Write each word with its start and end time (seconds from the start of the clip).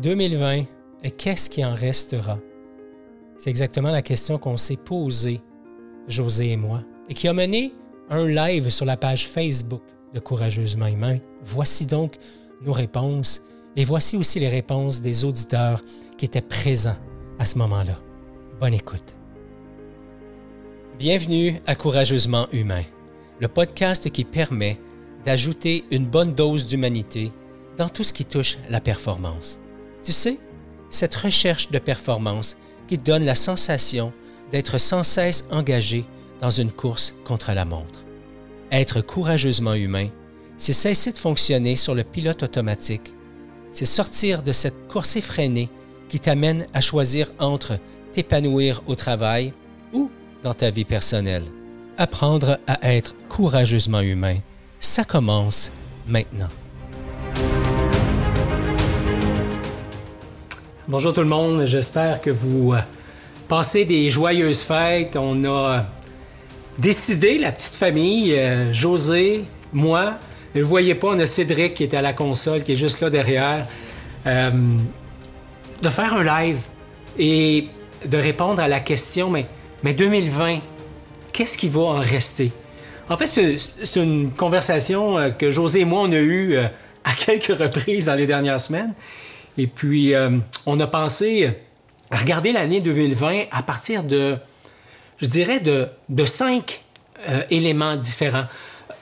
2020, 0.00 0.64
qu'est-ce 1.16 1.50
qui 1.50 1.64
en 1.64 1.74
restera? 1.74 2.38
C'est 3.36 3.50
exactement 3.50 3.90
la 3.90 4.02
question 4.02 4.38
qu'on 4.38 4.56
s'est 4.56 4.76
posée, 4.76 5.40
José 6.08 6.50
et 6.50 6.56
moi, 6.56 6.82
et 7.08 7.14
qui 7.14 7.28
a 7.28 7.32
mené 7.32 7.72
un 8.10 8.26
live 8.26 8.70
sur 8.70 8.84
la 8.84 8.96
page 8.96 9.28
Facebook 9.28 9.82
de 10.14 10.20
Courageusement 10.20 10.86
Humain. 10.86 11.18
Voici 11.44 11.86
donc 11.86 12.16
nos 12.62 12.72
réponses 12.72 13.42
et 13.76 13.84
voici 13.84 14.16
aussi 14.16 14.40
les 14.40 14.48
réponses 14.48 15.00
des 15.00 15.24
auditeurs 15.24 15.82
qui 16.16 16.24
étaient 16.24 16.40
présents 16.40 16.96
à 17.38 17.44
ce 17.44 17.58
moment-là. 17.58 18.00
Bonne 18.58 18.74
écoute. 18.74 19.14
Bienvenue 20.98 21.60
à 21.66 21.76
Courageusement 21.76 22.48
Humain, 22.52 22.82
le 23.38 23.46
podcast 23.46 24.10
qui 24.10 24.24
permet 24.24 24.80
d'ajouter 25.24 25.84
une 25.90 26.06
bonne 26.06 26.34
dose 26.34 26.66
d'humanité 26.66 27.30
dans 27.76 27.88
tout 27.88 28.02
ce 28.02 28.12
qui 28.12 28.24
touche 28.24 28.58
la 28.68 28.80
performance. 28.80 29.60
Tu 30.08 30.12
sais, 30.12 30.38
cette 30.88 31.14
recherche 31.14 31.70
de 31.70 31.78
performance 31.78 32.56
qui 32.86 32.96
donne 32.96 33.26
la 33.26 33.34
sensation 33.34 34.10
d'être 34.50 34.78
sans 34.78 35.02
cesse 35.02 35.44
engagé 35.50 36.06
dans 36.40 36.50
une 36.50 36.72
course 36.72 37.14
contre 37.26 37.52
la 37.52 37.66
montre. 37.66 38.06
Être 38.72 39.02
courageusement 39.02 39.74
humain, 39.74 40.08
c'est 40.56 40.72
cesser 40.72 41.12
de 41.12 41.18
fonctionner 41.18 41.76
sur 41.76 41.94
le 41.94 42.04
pilote 42.04 42.42
automatique. 42.42 43.12
C'est 43.70 43.84
sortir 43.84 44.42
de 44.42 44.52
cette 44.52 44.88
course 44.88 45.16
effrénée 45.16 45.68
qui 46.08 46.20
t'amène 46.20 46.66
à 46.72 46.80
choisir 46.80 47.30
entre 47.38 47.78
t'épanouir 48.14 48.82
au 48.86 48.94
travail 48.94 49.52
ou 49.92 50.10
dans 50.42 50.54
ta 50.54 50.70
vie 50.70 50.86
personnelle. 50.86 51.44
Apprendre 51.98 52.58
à 52.66 52.94
être 52.94 53.14
courageusement 53.28 54.00
humain, 54.00 54.38
ça 54.80 55.04
commence 55.04 55.70
maintenant. 56.06 56.48
Bonjour 60.90 61.12
tout 61.12 61.20
le 61.20 61.26
monde, 61.26 61.66
j'espère 61.66 62.22
que 62.22 62.30
vous 62.30 62.72
euh, 62.72 62.78
passez 63.46 63.84
des 63.84 64.08
joyeuses 64.08 64.62
fêtes. 64.62 65.18
On 65.20 65.44
a 65.44 65.84
décidé, 66.78 67.36
la 67.36 67.52
petite 67.52 67.74
famille, 67.74 68.32
euh, 68.32 68.72
José, 68.72 69.44
moi, 69.74 70.14
ne 70.54 70.62
voyez 70.62 70.94
pas, 70.94 71.08
on 71.08 71.18
a 71.18 71.26
Cédric 71.26 71.74
qui 71.74 71.82
est 71.82 71.92
à 71.92 72.00
la 72.00 72.14
console, 72.14 72.64
qui 72.64 72.72
est 72.72 72.76
juste 72.76 73.02
là 73.02 73.10
derrière, 73.10 73.68
euh, 74.26 74.50
de 75.82 75.88
faire 75.90 76.14
un 76.14 76.24
live 76.24 76.60
et 77.18 77.66
de 78.06 78.16
répondre 78.16 78.62
à 78.62 78.66
la 78.66 78.80
question, 78.80 79.28
mais, 79.28 79.44
mais 79.82 79.92
2020, 79.92 80.60
qu'est-ce 81.34 81.58
qui 81.58 81.68
va 81.68 81.80
en 81.80 81.98
rester? 81.98 82.50
En 83.10 83.18
fait, 83.18 83.26
c'est 83.26 84.00
une 84.00 84.30
conversation 84.30 85.34
que 85.38 85.50
José 85.50 85.80
et 85.80 85.84
moi, 85.84 86.00
on 86.04 86.12
a 86.12 86.16
eue 86.16 86.56
à 86.56 87.12
quelques 87.26 87.58
reprises 87.58 88.06
dans 88.06 88.14
les 88.14 88.26
dernières 88.26 88.62
semaines. 88.62 88.94
Et 89.58 89.66
puis, 89.66 90.14
euh, 90.14 90.38
on 90.66 90.78
a 90.78 90.86
pensé 90.86 91.50
regarder 92.12 92.52
l'année 92.52 92.80
2020 92.80 93.46
à 93.50 93.62
partir 93.64 94.04
de, 94.04 94.36
je 95.20 95.26
dirais, 95.26 95.58
de, 95.58 96.24
cinq 96.24 96.82
euh, 97.28 97.42
éléments 97.50 97.96
différents. 97.96 98.44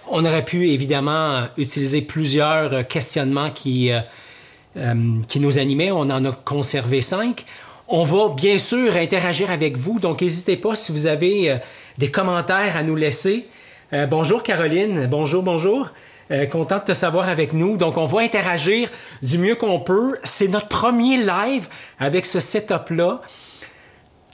On 0.09 0.25
aurait 0.25 0.45
pu 0.45 0.71
évidemment 0.71 1.47
utiliser 1.59 2.01
plusieurs 2.01 2.89
questionnements 2.89 3.51
qui, 3.51 3.91
euh, 3.91 5.21
qui 5.29 5.41
nous 5.41 5.59
animaient. 5.59 5.91
On 5.91 6.09
en 6.09 6.25
a 6.25 6.33
conservé 6.33 7.03
cinq. 7.03 7.45
On 7.89 8.05
va 8.05 8.35
bien 8.35 8.57
sûr 8.57 8.97
interagir 8.97 9.51
avec 9.51 9.77
vous, 9.77 10.01
donc 10.01 10.23
n'hésitez 10.23 10.57
pas 10.57 10.75
si 10.75 10.91
vous 10.91 11.07
avez 11.07 11.57
des 11.99 12.11
commentaires 12.11 12.77
à 12.77 12.83
nous 12.83 12.97
laisser. 12.97 13.47
bonjour 14.11 14.43
Caroline, 14.43 15.07
bonjour, 15.09 15.45
bonjour. 15.45 15.91
Euh, 16.33 16.47
content 16.47 16.79
de 16.79 16.85
te 16.85 16.95
savoir 16.95 17.29
avec 17.29 17.53
nous. 17.53 17.77
Donc, 17.77 17.97
on 17.97 18.07
va 18.07 18.21
interagir 18.21 18.91
du 19.23 19.39
mieux 19.39 19.55
qu'on 19.55 19.79
peut. 19.79 20.19
C'est 20.25 20.49
notre 20.49 20.67
premier 20.67 21.19
live 21.19 21.69
avec 22.01 22.27
ce 22.27 22.41
setup-là. 22.41 23.23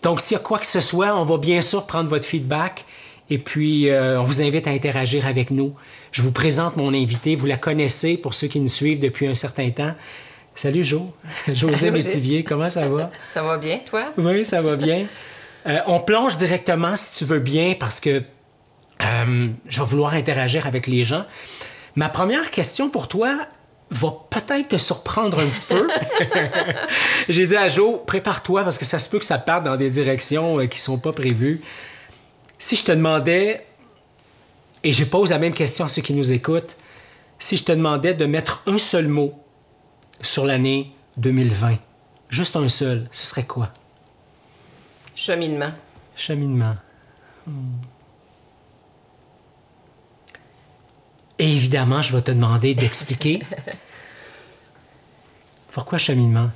Donc, 0.03 0.23
s'il 0.23 0.39
y 0.39 0.41
a 0.41 0.43
quoi 0.43 0.59
que 0.59 0.67
ce 0.67 0.81
soit, 0.81 1.15
on 1.15 1.25
va 1.25 1.37
bien 1.37 1.61
sûr 1.61 1.87
prendre 1.87 2.09
votre 2.09 2.25
feedback. 2.25 2.87
Et 3.29 3.37
puis, 3.37 3.91
euh, 3.91 4.19
on 4.19 4.25
vous 4.25 4.41
invite 4.41 4.67
à 4.67 4.71
interagir 4.71 5.27
avec 5.27 5.51
nous. 5.51 5.75
Je 6.13 6.23
vous 6.23 6.33
présente 6.33 6.79
mon 6.79 6.95
invité. 6.95 7.37
Vous 7.37 7.47
la 7.47 7.59
connaissez 7.59 8.17
pour 8.17 8.33
ceux 8.33 8.49
qui 8.49 8.61
nous 8.61 8.69
suivent 8.69 9.01
depuis 9.01 9.27
un 9.27 9.35
certain 9.35 9.69
temps. 9.71 9.95
Salut 10.55 10.85
Jo, 10.85 11.13
José 11.53 11.91
Métivier, 11.91 12.43
comment 12.43 12.71
ça 12.71 12.89
va? 12.89 13.11
Ça 13.29 13.43
va 13.43 13.59
bien, 13.59 13.81
toi? 13.85 14.13
Oui, 14.17 14.45
ça 14.45 14.63
va 14.63 14.77
bien. 14.77 15.07
Euh, 15.65 15.79
on 15.87 16.01
plonge 16.01 16.37
directement, 16.39 16.97
si 16.97 17.19
tu 17.19 17.25
veux 17.25 17.39
bien, 17.39 17.77
parce 17.79 18.01
que 18.01 18.21
je 18.99 19.81
vais 19.81 19.87
vouloir 19.87 20.15
interagir 20.15 20.67
avec 20.67 20.89
les 20.89 21.05
gens. 21.05 21.25
Ma 21.97 22.09
première 22.09 22.51
question 22.51 22.89
pour 22.89 23.09
toi 23.09 23.47
va 23.91 24.15
peut-être 24.31 24.69
te 24.69 24.79
surprendre 24.79 25.39
un 25.39 25.47
petit 25.47 25.67
peu. 25.67 25.89
J'ai 27.29 27.47
dit 27.47 27.57
à 27.57 27.69
Joe, 27.69 28.01
prépare-toi 28.07 28.65
parce 28.65 28.79
que 28.79 28.87
ça 28.87 28.99
se 28.99 29.11
peut 29.11 29.19
que 29.19 29.25
ça 29.25 29.39
parte 29.39 29.65
dans 29.65 29.77
des 29.77 29.91
directions 29.91 30.59
euh, 30.59 30.67
qui 30.67 30.79
ne 30.79 30.83
sont 30.83 30.99
pas 30.99 31.13
prévues. 31.13 31.61
Si 32.59 32.77
je 32.77 32.85
te 32.85 32.93
demandais, 32.93 33.67
et 34.85 34.93
je 34.93 35.05
pose 35.05 35.31
la 35.31 35.39
même 35.39 35.53
question 35.53 35.85
à 35.85 35.89
ceux 35.89 36.03
qui 36.03 36.15
nous 36.15 36.33
écoutent, 36.33 36.77
si 37.39 37.57
je 37.57 37.65
te 37.65 37.73
demandais 37.73 38.15
de 38.15 38.25
mettre 38.25 38.63
un 38.67 38.79
seul 38.79 39.09
mot 39.09 39.35
sur 40.23 40.47
l'année 40.47 40.93
2020, 41.19 41.77
juste 42.31 42.57
un 42.57 42.69
seul, 42.69 43.09
ce 43.11 43.27
serait 43.27 43.45
quoi? 43.45 43.71
Cheminement. 45.15 45.73
Cheminement. 46.17 46.77
Hmm. 47.47 47.81
Et 51.43 51.57
évidemment, 51.57 52.03
je 52.03 52.15
vais 52.15 52.23
te 52.23 52.31
demander 52.31 52.77
d'expliquer. 52.77 53.43
Pourquoi 55.73 55.99
cheminement? 55.99 56.51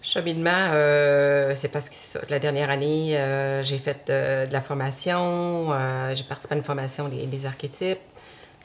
Cheminement, 0.00 0.70
euh, 0.72 1.52
c'est 1.54 1.68
parce 1.68 1.90
que 1.90 2.18
la 2.30 2.38
dernière 2.38 2.70
année, 2.70 3.18
euh, 3.18 3.62
j'ai 3.62 3.76
fait 3.76 4.08
euh, 4.08 4.46
de 4.46 4.52
la 4.54 4.62
formation, 4.62 5.74
j'ai 6.14 6.22
participé 6.22 6.54
à 6.54 6.56
une 6.56 6.64
formation 6.64 7.10
des, 7.10 7.44
archétypes 7.44 7.98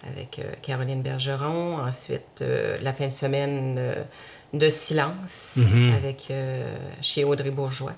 avec 0.09 0.40
Caroline 0.62 1.02
Bergeron. 1.02 1.78
Ensuite, 1.78 2.42
la 2.81 2.94
fin 2.94 3.08
de 3.08 3.12
semaine 3.12 3.96
de 4.54 4.70
silence 4.70 5.56
mm-hmm. 5.58 5.94
avec 5.94 6.31
chez 7.02 7.25
Audrey 7.25 7.52
Bourgeois. 7.52 7.96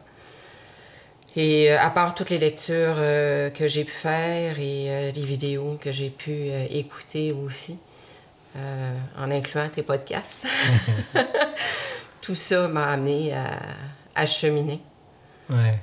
Et 1.36 1.70
euh, 1.70 1.78
à 1.80 1.90
part 1.90 2.16
toutes 2.16 2.30
les 2.30 2.38
lectures 2.38 2.96
euh, 2.98 3.50
que 3.50 3.68
j'ai 3.68 3.84
pu 3.84 3.92
faire 3.92 4.58
et 4.58 4.86
euh, 4.88 5.12
les 5.12 5.24
vidéos 5.24 5.78
que 5.82 5.92
j'ai 5.92 6.10
pu 6.10 6.50
écouter 6.70 7.34
aussi, 7.34 7.78
en 9.18 9.32
incluant 9.32 9.68
tes 9.68 9.84
podcasts, 9.84 10.48
tout 12.22 12.36
ça 12.36 12.70
m'a 12.70 12.86
amené 12.86 13.34
à, 14.16 14.26
cheminer. 14.26 14.80
Ouais. 15.50 15.78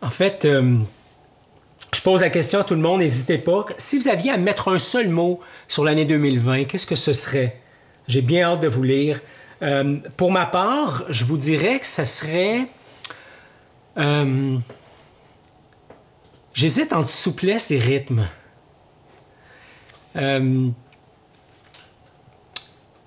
En 0.00 0.10
fait, 0.10 0.46
je 0.46 2.02
pose 2.02 2.20
la 2.20 2.30
question 2.30 2.60
à 2.60 2.64
tout 2.64 2.76
le 2.76 2.80
monde, 2.80 3.00
n'hésitez 3.00 3.38
pas. 3.38 3.66
Si 3.78 3.98
vous 3.98 4.06
aviez 4.06 4.30
à 4.30 4.36
mettre 4.36 4.68
un 4.68 4.78
seul 4.78 5.08
mot 5.08 5.40
sur 5.66 5.82
l'année 5.82 6.04
2020, 6.04 6.66
qu'est-ce 6.66 6.86
que 6.86 6.94
ce 6.94 7.14
serait? 7.14 7.60
J'ai 8.06 8.22
bien 8.22 8.52
hâte 8.52 8.60
de 8.60 8.68
vous 8.68 8.84
lire. 8.84 9.20
pour 10.16 10.30
ma 10.30 10.46
part, 10.46 11.02
je 11.08 11.24
vous 11.24 11.36
dirais 11.36 11.80
que 11.80 11.86
ce 11.88 12.04
serait 12.04 12.68
euh, 14.00 14.58
j'hésite 16.54 16.92
entre 16.92 17.08
souplesse 17.08 17.70
et 17.70 17.78
rythme. 17.78 18.28
Euh, 20.16 20.68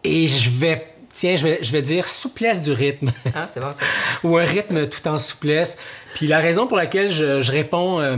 et 0.03 0.27
je 0.27 0.49
vais, 0.49 0.93
tiens, 1.13 1.35
je 1.35 1.47
vais, 1.47 1.59
je 1.61 1.71
vais 1.71 1.81
dire 1.81 2.07
souplesse 2.07 2.61
du 2.61 2.71
rythme. 2.71 3.11
Ah, 3.33 3.47
c'est 3.49 3.59
bon 3.59 3.73
ça. 3.73 3.85
Ou 4.23 4.37
un 4.37 4.45
rythme 4.45 4.87
tout 4.87 5.07
en 5.07 5.17
souplesse. 5.17 5.81
Puis 6.13 6.27
la 6.27 6.39
raison 6.39 6.67
pour 6.67 6.77
laquelle 6.77 7.11
je, 7.11 7.41
je 7.41 7.51
réponds 7.51 7.99
euh, 7.99 8.17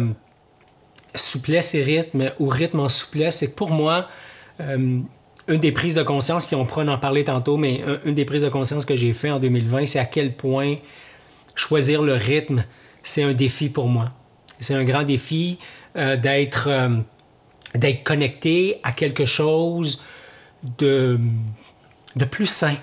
souplesse 1.15 1.73
et 1.75 1.83
rythme 1.83 2.31
ou 2.39 2.49
rythme 2.49 2.81
en 2.81 2.89
souplesse, 2.89 3.37
c'est 3.37 3.51
que 3.51 3.55
pour 3.55 3.71
moi, 3.71 4.09
une 4.59 5.07
des 5.47 5.71
prises 5.71 5.95
de 5.95 6.03
conscience, 6.03 6.45
puis 6.45 6.55
on 6.55 6.65
pourra 6.65 6.83
en 6.85 6.97
parler 6.97 7.25
tantôt, 7.25 7.57
mais 7.57 7.83
une 8.05 8.15
des 8.15 8.25
prises 8.25 8.43
de 8.43 8.49
conscience 8.49 8.85
que 8.85 8.95
j'ai 8.95 9.13
fait 9.13 9.31
en 9.31 9.39
2020, 9.39 9.85
c'est 9.85 9.99
à 9.99 10.05
quel 10.05 10.33
point 10.33 10.77
choisir 11.55 12.03
le 12.03 12.13
rythme, 12.13 12.63
c'est 13.03 13.23
un 13.23 13.33
défi 13.33 13.69
pour 13.69 13.87
moi. 13.87 14.11
C'est 14.59 14.73
un 14.73 14.83
grand 14.83 15.03
défi 15.03 15.59
euh, 15.95 16.17
d'être 16.17 16.67
euh, 16.69 16.89
d'être 17.73 18.03
connecté 18.03 18.79
à 18.83 18.91
quelque 18.91 19.25
chose 19.25 20.03
de, 20.77 21.19
de 22.15 22.25
plus 22.25 22.45
sain. 22.45 22.75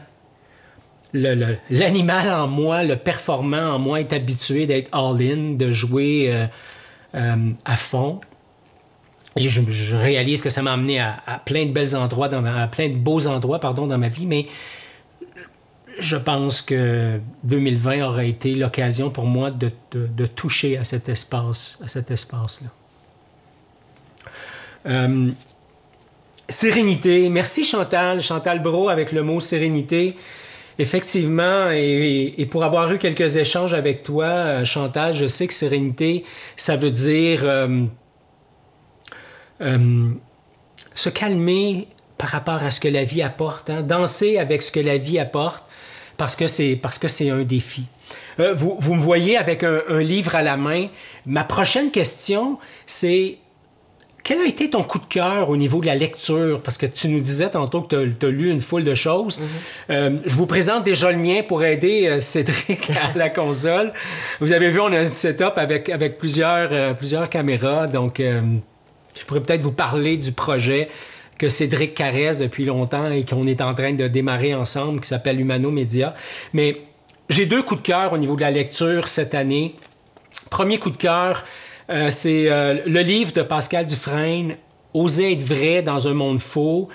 L'animal 1.15 2.31
en 2.31 2.49
moi, 2.49 2.85
le 2.85 2.97
performant 2.97 3.75
en 3.75 3.79
moi 3.79 4.01
est 4.01 4.13
habitué 4.13 4.67
d'être 4.67 4.89
all-in, 4.93 5.55
de 5.55 5.71
jouer 5.71 6.49
euh, 7.15 7.37
à 7.65 7.77
fond. 7.77 8.21
Et 9.37 9.49
je, 9.49 9.97
réalise 9.97 10.43
que 10.43 10.51
ça 10.51 10.63
m'a 10.63 10.73
amené 10.73 11.01
à, 11.01 11.43
plein 11.45 11.67
de 11.67 11.71
belles 11.73 11.97
endroits, 11.97 12.29
dans 12.29 12.43
plein 12.69 12.89
de 12.89 12.97
beaux 12.97 13.27
endroits 13.27 13.61
pardon, 13.61 13.87
dans 13.87 13.99
ma 13.99 14.09
vie, 14.09 14.27
mais 14.27 14.47
je 16.03 16.17
pense 16.17 16.63
que 16.63 17.21
2020 17.45 18.03
aurait 18.03 18.29
été 18.29 18.55
l'occasion 18.55 19.11
pour 19.11 19.25
moi 19.25 19.51
de, 19.51 20.27
toucher 20.27 20.77
à 20.77 20.85
cet 20.85 21.09
espace, 21.09 21.79
à 21.83 21.89
cet 21.89 22.11
espace-là. 22.11 22.69
Euh, 24.87 25.31
sérénité. 26.49 27.29
Merci 27.29 27.65
Chantal, 27.65 28.21
Chantal 28.21 28.61
Bro 28.61 28.89
avec 28.89 29.13
le 29.13 29.23
mot 29.23 29.41
sérénité. 29.41 30.17
Effectivement, 30.79 31.71
et, 31.71 32.49
pour 32.51 32.65
avoir 32.65 32.91
eu 32.93 32.99
quelques 32.99 33.37
échanges 33.37 33.75
avec 33.75 34.03
toi, 34.03 34.25
euh, 34.25 34.65
Chantal, 34.65 35.15
je 35.15 35.27
sais 35.27 35.47
que 35.47 35.55
sérénité, 35.55 36.25
ça 36.57 36.77
veut 36.77 36.91
dire 36.91 37.43
euh, 37.45 37.87
se 40.95 41.09
calmer 41.09 41.89
par 42.19 42.31
rapport 42.31 42.63
à 42.63 42.71
ce 42.71 42.81
que 42.81 42.89
la 42.89 43.05
vie 43.05 43.23
apporte, 43.23 43.71
hein. 43.71 43.83
danser 43.83 44.39
avec 44.39 44.63
ce 44.63 44.73
que 44.73 44.81
la 44.81 44.97
vie 44.97 45.19
apporte, 45.19 45.65
parce 46.23 46.37
que 46.37 46.47
c'est 46.47 46.79
parce 46.81 47.01
que 47.01 47.09
c'est 47.09 47.31
un 47.31 47.43
défi. 47.43 47.83
vous, 48.39 48.77
vous, 48.79 48.95
me 48.95 49.01
voyez 49.01 49.37
avec 49.37 49.65
un 49.65 49.99
livre 49.99 50.37
à 50.37 50.43
la 50.43 50.57
main. 50.57 50.87
Ma 51.27 51.43
prochaine 51.43 51.91
question, 51.91 52.61
c'est 52.87 53.39
quel 54.23 54.39
a 54.39 54.45
été 54.45 54.71
ton 54.71 54.85
coup 54.85 55.01
de 55.01 55.07
cœur 55.07 55.51
au 55.51 55.57
niveau 55.57 55.81
de 55.81 55.87
la 55.87 55.97
lecture? 55.97 56.61
Parce 56.61 56.79
que 56.79 56.87
tu 56.87 57.09
nous 57.09 57.19
disais 57.19 57.51
tantôt 57.51 57.83
que 57.83 58.07
tu 58.07 58.27
as, 58.27 58.29
lu 58.29 58.53
une 58.53 58.61
foule 58.61 58.85
de 58.85 58.95
choses. 58.95 59.41
Mhm. 59.41 59.47
Euh, 59.91 60.11
je 60.25 60.35
vous 60.37 60.47
présente 60.47 60.85
déjà 60.85 61.11
le 61.11 61.19
mien 61.19 61.41
pour 61.43 61.65
aider 61.65 62.07
euh, 62.07 62.21
Cédric 62.21 62.91
à 62.91 63.19
la 63.19 63.29
console. 63.29 63.93
Vous 64.39 64.53
avez 64.53 64.71
vu, 64.71 64.79
on 64.79 64.93
a 64.93 65.01
un 65.01 65.13
setup 65.13 65.55
avec, 65.57 65.89
avec 65.89 66.19
plusieurs, 66.19 66.69
euh, 66.71 66.95
plusieurs 66.95 67.29
caméras. 67.29 67.89
Donc, 67.89 68.23
je 68.23 69.25
pourrais 69.27 69.41
peut-être 69.41 69.63
vous 69.63 69.73
parler 69.73 70.19
du 70.19 70.31
projet 70.31 70.89
que 71.39 71.49
Cédric 71.49 71.95
caresse 71.95 72.39
depuis 72.39 72.65
longtemps 72.65 73.11
et 73.11 73.25
qu'on 73.25 73.47
est 73.47 73.61
en 73.61 73.75
train 73.75 73.93
de 73.93 74.09
démarrer 74.09 74.55
ensemble, 74.55 75.01
qui 75.01 75.09
s'appelle 75.09 75.41
Humano 75.41 75.71
Media. 75.71 76.15
Mais 76.53 76.77
j'ai 77.29 77.47
deux 77.47 77.63
coups 77.63 77.83
de 77.83 77.87
cœur 77.87 78.13
au 78.13 78.19
niveau 78.19 78.37
de 78.37 78.43
la 78.43 78.51
lecture 78.51 79.09
cette 79.09 79.35
année. 79.35 79.75
Premier 80.51 80.79
coup 80.79 80.91
de 80.91 80.97
cœur, 80.97 81.45
euh, 81.91 82.11
c'est 82.11 82.51
euh, 82.51 82.83
le 82.87 83.01
livre 83.01 83.33
de 83.33 83.43
Pascal 83.43 83.87
Dufresne, 83.87 84.57
Oser 84.95 85.33
être 85.33 85.43
vrai 85.43 85.83
dans 85.83 86.07
un 86.07 86.15
monde 86.15 86.39
faux. 86.39 86.89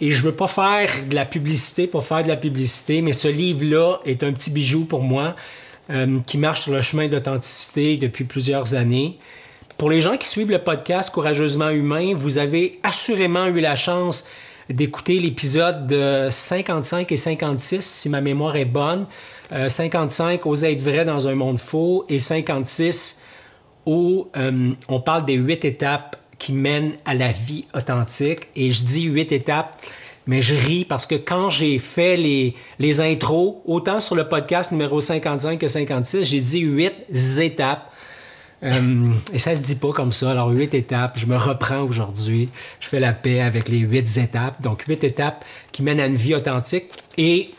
Et 0.00 0.10
je 0.10 0.22
veux 0.22 0.32
pas 0.32 0.48
faire 0.48 0.90
de 1.08 1.14
la 1.14 1.24
publicité 1.24 1.86
pour 1.86 2.04
faire 2.04 2.22
de 2.22 2.28
la 2.28 2.36
publicité, 2.36 3.02
mais 3.02 3.12
ce 3.12 3.28
livre-là 3.28 3.98
est 4.06 4.22
un 4.22 4.32
petit 4.32 4.50
bijou 4.50 4.84
pour 4.84 5.02
moi 5.02 5.34
euh, 5.90 6.18
qui 6.26 6.38
marche 6.38 6.62
sur 6.62 6.72
le 6.72 6.80
chemin 6.80 7.08
d'authenticité 7.08 7.96
depuis 7.96 8.24
plusieurs 8.24 8.74
années. 8.74 9.18
Pour 9.78 9.90
les 9.90 10.00
gens 10.00 10.16
qui 10.16 10.26
suivent 10.26 10.50
le 10.50 10.58
podcast 10.58 11.08
Courageusement 11.14 11.70
Humain, 11.70 12.12
vous 12.16 12.38
avez 12.38 12.80
assurément 12.82 13.46
eu 13.46 13.60
la 13.60 13.76
chance 13.76 14.28
d'écouter 14.68 15.20
l'épisode 15.20 15.86
de 15.86 16.26
55 16.28 17.12
et 17.12 17.16
56, 17.16 17.86
si 17.86 18.08
ma 18.08 18.20
mémoire 18.20 18.56
est 18.56 18.64
bonne. 18.64 19.06
55, 19.68 20.44
Oser 20.46 20.72
être 20.72 20.82
vrai 20.82 21.04
dans 21.04 21.28
un 21.28 21.36
monde 21.36 21.60
faux, 21.60 22.04
et 22.08 22.18
56, 22.18 23.22
où 23.86 24.26
euh, 24.36 24.72
on 24.88 25.00
parle 25.00 25.24
des 25.24 25.34
huit 25.34 25.64
étapes 25.64 26.16
qui 26.40 26.52
mènent 26.52 26.94
à 27.04 27.14
la 27.14 27.30
vie 27.30 27.64
authentique. 27.72 28.48
Et 28.56 28.72
je 28.72 28.82
dis 28.82 29.04
huit 29.04 29.30
étapes, 29.30 29.80
mais 30.26 30.42
je 30.42 30.56
ris 30.56 30.86
parce 30.86 31.06
que 31.06 31.14
quand 31.14 31.50
j'ai 31.50 31.78
fait 31.78 32.16
les, 32.16 32.56
les 32.80 33.00
intros, 33.00 33.58
autant 33.64 34.00
sur 34.00 34.16
le 34.16 34.28
podcast 34.28 34.72
numéro 34.72 35.00
55 35.00 35.56
que 35.56 35.68
56, 35.68 36.24
j'ai 36.24 36.40
dit 36.40 36.62
huit 36.62 36.94
étapes. 37.38 37.92
Euh, 38.62 39.12
et 39.32 39.38
ça 39.38 39.54
se 39.54 39.62
dit 39.62 39.76
pas 39.76 39.92
comme 39.92 40.12
ça. 40.12 40.30
Alors, 40.30 40.50
huit 40.50 40.74
étapes, 40.74 41.18
je 41.18 41.26
me 41.26 41.36
reprends 41.36 41.82
aujourd'hui. 41.82 42.48
Je 42.80 42.88
fais 42.88 43.00
la 43.00 43.12
paix 43.12 43.40
avec 43.40 43.68
les 43.68 43.78
huit 43.78 44.16
étapes. 44.16 44.60
Donc, 44.62 44.82
huit 44.82 45.04
étapes 45.04 45.44
qui 45.72 45.82
mènent 45.82 46.00
à 46.00 46.06
une 46.06 46.16
vie 46.16 46.34
authentique. 46.34 46.86
Et 47.16 47.50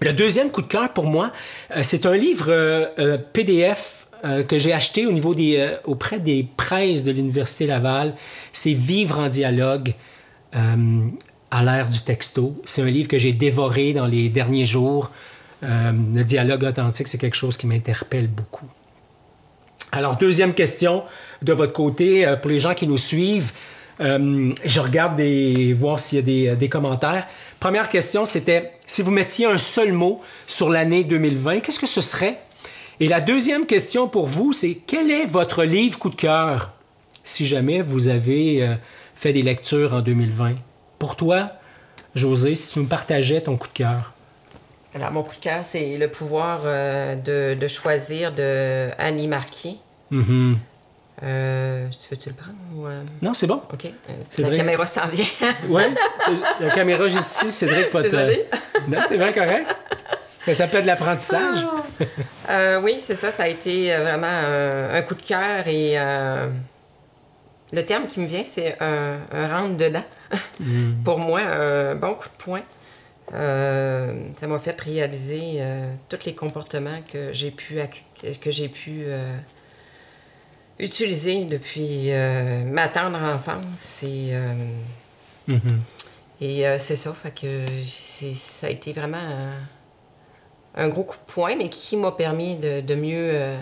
le 0.00 0.12
deuxième 0.12 0.50
coup 0.50 0.62
de 0.62 0.66
cœur 0.66 0.92
pour 0.92 1.04
moi, 1.04 1.32
euh, 1.76 1.80
c'est 1.82 2.06
un 2.06 2.16
livre 2.16 2.52
PDF 3.32 4.06
euh, 4.24 4.42
que 4.42 4.58
j'ai 4.58 4.72
acheté 4.72 5.06
au 5.06 5.12
niveau 5.12 5.34
des, 5.34 5.76
auprès 5.84 6.18
des 6.18 6.46
presses 6.56 7.04
de 7.04 7.12
l'Université 7.12 7.66
Laval, 7.66 8.14
c'est 8.52 8.72
Vivre 8.72 9.18
en 9.18 9.28
dialogue 9.28 9.94
à 11.50 11.64
l'ère 11.64 11.88
du 11.88 12.00
texto. 12.00 12.60
C'est 12.66 12.82
un 12.82 12.90
livre 12.90 13.08
que 13.08 13.16
j'ai 13.16 13.32
dévoré 13.32 13.94
dans 13.94 14.06
les 14.06 14.28
derniers 14.28 14.66
jours. 14.66 15.10
le 15.62 16.22
dialogue 16.24 16.64
authentique, 16.64 17.08
c'est 17.08 17.16
quelque 17.16 17.36
chose 17.36 17.56
qui 17.56 17.66
m'interpelle 17.66 18.26
beaucoup. 18.26 18.66
Alors, 19.92 20.16
deuxième 20.16 20.54
question 20.54 21.04
de 21.42 21.52
votre 21.52 21.72
côté, 21.72 22.26
pour 22.40 22.50
les 22.50 22.58
gens 22.58 22.74
qui 22.74 22.86
nous 22.86 22.98
suivent, 22.98 23.52
je 24.00 24.80
regarde 24.80 25.16
des, 25.16 25.74
voir 25.74 26.00
s'il 26.00 26.18
y 26.18 26.22
a 26.22 26.24
des, 26.24 26.56
des 26.56 26.68
commentaires. 26.68 27.26
Première 27.60 27.90
question, 27.90 28.26
c'était 28.26 28.72
si 28.86 29.02
vous 29.02 29.10
mettiez 29.10 29.46
un 29.46 29.58
seul 29.58 29.92
mot 29.92 30.20
sur 30.46 30.70
l'année 30.70 31.04
2020, 31.04 31.60
qu'est-ce 31.60 31.78
que 31.78 31.86
ce 31.86 32.00
serait? 32.00 32.38
Et 33.00 33.08
la 33.08 33.20
deuxième 33.20 33.66
question 33.66 34.08
pour 34.08 34.26
vous, 34.26 34.52
c'est 34.52 34.78
quel 34.86 35.10
est 35.10 35.26
votre 35.26 35.64
livre 35.64 35.98
coup 35.98 36.10
de 36.10 36.14
cœur? 36.14 36.72
Si 37.24 37.46
jamais 37.46 37.82
vous 37.82 38.08
avez 38.08 38.62
euh, 38.62 38.74
fait 39.14 39.32
des 39.32 39.42
lectures 39.42 39.94
en 39.94 40.02
2020? 40.02 40.54
Pour 40.98 41.16
toi, 41.16 41.52
José, 42.14 42.54
si 42.54 42.72
tu 42.72 42.80
me 42.80 42.86
partageais 42.86 43.40
ton 43.40 43.56
coup 43.56 43.68
de 43.68 43.72
cœur. 43.72 44.12
Alors, 44.94 45.10
mon 45.12 45.22
coup 45.22 45.34
de 45.34 45.40
cœur, 45.40 45.64
c'est 45.64 45.96
le 45.96 46.08
pouvoir 46.08 46.60
euh, 46.64 47.54
de, 47.54 47.68
choisir 47.68 48.32
de 48.32 48.88
Annie 48.98 49.28
Marquis. 49.28 49.80
Mm-hmm. 50.10 50.56
Euh, 51.24 51.88
tu 51.88 52.08
veux-tu 52.10 52.28
le 52.30 52.34
prendre 52.34 52.90
Non, 53.22 53.32
c'est 53.32 53.46
bon. 53.46 53.62
OK. 53.72 53.86
La 54.38 54.50
caméra 54.50 54.86
s'en 54.86 55.06
vient. 55.08 55.24
oui, 55.68 55.82
la 56.60 56.70
caméra 56.70 57.06
juste 57.08 57.42
ici, 57.42 57.52
Cédric, 57.52 57.92
votre... 57.92 58.10
Désolé. 58.10 58.46
Non, 58.88 58.98
c'est 59.08 59.16
bien 59.16 59.32
correct. 59.32 59.66
Ça 60.52 60.66
peut 60.66 60.78
être 60.78 60.82
de 60.82 60.88
l'apprentissage. 60.88 61.58
Ah. 61.62 62.04
Euh, 62.50 62.80
oui, 62.82 62.96
c'est 62.98 63.14
ça. 63.14 63.30
Ça 63.30 63.44
a 63.44 63.48
été 63.48 63.94
euh, 63.94 64.02
vraiment 64.02 64.26
un, 64.26 65.02
coup 65.02 65.14
de 65.14 65.22
cœur 65.22 65.66
et 65.68 65.92
euh, 65.96 66.48
le 67.72 67.84
terme 67.84 68.06
qui 68.06 68.20
me 68.20 68.26
vient, 68.26 68.42
c'est 68.44 68.76
un, 68.80 69.18
rentre 69.32 69.76
dedans. 69.76 70.04
Mm. 70.60 70.92
Pour 71.04 71.20
moi, 71.20 71.40
un 71.40 71.94
bon 71.94 72.14
coup 72.14 72.28
de 72.28 72.42
poing. 72.44 72.62
Ça 73.30 74.46
m'a 74.46 74.58
fait 74.58 74.78
réaliser 74.80 75.62
tous 76.08 76.26
les 76.26 76.34
comportements 76.34 77.00
que 77.10 77.32
j'ai 77.32 77.50
pu, 77.50 77.76
que 78.40 78.50
j'ai 78.50 78.68
pu 78.68 79.06
utiliser 80.78 81.44
depuis 81.44 82.10
ma 82.66 82.88
tendre 82.88 83.18
enfance. 83.18 84.02
Et, 84.02 84.32
mm-hmm. 85.48 85.78
et 86.40 86.78
c'est 86.78 86.96
ça, 86.96 87.12
fait 87.14 87.34
que 87.34 87.64
ça 87.84 88.66
a 88.66 88.70
été 88.70 88.92
vraiment 88.92 89.18
un 90.74 90.88
gros 90.88 91.04
coup 91.04 91.16
de 91.16 91.32
poing, 91.32 91.56
mais 91.56 91.68
qui 91.68 91.96
m'a 91.96 92.12
permis 92.12 92.56
de, 92.56 92.94
mieux, 92.94 93.30
euh, 93.34 93.58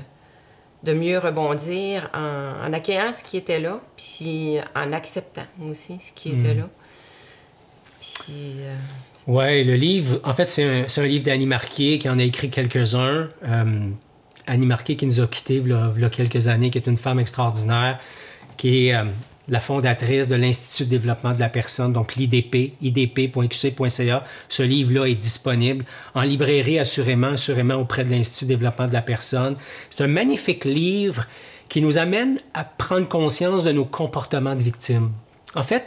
de 0.85 0.93
mieux 0.93 1.19
rebondir 1.19 2.11
en, 2.15 2.73
accueillant 2.73 3.13
ce 3.13 3.25
qui 3.25 3.37
était 3.37 3.61
là, 3.61 3.81
puis 3.97 4.59
en 4.75 4.93
acceptant 4.93 5.47
aussi 5.69 5.99
ce 5.99 6.13
qui 6.13 6.31
était 6.31 6.55
hmm. 6.55 6.61
là. 6.61 6.69
Puis. 8.01 8.57
Euh, 9.29 9.33
oui, 9.33 9.65
le 9.65 9.75
livre, 9.75 10.21
en 10.25 10.35
fait, 10.35 10.45
c'est 10.45 10.87
un, 10.99 11.07
livre 11.07 11.25
d'Annie 11.25 11.47
Marquet 11.47 11.99
qui 11.99 12.09
en 12.09 12.19
a 12.19 12.23
écrit 12.23 12.51
quelques-uns. 12.51 13.29
Euh, 13.45 13.89
Annie 14.47 14.67
Marquet 14.67 14.97
qui 14.97 15.07
nous 15.07 15.21
a 15.21 15.27
quittés 15.27 15.63
il 15.65 16.01
y 16.01 16.05
a 16.05 16.11
quelques 16.11 16.49
années, 16.49 16.71
qui 16.71 16.79
est 16.79 16.87
une 16.87 16.97
femme 16.97 17.21
extraordinaire, 17.21 18.01
qui 18.57 18.89
est 18.89 18.95
la 19.51 19.61
fondatrice 19.61 20.29
de 20.29 20.37
l'Institut 20.37 20.85
de 20.85 20.91
développement 20.91 21.33
de 21.35 21.41
la 21.41 21.49
personne, 21.49 21.93
donc 21.93 22.15
l'IDP, 22.15 22.75
idp.qc.ca. 22.81 24.25
Ce 24.49 24.63
livre-là 24.63 25.07
est 25.07 25.17
disponible 25.17 25.85
en 26.15 26.23
librairie, 26.23 26.79
assurément, 26.79 27.29
assurément 27.29 27.75
auprès 27.75 28.05
de 28.05 28.11
l'Institut 28.11 28.45
de 28.45 28.51
développement 28.51 28.87
de 28.87 28.93
la 28.93 29.03
personne. 29.03 29.57
C'est 29.91 30.05
un 30.05 30.09
magnifique 30.09 30.65
livre 30.65 31.27
qui 31.69 31.83
nous 31.83 31.99
amène 31.99 32.39
à 32.55 32.63
prendre 32.65 33.09
conscience 33.09 33.65
de 33.65 33.73
nos 33.73 33.85
comportements 33.85 34.55
de 34.55 34.63
victimes. 34.63 35.11
En 35.57 35.65
fait, 35.65 35.85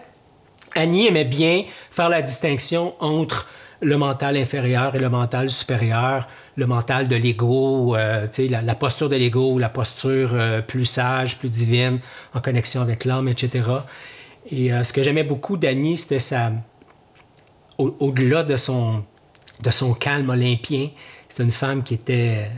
Annie 0.76 1.08
aimait 1.08 1.26
bien 1.26 1.64
faire 1.92 2.10
la 2.10 2.22
distinction 2.22 2.96
entre 3.00 3.48
le 3.82 3.98
mental 3.98 4.38
inférieur 4.38 4.96
et 4.96 5.00
le 5.00 5.10
mental 5.10 5.50
supérieur, 5.50 6.28
le 6.56 6.66
mental 6.68 7.08
de 7.08 7.16
l'ego, 7.16 7.96
euh, 7.96 8.28
la, 8.50 8.62
la, 8.62 8.76
posture 8.76 9.10
de 9.10 9.16
l'ego, 9.16 9.60
la 9.60 9.70
posture 9.70 10.32
euh, 10.34 10.62
plus 10.62 10.86
sage, 10.86 11.38
plus 11.38 11.50
divine, 11.50 12.00
en 12.34 12.40
connexion 12.40 12.82
avec 12.82 13.06
l'âme, 13.06 13.28
etc. 13.28 13.62
Et 14.50 14.74
euh, 14.74 14.84
ce 14.84 14.94
que 14.94 15.04
j'aimais 15.04 15.24
beaucoup 15.24 15.58
d'Annie, 15.58 15.98
c'était 15.98 16.20
sa... 16.20 16.52
Au-delà 17.80 18.44
de, 18.44 18.56
son, 18.56 19.04
de 19.62 19.72
son 19.72 19.96
calme 19.96 20.30
olympien, 20.30 20.90
c'est 21.28 21.42
une 21.42 21.52
femme 21.52 21.84
qui 21.84 21.96
était 21.96 22.52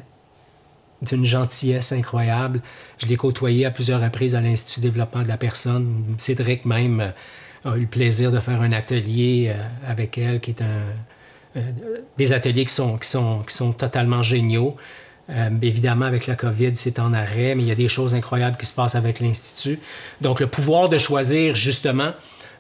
d'une 1.02 1.24
gentillesse 1.24 1.94
incroyable. 1.94 2.62
Je 2.98 3.06
l'ai 3.06 3.16
côtoyée 3.16 3.66
à 3.66 3.72
plusieurs 3.72 4.02
reprises 4.02 4.36
à 4.36 4.42
l'Institut 4.42 4.82
de 4.82 4.88
développement 4.88 5.24
de 5.24 5.30
la 5.30 5.38
personne. 5.38 6.16
Cédric 6.18 6.66
même 6.66 7.14
a 7.66 7.76
eu 7.76 7.82
le 7.82 7.88
plaisir 7.88 8.32
de 8.32 8.40
faire 8.40 8.62
un 8.62 8.72
atelier 8.72 9.54
avec 9.88 10.18
elle, 10.18 10.40
qui 10.40 10.52
est 10.52 10.62
un, 10.62 10.82
euh, 11.58 11.62
des 12.18 12.34
ateliers 12.34 12.66
qui 12.66 12.74
sont, 12.74 12.98
qui 12.98 13.10
sont, 13.10 13.44
qui 13.48 13.56
sont 13.56 13.72
totalement 13.72 14.22
géniaux. 14.22 14.76
Euh, 15.30 15.50
évidemment, 15.62 16.06
avec 16.06 16.28
la 16.28 16.36
COVID, 16.36 16.76
c'est 16.76 17.00
en 17.00 17.14
arrêt, 17.14 17.56
mais 17.56 17.64
il 17.64 17.68
y 17.68 17.72
a 17.72 17.76
des 17.76 17.88
choses 17.88 18.14
incroyables 18.14 18.58
qui 18.58 18.66
se 18.66 18.76
passent 18.76 18.96
avec 18.96 19.22
l'Institut. 19.22 19.80
Donc, 20.20 20.42
le 20.42 20.48
pouvoir 20.48 20.90
de 20.90 20.98
choisir, 20.98 21.56
justement, 21.56 22.12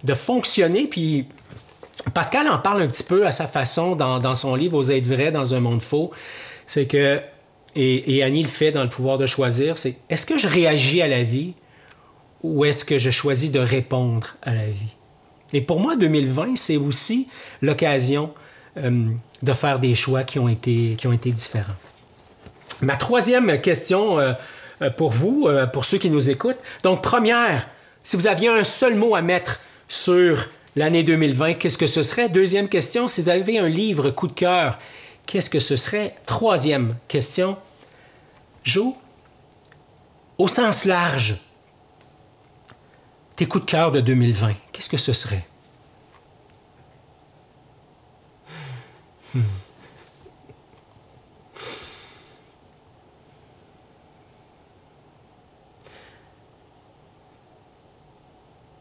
de 0.04 0.14
fonctionner, 0.14 0.88
puis 0.88 1.28
Pascal 2.14 2.48
en 2.48 2.58
parle 2.58 2.84
un 2.84 2.88
petit 2.88 3.04
peu 3.04 3.28
à 3.28 3.32
sa 3.32 3.48
façon 3.48 3.96
dans, 3.96 4.20
dans 4.20 4.36
son 4.36 4.56
livre 4.56 4.78
Aux 4.78 4.84
êtres 4.84 5.08
vrais 5.08 5.32
dans 5.32 5.54
un 5.54 5.60
monde 5.60 5.82
faux. 5.82 6.12
C'est 6.66 6.86
que, 6.86 7.20
et, 7.76 8.24
Annie 8.24 8.44
le 8.44 8.50
fait 8.50 8.72
dans 8.72 8.84
le 8.84 8.90
pouvoir 8.90 9.18
de 9.18 9.26
choisir, 9.26 9.78
c'est 9.78 9.98
est-ce 10.10 10.26
que 10.26 10.38
je 10.38 10.48
réagis 10.48 11.02
à 11.02 11.08
la 11.08 11.24
vie 11.24 11.54
ou 12.46 12.66
est-ce 12.66 12.86
que 12.86 13.00
je 13.00 13.12
choisis 13.12 13.52
de 13.52 13.60
répondre 13.60 14.36
à 14.42 14.54
la 14.54 14.66
vie? 14.66 14.94
Et 15.54 15.62
pour 15.62 15.80
moi, 15.80 15.96
2020, 15.96 16.56
c'est 16.56 16.78
aussi 16.78 17.30
l'occasion 17.62 18.34
de 18.78 19.54
faire 19.54 19.80
des 19.80 19.96
choix 19.96 20.24
qui 20.24 20.38
ont 20.40 20.50
été, 20.50 20.96
qui 20.98 21.08
ont 21.08 21.14
été 21.14 21.32
différents. 21.32 21.74
Ma 22.82 22.98
troisième 22.98 23.62
question 23.62 24.18
pour 24.98 25.12
vous, 25.12 25.48
pour 25.72 25.86
ceux 25.86 25.98
qui 25.98 26.10
nous 26.10 26.30
écoutent. 26.30 26.60
Donc, 26.84 27.02
première, 27.02 27.68
si 28.04 28.18
vous 28.18 28.28
aviez 28.28 28.50
un 28.50 28.64
seul 28.64 28.96
mot 28.96 29.16
à 29.16 29.22
mettre 29.22 29.62
sur 29.88 30.50
l'année 30.76 31.04
2020, 31.04 31.54
qu'est-ce 31.54 31.78
que 31.78 31.88
ce 31.88 32.04
serait? 32.04 32.28
Deuxième 32.28 32.68
question, 32.68 33.08
si 33.08 33.22
vous 33.22 33.30
avez 33.30 33.58
un 33.60 33.70
livre 33.70 34.12
coup 34.12 34.28
de 34.28 34.34
cœur, 34.34 34.78
qu'est-ce 35.26 35.50
que 35.50 35.62
ce 35.62 35.78
serait? 35.78 36.16
Troisième 36.26 36.96
question, 37.08 37.58
Joe, 38.64 38.94
au 40.38 40.50
sens 40.50 40.84
large, 40.84 41.38
tes 43.36 43.46
coups 43.46 43.66
de 43.66 43.70
cœur 43.70 43.92
de 43.92 44.02
2020, 44.02 44.54
qu'est-ce 44.72 44.90
que 44.90 44.98
ce 44.98 45.14
serait? 45.14 45.46
Hmm. 49.34 49.42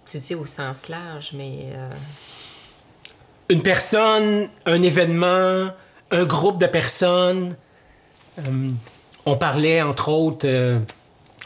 Tu 0.07 0.19
dis 0.19 0.35
au 0.37 0.47
sens 0.47 0.89
large, 0.89 1.33
mais... 1.35 1.73
Euh, 1.75 1.91
Une 3.49 3.63
personne, 3.63 4.49
un 4.65 4.83
événement, 4.83 5.71
un 6.13 6.25
groupe 6.25 6.61
de 6.61 6.67
personnes. 6.69 7.57
Euh, 8.39 8.69
on 9.27 9.37
parlait, 9.37 9.83
entre 9.83 10.11
autres, 10.11 10.47
euh, 10.47 10.79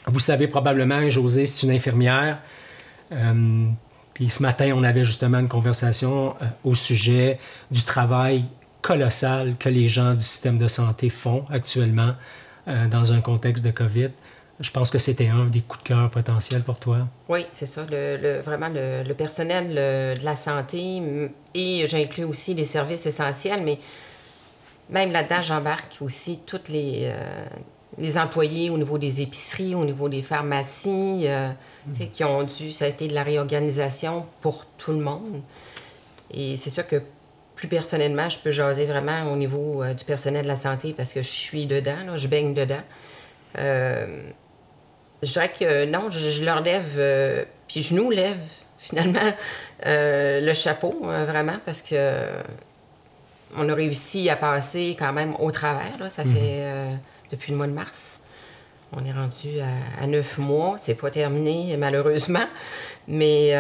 vous 0.07 0.19
savez 0.19 0.49
probablement, 0.49 1.09
José, 1.09 1.47
c'est 1.47 1.63
une 1.65 1.73
infirmière. 1.73 2.41
Puis 4.15 4.31
ce 4.31 4.43
matin, 4.43 4.73
on 4.75 4.83
avait 4.83 5.05
justement 5.05 5.39
une 5.39 5.49
conversation 5.49 6.35
au 6.65 6.75
sujet 6.75 7.39
du 7.71 7.83
travail 7.83 8.45
colossal 8.83 9.57
que 9.59 9.69
les 9.69 9.89
gens 9.89 10.15
du 10.15 10.25
système 10.25 10.59
de 10.59 10.69
santé 10.69 11.09
font 11.11 11.45
actuellement 11.51 12.15
dans 12.67 13.13
un 13.13 13.21
contexte 13.21 13.65
de 13.65 13.71
COVID. 13.71 14.11
Je 14.61 14.71
pense 14.73 14.91
que 14.91 14.99
c'était 14.99 15.29
un 15.29 15.47
des 15.47 15.61
coups 15.61 15.85
de 15.85 15.89
cœur 15.89 16.11
potentiels 16.11 16.63
pour 16.63 16.79
toi. 16.79 17.07
Oui, 17.29 17.47
c'est 17.49 17.67
ça. 17.67 17.83
Vraiment, 18.45 18.69
le, 18.73 19.13
personnel 19.13 19.69
de 20.19 20.25
la 20.25 20.35
santé 20.35 21.01
et 21.55 21.87
j'inclus 21.87 22.25
aussi 22.25 22.55
les 22.55 22.65
services 22.65 23.07
essentiels, 23.07 23.63
mais 23.63 23.79
même 24.91 25.13
là-dedans, 25.13 25.43
j'embarque 25.43 25.99
aussi 26.01 26.41
tous 26.45 26.71
les, 26.71 27.03
euh, 27.05 27.45
les 27.99 28.19
employés 28.19 28.71
au 28.71 28.79
niveau 28.79 28.99
des 28.99 29.21
épiceries, 29.21 29.75
au 29.75 29.85
niveau 29.85 30.09
des 30.09 30.23
pharmacies, 30.23 31.27
euh, 31.27 31.51
qui 32.13 32.25
ont 32.25 32.43
dû, 32.43 32.73
ça 32.73 32.85
a 32.85 32.89
été 32.89 33.09
de 33.09 33.15
la 33.15 33.23
réorganisation 33.23 34.25
pour 34.41 34.67
tout 34.79 34.93
le 34.93 35.01
monde. 35.01 35.43
Et 36.33 36.57
c'est 36.57 36.71
sûr 36.71 36.87
que 36.87 37.03
plus 37.55 37.69
personnellement, 37.69 38.29
je 38.29 38.39
peux 38.39 38.53
jaser 38.53 38.87
vraiment 38.87 39.33
au 39.33 39.37
niveau 39.37 39.83
euh, 39.83 39.95
du 39.95 40.05
personnel 40.05 40.45
de 40.45 40.49
la 40.49 40.57
santé 40.57 40.95
parce 40.97 41.13
que 41.13 41.23
je 41.23 41.29
suis 41.29 41.67
dedans, 41.67 42.17
je 42.17 42.29
baigne 42.29 42.55
dedans. 42.55 42.83
Je 45.23 45.33
dirais 45.33 45.51
que 45.59 45.85
non, 45.87 46.11
je, 46.11 46.45
leur 46.45 46.63
lève, 46.63 46.95
euh, 46.97 47.45
puis 47.67 47.83
je 47.83 47.95
nous 47.95 48.11
lève 48.11 48.39
finalement 48.79 49.33
euh, 49.87 50.41
le 50.41 50.55
chapeau, 50.55 51.01
euh, 51.05 51.25
vraiment, 51.25 51.57
parce 51.65 51.83
que 51.83 52.27
on 53.57 53.69
a 53.69 53.75
réussi 53.75 54.29
à 54.29 54.37
passer 54.37 54.95
quand 54.99 55.13
même 55.13 55.35
au 55.39 55.51
travers. 55.51 55.99
Là, 55.99 56.09
ça 56.09 56.25
mhm. 56.25 56.35
fait 56.35 56.65
depuis 57.31 57.53
le 57.53 57.59
mois 57.59 57.67
de 57.67 57.73
mars. 57.73 58.19
On 58.93 59.05
est 59.05 59.13
rendu 59.13 59.61
à, 60.01 60.07
neuf 60.07 60.39
mois. 60.39 60.77
C'est 60.79 60.95
pas 60.95 61.11
terminé, 61.11 61.77
malheureusement. 61.77 62.47
Mais 63.07 63.55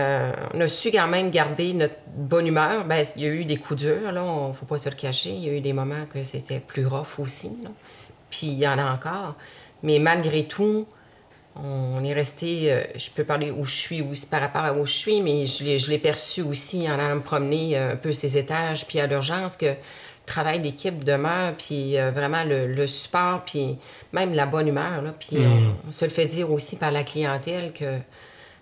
on 0.54 0.60
a 0.60 0.68
su 0.68 0.90
quand 0.90 1.06
même 1.06 1.30
garder 1.30 1.74
notre 1.74 1.96
bonne 2.16 2.46
humeur. 2.46 2.86
Ben, 2.86 3.04
il 3.16 3.22
y 3.22 3.26
a 3.26 3.28
eu 3.28 3.44
des 3.44 3.58
coups 3.58 3.82
durs, 3.82 4.10
là. 4.10 4.24
On 4.24 4.54
faut 4.54 4.64
pas 4.64 4.78
se 4.78 4.88
le 4.88 4.94
cacher. 4.94 5.28
Il 5.28 5.44
y 5.44 5.50
a 5.50 5.52
eu 5.52 5.60
des 5.60 5.74
moments 5.74 6.06
que 6.10 6.22
c'était 6.22 6.60
plus 6.60 6.86
rough 6.86 7.18
aussi. 7.18 7.50
Puis 8.30 8.46
il 8.46 8.58
y 8.58 8.66
en 8.66 8.78
a 8.78 8.90
encore. 8.90 9.34
Mais 9.82 9.98
malgré 9.98 10.44
tout, 10.44 10.86
on 11.56 12.04
est 12.04 12.12
resté, 12.12 12.72
euh, 12.72 12.82
je 12.96 13.10
peux 13.10 13.24
parler 13.24 13.50
où 13.50 13.64
je 13.64 13.74
suis 13.74 14.04
par 14.30 14.40
rapport 14.40 14.64
à 14.64 14.72
où 14.72 14.86
je 14.86 14.92
suis, 14.92 15.22
mais 15.22 15.44
je 15.44 15.90
l'ai 15.90 15.98
perçu 15.98 16.42
aussi 16.42 16.88
en 16.88 16.94
allant 16.94 17.16
me 17.16 17.20
promener 17.20 17.76
un 17.76 17.96
peu 17.96 18.12
ces 18.12 18.38
étages, 18.38 18.86
puis 18.86 19.00
à 19.00 19.06
l'urgence, 19.06 19.56
que 19.56 19.74
travail 20.28 20.60
d'équipe 20.60 21.04
demeure, 21.04 21.54
puis 21.56 21.98
euh, 21.98 22.10
vraiment 22.10 22.44
le, 22.44 22.86
support, 22.86 23.44
puis 23.44 23.78
même 24.12 24.34
la 24.34 24.46
bonne 24.46 24.68
humeur. 24.68 25.02
Là, 25.02 25.12
puis 25.18 25.38
mm. 25.38 25.74
on, 25.88 25.92
se 25.92 26.04
le 26.04 26.10
fait 26.10 26.26
dire 26.26 26.50
aussi 26.52 26.76
par 26.76 26.92
la 26.92 27.02
clientèle 27.02 27.72
que 27.72 27.98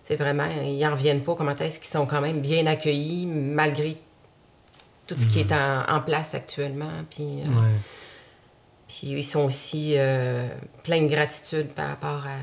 c'est 0.02 0.16
vraiment, 0.16 0.46
ils 0.64 0.78
n'en 0.78 0.92
reviennent 0.92 1.22
pas, 1.22 1.34
comment 1.34 1.54
est-ce 1.56 1.80
qu'ils 1.80 1.90
sont 1.90 2.06
quand 2.06 2.20
même 2.20 2.40
bien 2.40 2.66
accueillis 2.66 3.26
malgré 3.26 3.96
tout 5.06 5.16
ce 5.18 5.26
qui 5.26 5.40
est 5.40 5.52
mm. 5.52 5.84
en, 5.88 6.00
place 6.00 6.34
actuellement. 6.34 6.90
Puis, 7.10 7.42
euh, 7.42 7.72
puis 8.88 9.08
ils 9.08 9.22
sont 9.22 9.44
aussi 9.44 9.96
pleins 10.84 11.02
de 11.02 11.08
gratitude 11.08 11.68
par 11.68 11.88
rapport 11.88 12.24
à 12.26 12.38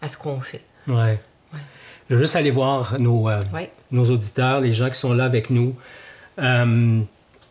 à 0.00 0.08
ce 0.08 0.16
qu'on 0.16 0.40
fait. 0.40 0.62
Ouais. 0.86 1.18
Je 2.08 2.14
veux 2.14 2.22
juste 2.22 2.36
aller 2.36 2.50
voir 2.50 2.98
nos, 2.98 3.28
euh, 3.28 3.40
nos 3.90 4.04
auditeurs, 4.06 4.60
les 4.60 4.72
gens 4.72 4.88
qui 4.88 4.98
sont 4.98 5.12
là 5.12 5.24
avec 5.24 5.50
nous. 5.50 5.74
Euh, 6.38 7.00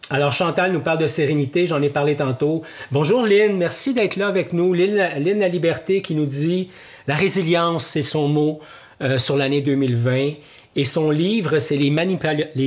alors, 0.10 0.32
Chantal 0.32 0.72
nous 0.72 0.80
parle 0.80 1.00
de 1.00 1.08
sérénité, 1.08 1.68
j'en 1.68 1.82
ai 1.82 1.90
parlé 1.90 2.16
tantôt. 2.16 2.62
Bonjour 2.94 3.26
Lynn, 3.26 3.58
merci 3.58 3.94
d'être 3.94 4.16
là 4.16 4.30
avec 4.30 4.54
nous. 4.54 4.74
Lynn, 4.74 4.96
La 4.96 5.48
Liberté 5.50 6.02
qui 6.02 6.16
nous 6.16 6.26
dit 6.26 6.70
La 7.08 7.16
résilience, 7.16 7.86
c'est 7.86 8.04
son 8.04 8.30
mot 8.30 8.62
euh, 9.02 9.18
sur 9.18 9.36
l'année 9.36 9.60
2020. 9.60 10.30
Et 10.78 10.86
son 10.86 11.12
livre, 11.12 11.60
c'est 11.60 11.76
les, 11.76 11.90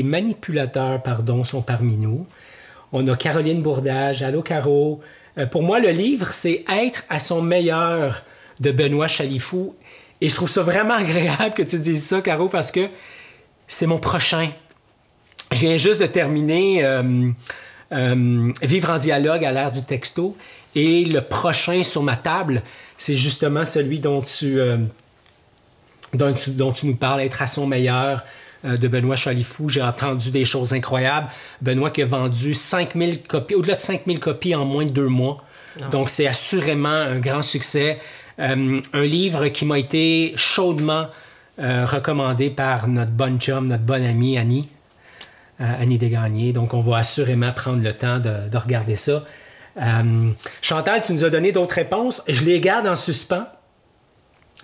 manipulateurs 0.02 1.02
pardon, 1.02 1.42
sont 1.44 1.62
parmi 1.62 1.96
nous. 1.96 2.26
On 2.92 3.08
a 3.08 3.16
Caroline 3.16 3.62
Bourdage, 3.62 4.22
Allô 4.22 4.42
Caro. 4.42 5.00
pour 5.50 5.62
moi, 5.62 5.80
le 5.80 5.90
livre, 5.90 6.34
c'est 6.34 6.64
Être 6.68 7.04
à 7.08 7.20
son 7.20 7.40
meilleur 7.40 8.22
de 8.58 8.70
Benoît 8.70 9.08
Chalifou. 9.08 9.74
Et 10.20 10.28
je 10.28 10.34
trouve 10.34 10.50
ça 10.50 10.62
vraiment 10.62 10.94
agréable 10.98 11.54
que 11.54 11.62
tu 11.62 11.78
dises 11.78 12.04
ça, 12.04 12.20
Caro, 12.20 12.48
parce 12.48 12.70
que 12.70 12.86
c'est 13.66 13.86
mon 13.86 13.98
prochain. 13.98 14.50
Je 15.52 15.60
viens 15.60 15.76
juste 15.78 16.00
de 16.00 16.06
terminer 16.06 16.84
euh, 16.84 17.30
euh, 17.92 18.52
Vivre 18.62 18.90
en 18.90 18.98
dialogue 18.98 19.44
à 19.44 19.50
l'ère 19.50 19.72
du 19.72 19.82
texto. 19.82 20.36
Et 20.76 21.04
le 21.04 21.20
prochain 21.20 21.82
sur 21.82 22.04
ma 22.04 22.14
table, 22.14 22.62
c'est 22.96 23.16
justement 23.16 23.64
celui 23.64 23.98
dont 23.98 24.22
tu, 24.22 24.60
euh, 24.60 24.76
dont 26.14 26.32
tu, 26.32 26.50
dont 26.50 26.70
tu 26.70 26.86
nous 26.86 26.94
parles, 26.94 27.22
Être 27.22 27.42
à 27.42 27.46
son 27.48 27.66
meilleur 27.66 28.24
de 28.62 28.88
Benoît 28.88 29.16
Chalifou. 29.16 29.68
J'ai 29.70 29.82
entendu 29.82 30.30
des 30.30 30.44
choses 30.44 30.72
incroyables. 30.72 31.28
Benoît 31.62 31.90
qui 31.90 32.02
a 32.02 32.06
vendu 32.06 32.54
5000 32.54 33.22
copies, 33.22 33.54
au-delà 33.54 33.74
de 33.74 33.80
5000 33.80 34.20
copies 34.20 34.54
en 34.54 34.66
moins 34.66 34.84
de 34.84 34.90
deux 34.90 35.08
mois. 35.08 35.42
Ah. 35.80 35.88
Donc, 35.88 36.10
c'est 36.10 36.26
assurément 36.26 36.88
un 36.88 37.18
grand 37.18 37.42
succès. 37.42 37.98
Un 38.38 38.80
livre 38.94 39.48
qui 39.48 39.64
m'a 39.64 39.78
été 39.78 40.32
chaudement 40.36 41.08
recommandé 41.58 42.50
par 42.50 42.86
notre 42.86 43.12
bonne 43.12 43.38
chum, 43.38 43.66
notre 43.66 43.82
bonne 43.82 44.04
amie 44.04 44.38
Annie, 44.38 44.68
Annie 45.60 45.98
Desgagnés. 45.98 46.52
Donc, 46.52 46.74
on 46.74 46.80
va 46.80 46.98
assurément 46.98 47.52
prendre 47.52 47.82
le 47.82 47.92
temps 47.92 48.18
de, 48.18 48.56
regarder 48.56 48.96
ça. 48.96 49.24
Chantal, 50.62 51.02
tu 51.02 51.12
nous 51.12 51.24
as 51.24 51.30
donné 51.30 51.52
d'autres 51.52 51.76
réponses. 51.76 52.24
Je 52.28 52.44
les 52.44 52.60
garde 52.60 52.86
en 52.86 52.96
suspens. 52.96 53.46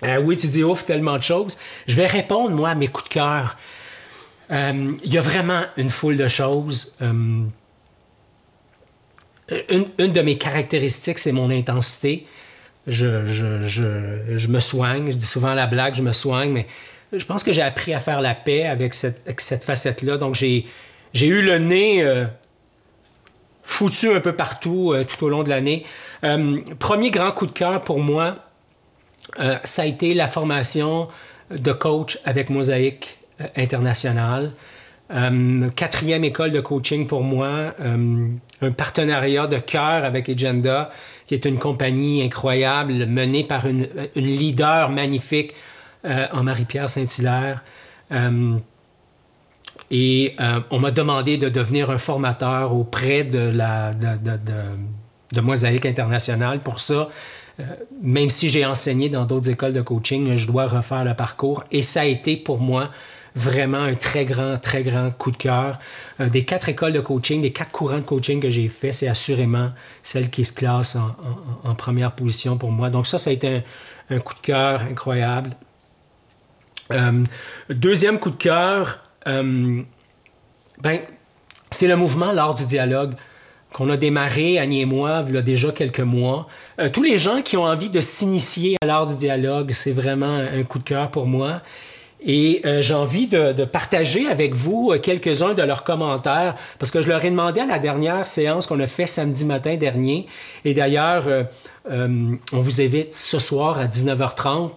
oui, 0.03 0.37
tu 0.37 0.49
dis 0.49 0.65
ouf, 0.65 0.85
tellement 0.87 1.17
de 1.17 1.23
choses. 1.23 1.59
Je 1.87 1.97
vais 1.97 2.07
répondre, 2.07 2.51
moi, 2.51 2.71
à 2.71 2.75
mes 2.75 2.89
coups 2.89 3.09
de 3.09 3.15
cœur. 3.15 3.57
Il 4.51 4.97
y 5.05 5.19
a 5.19 5.23
vraiment 5.23 5.63
une 5.77 5.91
foule 5.91 6.17
de 6.17 6.29
choses. 6.29 6.95
une, 7.01 7.51
de 9.51 10.21
mes 10.23 10.39
caractéristiques, 10.39 11.19
c'est 11.19 11.33
mon 11.33 11.51
intensité 11.51 12.27
je, 12.87 14.47
me 14.47 14.61
soigne. 14.61 15.13
Je 15.13 15.17
dis 15.17 15.27
souvent 15.27 15.55
la 15.55 15.67
blague, 15.67 15.95
je 15.95 16.03
me 16.03 16.13
soigne, 16.13 16.51
mais 16.51 16.67
je 17.13 17.25
pense 17.25 17.43
que 17.43 17.53
j'ai 17.53 17.63
appris 17.63 17.95
à 17.95 18.01
faire 18.01 18.21
la 18.21 18.35
paix 18.35 18.67
avec 18.67 18.95
cette, 18.95 19.41
cette 19.41 19.65
facette-là. 19.65 20.19
Donc, 20.19 20.35
j'ai, 20.35 20.67
j'ai 21.17 21.29
eu 21.29 21.41
le 21.41 21.59
nez 21.59 22.03
euh, 22.03 22.27
foutu 23.63 24.13
un 24.13 24.21
peu 24.21 24.35
partout 24.35 24.93
euh, 24.93 25.05
tout 25.05 25.25
au 25.25 25.31
long 25.31 25.43
de 25.43 25.49
l'année. 25.49 25.85
Euh, 26.25 26.61
premier 26.79 27.11
grand 27.11 27.33
coup 27.33 27.47
de 27.47 27.53
cœur 27.53 27.83
pour 27.83 28.01
moi, 28.01 28.35
ça 29.65 29.83
a 29.83 29.87
été 29.87 30.15
la 30.15 30.29
formation 30.29 31.09
de 31.51 31.73
coach 31.73 32.19
avec 32.25 32.49
Mosaïque 32.49 33.19
International. 33.57 34.53
quatrième 35.75 36.23
école 36.23 36.53
de 36.53 36.61
coaching 36.61 37.09
pour 37.09 37.23
moi, 37.23 37.75
un 37.81 38.71
partenariat 38.71 39.49
de 39.49 39.59
cœur 39.59 40.05
avec 40.05 40.29
Agenda 40.29 40.93
qui 41.27 41.35
est 41.35 41.45
une 41.45 41.59
compagnie 41.59 42.23
incroyable 42.23 43.07
menée 43.07 43.43
par 43.43 43.67
une, 43.67 43.89
leader 44.15 44.91
magnifique 44.91 45.55
en 46.05 46.45
Marie-Pierre 46.45 46.89
Saint-Hilaire. 46.89 47.63
Euh, 49.91 49.95
et 49.95 50.35
euh, 50.41 50.61
on 50.71 50.79
m'a 50.79 50.91
demandé 50.91 51.39
de 51.39 51.49
devenir 51.49 51.91
un 51.91 51.99
formateur 51.99 52.75
auprès 52.75 53.25
de, 53.25 53.39
la, 53.39 53.93
de, 53.93 55.41
Mosaïque 55.41 55.87
International. 55.87 56.61
Pour 56.61 56.81
ça, 56.81 57.09
même 58.03 58.31
si 58.31 58.51
j'ai 58.51 58.67
enseigné 58.67 59.09
dans 59.09 59.25
d'autres 59.25 59.51
écoles 59.51 59.73
de 59.73 59.83
coaching, 59.83 60.37
je 60.37 60.47
dois 60.47 60.67
refaire 60.67 61.05
le 61.05 61.15
parcours. 61.15 61.65
Et 61.71 61.83
ça 61.83 62.01
a 62.03 62.05
été 62.05 62.37
pour 62.37 62.59
moi 62.59 62.91
vraiment 63.37 63.83
un 63.83 63.95
très 63.95 64.25
grand, 64.25 64.59
très 64.59 64.83
grand 64.83 65.11
coup 65.11 65.31
de 65.31 65.37
cœur. 65.37 65.79
Euh, 66.21 66.29
des 66.29 66.45
quatre 66.45 66.71
écoles 66.71 66.95
de 66.95 67.01
coaching, 67.01 67.43
des 67.43 67.53
quatre 67.53 67.71
courants 67.71 67.99
de 67.99 68.03
coaching 68.03 68.41
que 68.41 68.51
j'ai 68.51 68.69
fait, 68.69 68.93
c'est 68.93 69.09
assurément 69.09 69.71
celle 70.03 70.31
qui 70.31 70.45
se 70.45 70.55
classe 70.55 70.97
en, 71.63 71.75
première 71.75 72.13
position 72.13 72.57
pour 72.57 72.73
moi. 72.73 72.89
Donc 72.91 73.07
ça, 73.07 73.19
ça 73.19 73.31
a 73.31 73.33
été 73.35 73.63
un, 74.11 74.19
coup 74.19 74.35
de 74.35 74.41
cœur 74.41 74.81
incroyable. 74.83 75.51
Euh, 76.91 77.25
deuxième 77.69 78.19
coup 78.19 78.31
de 78.31 78.37
cœur, 78.37 79.06
euh, 79.27 79.83
ben, 80.81 81.01
c'est 81.71 81.89
le 81.89 81.97
mouvement 81.97 82.33
L'art 82.33 82.55
du 82.55 82.65
dialogue 82.65 83.15
qu'on 83.73 83.91
a 83.91 83.97
démarré, 83.97 84.59
Annie 84.59 84.83
et 84.83 84.87
moi, 84.87 85.25
il 85.29 85.35
y 85.35 85.39
a 85.39 85.43
déjà 85.43 85.71
quelques 85.71 86.01
mois. 86.01 86.47
tous 86.95 87.03
les 87.03 87.19
gens 87.19 87.43
qui 87.43 87.59
ont 87.59 87.65
envie 87.65 87.91
de 87.91 88.01
s'initier 88.01 88.77
à 88.81 88.87
l'art 88.87 89.07
du 89.07 89.17
dialogue, 89.17 89.71
c'est 89.73 89.93
vraiment 89.93 90.37
un 90.37 90.63
coup 90.63 90.79
de 90.79 90.85
cœur 90.85 91.11
pour 91.11 91.27
moi. 91.27 91.61
Et 92.29 92.63
euh, 92.65 92.81
j'ai 92.81 92.95
envie 92.95 93.29
de, 93.29 93.65
partager 93.65 94.27
avec 94.29 94.53
vous 94.55 94.91
euh, 94.91 94.99
quelques-uns 94.99 95.55
de 95.55 95.63
leurs 95.63 95.85
commentaires, 95.85 96.57
parce 96.79 96.91
que 96.91 97.03
je 97.03 97.09
leur 97.09 97.25
ai 97.25 97.31
demandé 97.31 97.61
à 97.61 97.67
la 97.67 97.79
dernière 97.79 98.27
séance 98.27 98.67
qu'on 98.67 98.81
a 98.81 98.87
fait 98.87 99.07
samedi 99.07 99.45
matin 99.45 99.77
dernier. 99.77 100.27
Et 100.65 100.75
d'ailleurs, 100.75 101.25
euh, 101.29 101.45
on 102.53 102.61
vous 102.61 102.81
invite 102.81 103.15
ce 103.15 103.39
soir 103.39 103.79
à 103.79 103.87
19h30. 103.87 104.71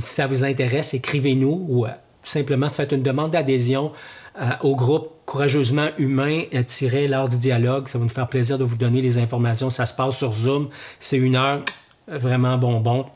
si 0.00 0.14
ça 0.14 0.26
vous 0.26 0.44
intéresse, 0.44 0.94
écrivez-nous 0.94 1.66
ou 1.68 1.86
simplement 2.24 2.68
faites 2.70 2.92
une 2.92 3.02
demande 3.02 3.30
d'adhésion 3.32 3.92
au 4.62 4.74
groupe 4.74 5.10
Courageusement 5.26 5.88
Humain 5.96 6.42
l'art 7.08 7.28
du 7.28 7.36
dialogue. 7.36 7.88
Ça 7.88 7.98
va 7.98 8.04
nous 8.04 8.10
faire 8.10 8.28
plaisir 8.28 8.58
de 8.58 8.64
vous 8.64 8.76
donner 8.76 9.00
les 9.00 9.18
informations. 9.18 9.70
Ça 9.70 9.86
se 9.86 9.94
passe 9.94 10.16
sur 10.16 10.34
Zoom. 10.34 10.68
C'est 10.98 11.18
une 11.18 11.36
heure 11.36 11.62
vraiment 12.08 12.58
bonbon. 12.58 13.06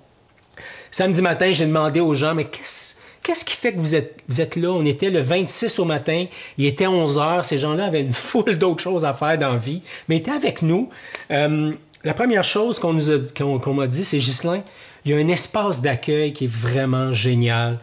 Samedi 0.91 1.21
matin, 1.21 1.51
j'ai 1.53 1.67
demandé 1.67 2.01
aux 2.01 2.15
gens, 2.15 2.35
mais 2.35 2.45
qu'est-ce 2.45 2.99
Qu'est-ce 3.23 3.45
qui 3.45 3.57
fait 3.57 3.75
que 3.75 3.79
vous 3.79 3.95
êtes, 3.95 4.21
vous 4.29 4.41
êtes 4.41 4.57
là? 4.57 4.71
On 4.71 4.87
était 4.87 5.11
le 5.11 5.21
26 5.21 5.81
au 5.81 5.85
matin, 5.85 6.25
il 6.57 6.65
était 6.65 6.87
11 6.87 7.19
heures. 7.19 7.45
Ces 7.45 7.59
gens-là 7.59 7.85
avaient 7.85 8.01
une 8.01 8.13
foule 8.15 8.57
d'autres 8.57 8.83
choses 8.83 9.05
à 9.05 9.13
faire 9.13 9.37
dans 9.37 9.53
la 9.53 9.59
vie, 9.59 9.83
mais 10.09 10.17
ils 10.17 10.19
étaient 10.21 10.31
avec 10.31 10.63
nous. 10.63 10.89
Euh, 11.31 11.73
la 12.05 12.15
première 12.15 12.43
chose 12.43 12.79
qu'on 12.79 12.95
nous 12.95 13.11
a, 13.11 13.19
qu'on, 13.37 13.75
m'a 13.75 13.87
dit, 13.87 14.05
c'est 14.05 14.19
Ghislain, 14.19 14.63
il 15.05 15.11
y 15.11 15.15
a 15.15 15.19
un 15.19 15.29
espace 15.29 15.83
d'accueil 15.83 16.33
qui 16.33 16.45
est 16.45 16.51
vraiment 16.51 17.13
génial. 17.13 17.79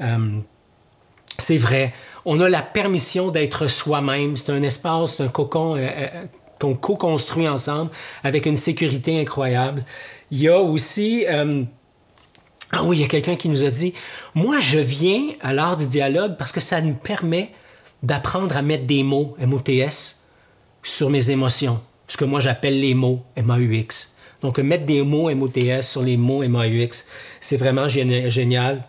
Euh, 0.00 0.38
c'est 1.38 1.58
vrai. 1.58 1.92
On 2.24 2.40
a 2.40 2.48
la 2.48 2.62
permission 2.62 3.30
d'être 3.30 3.68
soi-même. 3.68 4.36
C'est 4.36 4.52
un 4.52 4.62
espace, 4.62 5.16
c'est 5.16 5.22
un 5.22 5.28
cocon 5.28 5.76
euh, 5.76 6.08
qu'on 6.58 6.74
co-construit 6.74 7.46
ensemble 7.46 7.90
avec 8.24 8.46
une 8.46 8.56
sécurité 8.56 9.20
incroyable. 9.20 9.84
Il 10.30 10.40
y 10.40 10.48
a 10.48 10.58
aussi 10.58 11.24
ah 12.72 12.82
oui, 12.82 12.96
il 12.98 13.00
y 13.02 13.04
a 13.04 13.08
quelqu'un 13.08 13.36
qui 13.36 13.48
nous 13.48 13.64
a 13.64 13.70
dit 13.70 13.94
Moi, 14.34 14.58
je 14.60 14.78
viens 14.78 15.28
à 15.40 15.52
l'art 15.52 15.76
du 15.76 15.86
dialogue 15.86 16.36
parce 16.36 16.52
que 16.52 16.60
ça 16.60 16.80
nous 16.80 16.94
permet 16.94 17.50
d'apprendre 18.02 18.56
à 18.56 18.62
mettre 18.62 18.84
des 18.84 19.02
mots, 19.02 19.36
MOTS, 19.38 20.32
sur 20.82 21.10
mes 21.10 21.30
émotions. 21.30 21.80
Ce 22.08 22.16
que 22.16 22.24
moi 22.24 22.40
j'appelle 22.40 22.80
les 22.80 22.94
mots, 22.94 23.22
MAUX. 23.36 24.16
Donc, 24.42 24.58
mettre 24.58 24.84
des 24.84 25.02
mots 25.02 25.34
MOTS 25.34 25.82
sur 25.82 26.02
les 26.02 26.16
mots 26.16 26.46
MAUX, 26.46 27.08
c'est 27.40 27.56
vraiment 27.56 27.88
génial. 27.88 28.84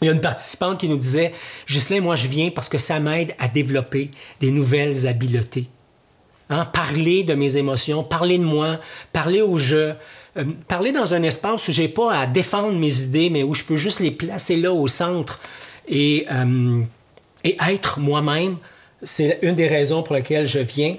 Il 0.00 0.06
y 0.06 0.08
a 0.08 0.12
une 0.12 0.20
participante 0.20 0.78
qui 0.78 0.88
nous 0.88 0.96
disait 0.96 1.32
Ghislain, 1.68 2.00
moi, 2.00 2.16
je 2.16 2.28
viens 2.28 2.50
parce 2.50 2.68
que 2.68 2.78
ça 2.78 3.00
m'aide 3.00 3.34
à 3.38 3.48
développer 3.48 4.10
des 4.40 4.50
nouvelles 4.50 5.06
habiletés. 5.06 5.66
Hein? 6.50 6.64
Parler 6.66 7.24
de 7.24 7.34
mes 7.34 7.56
émotions, 7.56 8.04
parler 8.04 8.38
de 8.38 8.44
moi, 8.44 8.78
parler 9.12 9.42
au 9.42 9.58
jeu, 9.58 9.94
euh, 10.36 10.44
parler 10.68 10.92
dans 10.92 11.14
un 11.14 11.22
espace 11.22 11.68
où 11.68 11.72
j'ai 11.72 11.88
pas 11.88 12.14
à 12.14 12.26
défendre 12.26 12.78
mes 12.78 13.02
idées, 13.02 13.30
mais 13.30 13.42
où 13.42 13.54
je 13.54 13.64
peux 13.64 13.76
juste 13.76 14.00
les 14.00 14.10
placer 14.10 14.56
là 14.56 14.72
au 14.72 14.86
centre 14.86 15.40
et, 15.88 16.26
euh, 16.30 16.80
et 17.44 17.56
être 17.68 17.98
moi-même, 17.98 18.56
c'est 19.02 19.38
une 19.42 19.54
des 19.54 19.66
raisons 19.66 20.02
pour 20.02 20.14
lesquelles 20.14 20.46
je 20.46 20.60
viens. 20.60 20.96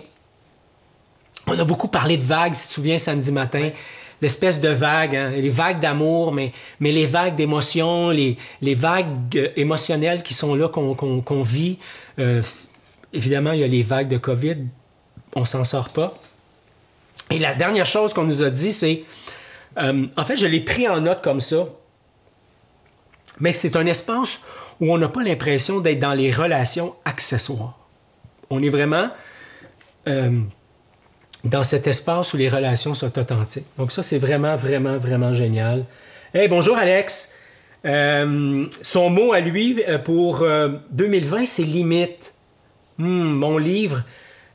On 1.47 1.57
a 1.57 1.63
beaucoup 1.63 1.87
parlé 1.87 2.17
de 2.17 2.23
vagues, 2.23 2.53
si 2.53 2.63
tu 2.63 2.67
te 2.69 2.73
souviens, 2.75 2.97
samedi 2.97 3.31
matin. 3.31 3.69
L'espèce 4.21 4.61
de 4.61 4.69
vagues, 4.69 5.15
hein, 5.15 5.31
les 5.31 5.49
vagues 5.49 5.79
d'amour, 5.79 6.31
mais, 6.31 6.51
mais 6.79 6.91
les 6.91 7.05
vagues 7.05 7.35
d'émotions, 7.35 8.09
les, 8.09 8.37
les, 8.61 8.75
vagues 8.75 9.07
euh, 9.35 9.49
émotionnelles 9.55 10.23
qui 10.23 10.33
sont 10.33 10.55
là, 10.55 10.67
qu'on 10.67 11.41
vit. 11.43 11.77
évidemment, 13.13 13.53
il 13.53 13.59
y 13.59 13.63
a 13.63 13.67
les 13.67 13.83
vagues 13.83 14.09
de 14.09 14.17
COVID, 14.17 14.57
on 15.35 15.45
s'en 15.45 15.63
sort 15.63 15.89
pas. 15.89 16.17
Et 17.31 17.39
la 17.39 17.53
dernière 17.53 17.85
chose 17.85 18.13
qu'on 18.13 18.23
nous 18.23 18.43
a 18.43 18.49
dit, 18.49 18.73
c'est 18.73 19.03
euh, 19.77 20.07
en 20.17 20.25
fait, 20.25 20.37
je 20.37 20.47
l'ai 20.47 20.59
pris 20.59 20.87
en 20.87 21.01
note 21.01 21.21
comme 21.21 21.39
ça. 21.39 21.65
Mais 23.39 23.53
c'est 23.53 23.75
un 23.75 23.85
espace 23.85 24.41
où 24.79 24.91
on 24.91 24.97
n'a 24.97 25.09
pas 25.09 25.23
l'impression 25.23 25.79
d'être 25.79 25.99
dans 25.99 26.13
les 26.13 26.31
relations 26.31 26.95
accessoires. 27.05 27.77
On 28.49 28.61
est 28.63 28.69
vraiment 28.69 29.09
euh, 30.07 30.39
dans 31.43 31.63
cet 31.63 31.87
espace 31.87 32.33
où 32.33 32.37
les 32.37 32.49
relations 32.49 32.95
sont 32.95 33.17
authentiques. 33.17 33.67
Donc 33.77 33.91
ça, 33.91 34.03
c'est 34.03 34.19
vraiment, 34.19 34.55
vraiment, 34.55 34.97
vraiment 34.97 35.33
génial. 35.33 35.85
Hey, 36.33 36.47
bonjour 36.47 36.77
Alex. 36.77 37.35
Euh, 37.85 38.65
son 38.81 39.09
mot 39.09 39.31
à 39.31 39.39
lui 39.39 39.81
pour 40.03 40.45
2020, 40.91 41.45
c'est 41.45 41.63
limite. 41.63 42.33
Hmm, 42.97 43.31
mon 43.31 43.57
livre, 43.57 44.03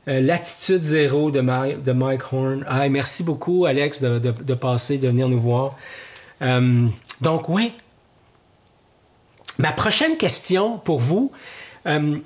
euh, 0.07 0.21
L'attitude 0.21 0.83
zéro 0.83 1.31
de, 1.31 1.41
Mike 1.41 2.21
Horn. 2.31 2.63
Ah, 2.67 2.87
merci 2.89 3.23
beaucoup, 3.23 3.65
Alex, 3.65 4.01
de, 4.01 4.53
passer, 4.53 4.97
de 4.99 5.07
venir 5.07 5.27
nous 5.27 5.39
voir. 5.39 5.75
Euh, 6.41 6.87
donc, 7.21 7.49
oui. 7.49 7.73
Ma 9.57 9.71
prochaine 9.71 10.17
question 10.17 10.77
pour 10.77 10.99
vous, 10.99 11.31
euh, 11.87 12.17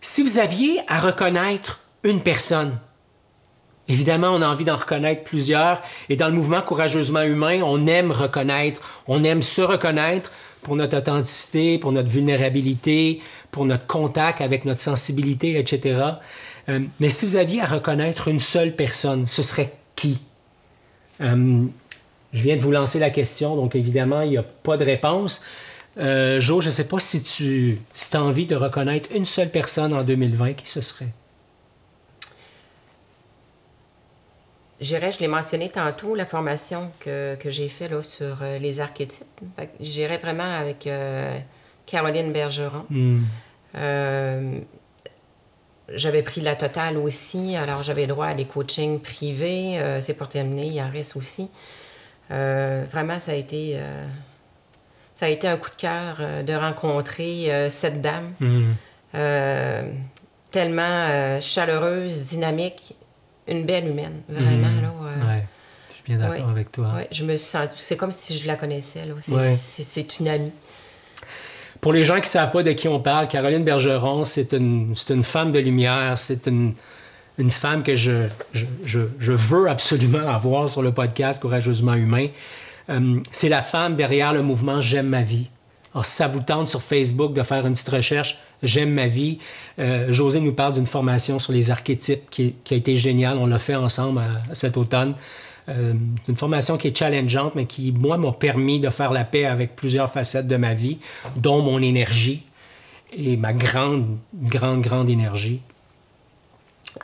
si 0.00 0.22
vous 0.22 0.38
aviez 0.38 0.80
à 0.88 1.00
reconnaître 1.00 1.80
une 2.02 2.20
personne, 2.20 2.78
évidemment, 3.92 4.30
on 4.30 4.42
a 4.42 4.48
envie 4.48 4.64
d'en 4.64 4.76
reconnaître 4.76 5.22
plusieurs, 5.22 5.82
et 6.08 6.16
dans 6.16 6.28
le 6.28 6.34
mouvement 6.34 6.62
courageusement 6.62 7.22
humain, 7.22 7.60
on 7.62 7.86
aime 7.86 8.10
reconnaître, 8.10 8.80
on 9.06 9.22
aime 9.22 9.42
se 9.42 9.60
reconnaître 9.62 10.32
pour 10.62 10.76
notre 10.76 10.96
authenticité, 10.98 11.78
pour 11.78 11.92
notre 11.92 12.08
vulnérabilité, 12.08 13.20
pour 13.50 13.66
notre 13.66 13.86
contact 13.86 14.40
avec 14.40 14.64
notre 14.64 14.80
sensibilité, 14.80 15.58
etc. 15.58 16.00
Euh, 16.68 16.80
mais 17.00 17.10
si 17.10 17.26
vous 17.26 17.36
aviez 17.36 17.60
à 17.60 17.66
reconnaître 17.66 18.28
une 18.28 18.40
seule 18.40 18.72
personne, 18.72 19.26
ce 19.26 19.42
serait 19.42 19.72
qui? 19.94 20.18
Euh, 21.20 21.64
je 22.32 22.42
viens 22.42 22.56
de 22.56 22.62
vous 22.62 22.70
lancer 22.70 22.98
la 22.98 23.10
question, 23.10 23.56
donc 23.56 23.76
évidemment, 23.76 24.22
il 24.22 24.30
n'y 24.30 24.38
a 24.38 24.42
pas 24.42 24.76
de 24.76 24.84
réponse. 24.84 25.44
Euh, 25.98 26.40
jo, 26.40 26.62
je 26.62 26.68
ne 26.68 26.72
sais 26.72 26.88
pas 26.88 26.98
si 26.98 27.22
tu 27.22 27.78
as 28.14 28.22
envie 28.22 28.46
de 28.46 28.56
reconnaître 28.56 29.10
une 29.14 29.26
seule 29.26 29.50
personne 29.50 29.92
en 29.92 30.02
2020, 30.02 30.54
qui 30.54 30.68
ce 30.68 30.80
serait? 30.80 31.12
J'irais, 34.82 35.12
je 35.12 35.20
l'ai 35.20 35.28
mentionné 35.28 35.70
tantôt, 35.70 36.14
la 36.14 36.26
formation 36.26 36.90
que, 37.00 37.38
j'ai 37.46 37.68
faite 37.68 38.02
sur 38.02 38.42
les 38.60 38.80
archétypes. 38.80 39.40
J'irais 39.80 40.18
vraiment 40.18 40.58
avec 40.60 40.88
Caroline 41.86 42.32
Bergeron. 42.32 42.84
Hmm 42.90 43.20
j'avais 45.94 46.22
pris 46.22 46.40
la 46.40 46.54
totale 46.54 46.96
aussi, 46.96 47.56
alors 47.56 47.82
j'avais 47.82 48.06
droit 48.06 48.26
à 48.26 48.34
des 48.34 48.44
coachings 48.44 49.00
privés. 49.00 49.78
Euh, 49.78 50.00
c'est 50.00 50.14
pour 50.14 50.28
terminer, 50.28 50.66
il 50.66 50.80
en 50.80 50.90
reste 50.90 51.16
aussi. 51.16 51.48
Euh, 52.30 52.84
vraiment, 52.90 53.18
ça 53.18 53.32
a 53.32 53.34
été, 53.34 53.74
euh, 53.76 54.04
ça 55.14 55.26
a 55.26 55.28
été 55.28 55.48
un 55.48 55.56
coup 55.56 55.70
de 55.70 55.76
cœur 55.76 56.20
de 56.44 56.54
rencontrer 56.54 57.68
cette 57.70 58.00
dame. 58.00 58.32
Mhm. 58.40 58.74
tellement 60.50 61.40
chaleureuse, 61.40 62.28
dynamique, 62.28 62.94
une 63.48 63.66
belle 63.66 63.88
humaine, 63.88 64.22
vraiment. 64.28 64.68
Mhm. 64.68 65.26
Là, 65.26 65.40
je 65.88 65.94
suis 65.94 66.04
bien 66.04 66.18
d'accord 66.18 66.48
avec 66.48 66.72
toi. 66.72 66.94
je 67.10 67.24
me 67.24 67.36
sens, 67.36 67.68
c'est 67.76 67.96
comme 67.96 68.12
si 68.12 68.34
je 68.34 68.46
la 68.46 68.56
connaissais. 68.56 69.04
C'est 69.56 70.20
une 70.20 70.28
amie. 70.28 70.52
Pour 71.80 71.92
les 71.92 72.04
gens 72.04 72.14
qui 72.14 72.20
ne 72.20 72.26
savent 72.26 72.52
pas 72.52 72.62
de 72.62 72.70
qui 72.72 72.86
on 72.86 73.00
parle, 73.00 73.26
Caroline 73.26 73.64
Bergeron, 73.64 74.22
c'est 74.22 74.52
une, 74.52 74.94
une, 75.10 75.24
femme 75.24 75.50
de 75.50 75.58
lumière, 75.58 76.16
c'est 76.16 76.46
une, 76.46 76.74
une, 77.38 77.50
femme 77.50 77.82
que 77.82 77.96
je, 77.96 78.28
je, 78.52 78.66
je, 79.18 79.32
veux 79.32 79.68
absolument 79.68 80.28
avoir 80.28 80.68
sur 80.68 80.82
le 80.82 80.92
podcast 80.92 81.42
Courageusement 81.42 81.94
Humain. 81.94 82.28
Euh, 82.88 83.18
c'est 83.32 83.48
la 83.48 83.62
femme 83.62 83.96
derrière 83.96 84.32
le 84.32 84.42
mouvement 84.42 84.80
J'aime 84.80 85.08
ma 85.08 85.22
vie. 85.22 85.48
Alors, 85.92 86.06
si 86.06 86.14
ça 86.14 86.28
vous 86.28 86.40
tente 86.40 86.68
sur 86.68 86.82
Facebook 86.82 87.34
de 87.34 87.42
faire 87.42 87.66
une 87.66 87.74
petite 87.74 87.88
recherche, 87.88 88.38
J'aime 88.62 88.92
ma 88.92 89.08
vie, 89.08 89.38
euh, 89.78 90.12
José 90.12 90.40
nous 90.40 90.52
parle 90.52 90.74
d'une 90.74 90.86
formation 90.86 91.38
sur 91.38 91.52
les 91.52 91.70
archétypes 91.70 92.30
qui, 92.30 92.54
a 92.70 92.74
été 92.74 92.96
géniale. 92.96 93.38
On 93.38 93.46
l'a 93.46 93.58
fait 93.58 93.74
ensemble 93.74 94.20
à, 94.20 94.54
cet 94.54 94.76
automne. 94.76 95.14
Euh, 95.68 95.94
une 96.28 96.36
formation 96.36 96.76
qui 96.76 96.88
est 96.88 96.96
challengeante, 96.96 97.54
mais 97.54 97.66
qui, 97.66 97.92
moi, 97.92 98.18
m'a 98.18 98.32
permis 98.32 98.80
de 98.80 98.90
faire 98.90 99.12
la 99.12 99.24
paix 99.24 99.46
avec 99.46 99.74
plusieurs 99.74 100.12
facettes 100.12 100.46
de 100.46 100.56
ma 100.56 100.74
vie, 100.74 100.98
dont 101.36 101.60
mon 101.62 101.80
énergie 101.82 102.44
et 103.16 103.36
ma 103.36 103.52
grande, 103.52 104.16
grande, 104.34 104.82
grande 104.82 105.10
énergie. 105.10 105.60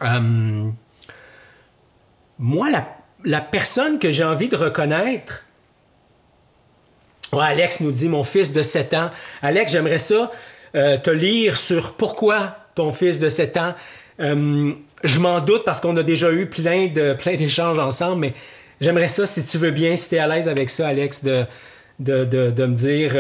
Euh, 0.03 0.69
moi, 2.39 2.69
la, 3.25 3.41
personne 3.41 3.99
que 3.99 4.13
j'ai 4.13 4.25
envie 4.25 4.49
de 4.49 4.57
reconnaître, 4.57 5.45
Alex 7.33 7.81
nous 7.81 7.93
dit, 7.93 8.09
mon 8.09 8.25
fils 8.25 8.53
de 8.53 8.63
7 8.63 8.95
ans, 8.95 9.11
Alex, 9.43 9.73
j'aimerais 9.73 9.99
ça 9.99 10.31
te 10.73 11.11
lire 11.11 11.57
sur 11.57 11.95
pourquoi 11.95 12.57
ton 12.75 12.93
fils 12.93 13.19
de 13.19 13.29
7 13.29 13.57
ans. 13.57 13.75
je 14.19 15.21
m'en 15.21 15.41
doute 15.41 15.65
parce 15.65 15.81
qu'on 15.81 15.97
a 15.97 16.03
déjà 16.03 16.33
eu 16.33 16.47
plein 16.47 16.89
de 16.89 17.15
plein 17.15 17.37
d'échanges 17.37 17.79
ensemble, 17.79 18.21
mais 18.21 18.35
j'aimerais 18.81 19.09
ça, 19.09 19.27
si 19.27 19.47
tu 19.47 19.59
veux 19.59 19.71
bien, 19.71 19.97
si 19.97 20.11
tu 20.11 20.15
es 20.17 20.19
à 20.19 20.27
l'aise 20.27 20.49
avec 20.49 20.71
ça, 20.71 20.89
Alex, 20.89 21.25
de, 21.25 21.45
de, 21.99 22.25
de, 22.25 22.67
me 22.67 22.75
dire 22.75 23.17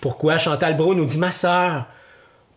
pourquoi 0.00 0.38
Chantal 0.38 0.76
Bro 0.76 0.94
nous 0.94 1.04
dit 1.04 1.18
Ma 1.18 1.32
sœur, 1.32 1.86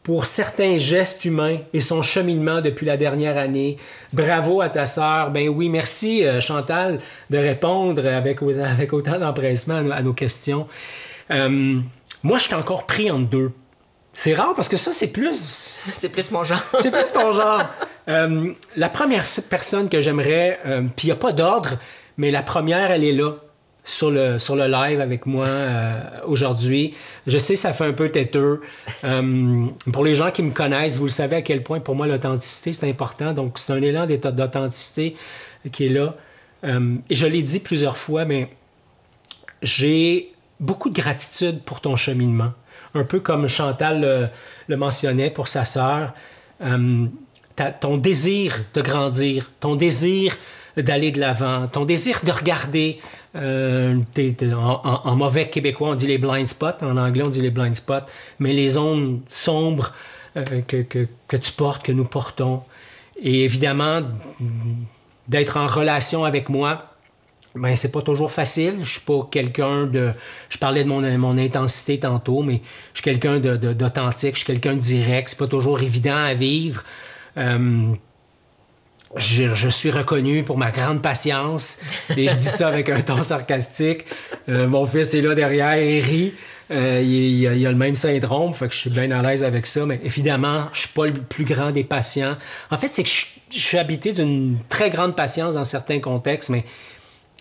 pour 0.04 0.26
certains 0.26 0.78
gestes 0.78 1.24
humains 1.26 1.58
et 1.74 1.82
son 1.82 2.04
cheminement 2.04 2.62
depuis 2.62 2.86
la 2.86 2.98
dernière 2.98 3.38
année. 3.38 3.78
Bravo 4.12 4.62
à 4.62 4.70
ta 4.70 4.86
sœur. 4.86 5.32
Ben 5.32 5.48
oui, 5.48 5.70
merci 5.70 6.26
euh, 6.26 6.42
Chantal 6.42 7.00
de 7.30 7.38
répondre 7.38 8.06
avec, 8.06 8.40
avec 8.42 8.94
autant 8.94 9.18
d'empressement 9.18 9.82
à, 9.92 10.02
nos 10.02 10.14
questions. 10.14 10.68
Euh, 11.32 11.80
moi, 12.24 12.38
je 12.38 12.44
suis 12.44 12.56
encore 12.56 12.86
pris 12.86 13.12
en 13.12 13.20
deux. 13.20 13.52
C'est 14.14 14.34
rare 14.34 14.54
parce 14.56 14.70
que 14.70 14.78
ça, 14.78 14.94
c'est 14.94 15.12
plus... 15.12 15.38
C'est 15.94 16.10
plus 16.10 16.32
mon 16.32 16.44
genre. 16.44 16.64
c'est 16.80 16.92
plus 16.92 17.12
ton 17.14 17.32
genre. 17.32 17.64
Euh, 18.08 18.52
la 18.76 18.90
première 18.90 19.26
personne 19.50 19.90
que 19.90 20.02
j'aimerais, 20.02 20.60
puis 20.96 21.08
il 21.08 21.10
n'y 21.10 21.12
a 21.12 21.16
pas 21.16 21.32
d'ordre, 21.32 21.72
mais 22.18 22.32
la 22.32 22.42
première, 22.42 22.92
elle 22.92 23.04
est 23.04 23.14
là 23.14 23.34
sur 23.84 24.12
le, 24.12 24.40
sur 24.40 24.56
le 24.56 24.68
live 24.68 25.02
avec 25.02 25.26
moi 25.26 25.46
euh, 25.46 26.02
aujourd'hui. 26.26 26.94
Je 27.28 27.38
sais, 27.38 27.56
ça 27.56 27.74
fait 27.74 27.86
un 27.86 27.94
peu 27.94 28.10
têteux. 28.10 28.62
Euh, 29.04 29.66
pour 29.92 30.04
les 30.04 30.16
gens 30.16 30.32
qui 30.32 30.42
me 30.42 30.52
connaissent, 30.52 30.98
vous 30.98 31.06
le 31.06 31.12
savez 31.12 31.38
à 31.38 31.42
quel 31.42 31.64
point 31.64 31.80
pour 31.80 31.96
moi 31.96 32.08
l'authenticité, 32.08 32.74
c'est 32.74 32.90
important. 32.90 33.34
Donc, 33.34 33.60
c'est 33.60 33.74
un 33.74 33.82
élan 33.82 34.08
d'authenticité 34.08 35.16
qui 35.72 35.88
est 35.88 35.90
là. 35.90 36.16
Euh, 36.64 36.96
et 37.10 37.16
je 37.16 37.28
l'ai 37.28 37.42
dit 37.42 37.60
plusieurs 37.60 37.98
fois, 37.98 38.26
mais 38.26 38.50
j'ai 39.62 40.32
beaucoup 40.60 40.90
de 40.90 40.96
gratitude 40.96 41.62
pour 41.64 41.82
ton 41.82 41.96
cheminement. 41.96 42.54
Un 42.96 43.04
peu 43.04 43.20
comme 43.20 43.48
Chantal 43.48 44.30
le, 44.68 44.78
mentionnait 44.78 45.30
pour 45.30 45.48
sa 45.48 45.66
sœur. 45.66 46.14
ton 46.60 47.98
désir 47.98 48.64
de 48.74 48.82
grandir, 48.82 49.50
ton 49.60 49.76
désir 49.76 50.36
d'aller 50.78 51.12
de 51.12 51.20
l'avant, 51.20 51.68
ton 51.68 51.86
désir 51.86 52.20
de 52.24 52.32
regarder 52.32 53.00
euh, 53.36 54.00
en, 54.56 55.16
mauvais 55.16 55.50
québécois, 55.50 55.90
on 55.90 55.96
dit 55.96 56.08
les 56.08 56.18
blind 56.18 56.48
spots. 56.48 56.84
En 56.84 56.98
anglais, 56.98 57.24
on 57.26 57.30
dit 57.30 57.42
les 57.42 57.50
blind 57.50 57.76
spots. 57.76 58.06
Mais 58.40 58.54
les 58.54 58.72
zones 58.72 59.22
sombres 59.28 59.94
euh, 60.38 60.44
que, 60.68 60.82
que, 60.82 61.38
tu 61.38 61.52
portes, 61.52 61.84
que 61.84 61.92
nous 61.92 62.06
portons. 62.06 62.62
Et 63.22 63.44
évidemment, 63.44 64.02
d'être 65.28 65.58
en 65.58 65.68
relation 65.68 66.26
avec 66.26 66.50
moi, 66.50 66.93
ben 67.56 67.76
c'est 67.76 67.92
pas 67.92 68.02
toujours 68.02 68.32
facile. 68.32 68.80
Je 68.82 68.92
suis 68.92 69.02
pas 69.02 69.28
quelqu'un 69.30 69.86
de. 69.86 70.12
Je 70.50 70.58
parlais 70.58 70.84
de 70.84 70.90
mon, 70.90 71.02
mon 71.18 71.38
intensité 71.38 72.00
tantôt, 72.00 72.42
mais 72.42 72.62
je 72.94 73.02
suis 73.02 73.04
quelqu'un 73.04 73.40
d'authentique, 73.40 74.32
de, 74.32 74.36
je 74.36 74.38
suis 74.40 74.46
quelqu'un 74.46 74.74
de 74.74 74.80
direct. 74.80 75.30
C'est 75.30 75.40
pas 75.40 75.48
toujours 75.48 75.82
évident 75.82 76.18
à 76.18 76.34
vivre. 76.34 76.84
Euh, 77.38 77.94
je, 79.16 79.70
suis 79.70 79.92
reconnu 79.92 80.44
pour 80.44 80.58
ma 80.58 80.72
grande 80.72 81.02
patience. 81.02 81.82
Et 82.18 82.28
je 82.28 82.36
dis 82.36 82.46
ça 82.46 82.70
avec 82.70 82.90
un 82.90 83.02
ton 83.02 83.24
sarcastique. 83.24 84.06
Euh, 84.50 84.68
mon 84.68 84.86
fils 84.86 85.14
est 85.14 85.22
là 85.22 85.36
derrière 85.36 85.74
et 85.74 86.00
rit. 86.00 86.34
Euh, 86.72 87.02
il, 87.04 87.46
a, 87.68 87.72
le 87.72 87.78
même 87.78 87.96
syndrome, 87.96 88.54
fait 88.54 88.68
que 88.68 88.74
je 88.74 88.80
suis 88.80 88.90
bien 88.90 89.12
à 89.12 89.22
l'aise 89.22 89.44
avec 89.44 89.68
ça. 89.68 89.86
Mais 89.86 90.00
évidemment, 90.04 90.64
je 90.74 90.82
suis 90.82 90.90
pas 90.90 91.06
le 91.06 91.14
plus 91.14 91.46
grand 91.46 91.72
des 91.72 91.84
patients. 91.84 92.36
En 92.72 92.78
fait, 92.78 92.90
c'est 92.94 93.04
que 93.04 93.10
je, 93.10 93.60
suis 93.60 93.78
habité 93.78 94.14
d'une 94.14 94.58
très 94.70 94.90
grande 94.90 95.16
patience 95.16 95.54
dans 95.54 95.66
certains 95.66 96.00
contextes, 96.00 96.50
mais, 96.50 96.64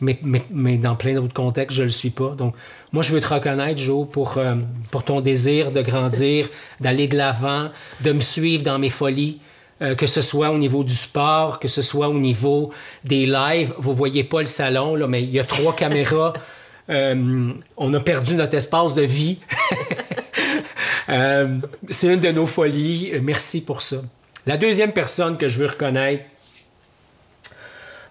mais, 0.00 0.18
mais, 0.50 0.78
dans 0.78 0.96
plein 0.96 1.14
d'autres 1.14 1.34
contextes, 1.34 1.76
je 1.76 1.82
le 1.84 1.88
suis 1.88 2.10
pas. 2.10 2.30
Donc, 2.30 2.54
moi, 2.92 3.02
je 3.02 3.12
veux 3.12 3.20
te 3.20 3.32
reconnaître, 3.32 3.78
Joe, 3.78 4.08
pour, 4.10 4.38
euh, 4.38 4.54
pour 4.90 5.04
ton 5.04 5.20
désir 5.20 5.70
de 5.70 5.80
grandir, 5.80 6.48
d'aller 6.80 7.06
de 7.06 7.16
l'avant, 7.16 7.68
de 8.00 8.12
me 8.12 8.20
suivre 8.20 8.64
dans 8.64 8.78
mes 8.78 8.90
folies. 8.90 9.38
Euh, 9.82 9.96
que 9.96 10.06
ce 10.06 10.22
soit 10.22 10.50
au 10.50 10.58
niveau 10.58 10.84
du 10.84 10.94
sport, 10.94 11.58
que 11.58 11.66
ce 11.66 11.82
soit 11.82 12.08
au 12.08 12.18
niveau 12.18 12.70
des 13.02 13.26
lives. 13.26 13.72
Vous 13.78 13.94
voyez 13.96 14.22
pas 14.22 14.38
le 14.38 14.46
salon, 14.46 14.94
là, 14.94 15.08
mais 15.08 15.24
il 15.24 15.30
y 15.30 15.40
a 15.40 15.44
trois 15.44 15.74
caméras. 15.74 16.32
Euh, 16.90 17.52
on 17.76 17.94
a 17.94 18.00
perdu 18.00 18.34
notre 18.34 18.56
espace 18.56 18.94
de 18.94 19.02
vie. 19.02 19.38
Euh, 21.08 21.58
c'est 21.90 22.14
une 22.14 22.20
de 22.20 22.30
nos 22.30 22.46
folies. 22.46 23.12
Merci 23.22 23.64
pour 23.64 23.82
ça. 23.82 23.96
La 24.46 24.56
deuxième 24.56 24.92
personne 24.92 25.36
que 25.36 25.48
je 25.48 25.58
veux 25.58 25.66
reconnaître. 25.66 26.24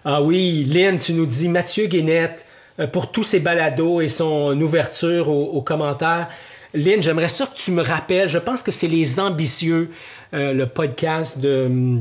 Ah 0.04 0.20
oui, 0.22 0.64
Lynn, 0.68 0.98
tu 0.98 1.12
nous 1.12 1.26
dis 1.26 1.48
Mathieu 1.48 1.86
Guénette 1.86 2.46
pour 2.92 3.12
tous 3.12 3.22
ses 3.22 3.40
balados 3.40 4.00
et 4.00 4.08
son 4.08 4.60
ouverture 4.60 5.28
aux 5.28 5.62
commentaires. 5.62 6.28
Lynn, 6.74 7.02
j'aimerais 7.02 7.28
ça 7.28 7.46
que 7.46 7.56
tu 7.56 7.70
me 7.70 7.82
rappelles, 7.82 8.28
je 8.28 8.38
pense 8.38 8.62
que 8.62 8.72
c'est 8.72 8.88
Les 8.88 9.20
Ambitieux, 9.20 9.90
euh, 10.32 10.54
le 10.54 10.66
podcast 10.66 11.40
de, 11.40 12.00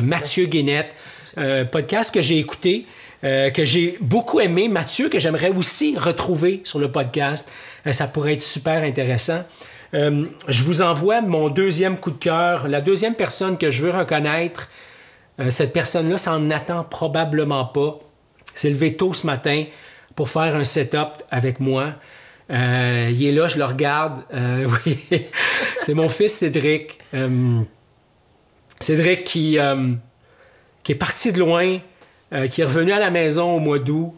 Mathieu 0.00 0.46
Guénette, 0.46 0.94
euh, 1.38 1.64
podcast 1.64 2.14
que 2.14 2.22
j'ai 2.22 2.38
écouté. 2.38 2.86
Euh, 3.24 3.50
que 3.50 3.64
j'ai 3.64 3.98
beaucoup 4.00 4.40
aimé. 4.40 4.66
Mathieu, 4.66 5.08
que 5.08 5.20
j'aimerais 5.20 5.50
aussi 5.50 5.96
retrouver 5.96 6.60
sur 6.64 6.80
le 6.80 6.90
podcast. 6.90 7.48
ça 7.92 8.08
pourrait 8.08 8.32
être 8.32 8.40
super 8.40 8.82
intéressant. 8.82 9.44
je 9.92 10.62
vous 10.64 10.82
envoie 10.82 11.20
mon 11.20 11.48
deuxième 11.48 11.98
coup 11.98 12.10
de 12.10 12.18
cœur. 12.18 12.66
La 12.66 12.80
deuxième 12.80 13.14
personne 13.14 13.58
que 13.58 13.70
je 13.70 13.82
veux 13.82 13.90
reconnaître, 13.90 14.68
cette 15.48 15.72
personne-là 15.72 16.18
s'en 16.18 16.50
attend 16.50 16.84
probablement 16.84 17.64
pas. 17.64 17.98
C'est 18.54 18.70
levé 18.70 18.96
tôt 18.96 19.14
ce 19.14 19.26
matin 19.26 19.64
pour 20.14 20.28
faire 20.28 20.56
un 20.56 20.64
setup 20.64 21.22
avec 21.30 21.60
moi. 21.60 21.94
Euh, 22.50 23.10
il 23.12 23.26
est 23.26 23.32
là, 23.32 23.48
je 23.48 23.58
le 23.58 23.64
regarde. 23.64 24.22
Euh, 24.32 24.68
oui, 24.86 24.98
c'est 25.84 25.94
mon 25.94 26.08
fils 26.08 26.34
Cédric. 26.34 26.98
Euh, 27.14 27.60
Cédric 28.80 29.24
qui, 29.24 29.58
qui 30.82 30.92
est 30.92 30.96
parti 30.96 31.32
de 31.32 31.38
loin, 31.38 31.78
qui 32.50 32.60
est 32.60 32.64
revenu 32.64 32.90
à 32.90 32.98
la 32.98 33.10
maison 33.10 33.56
au 33.56 33.60
mois 33.60 33.78
d'août 33.78 34.12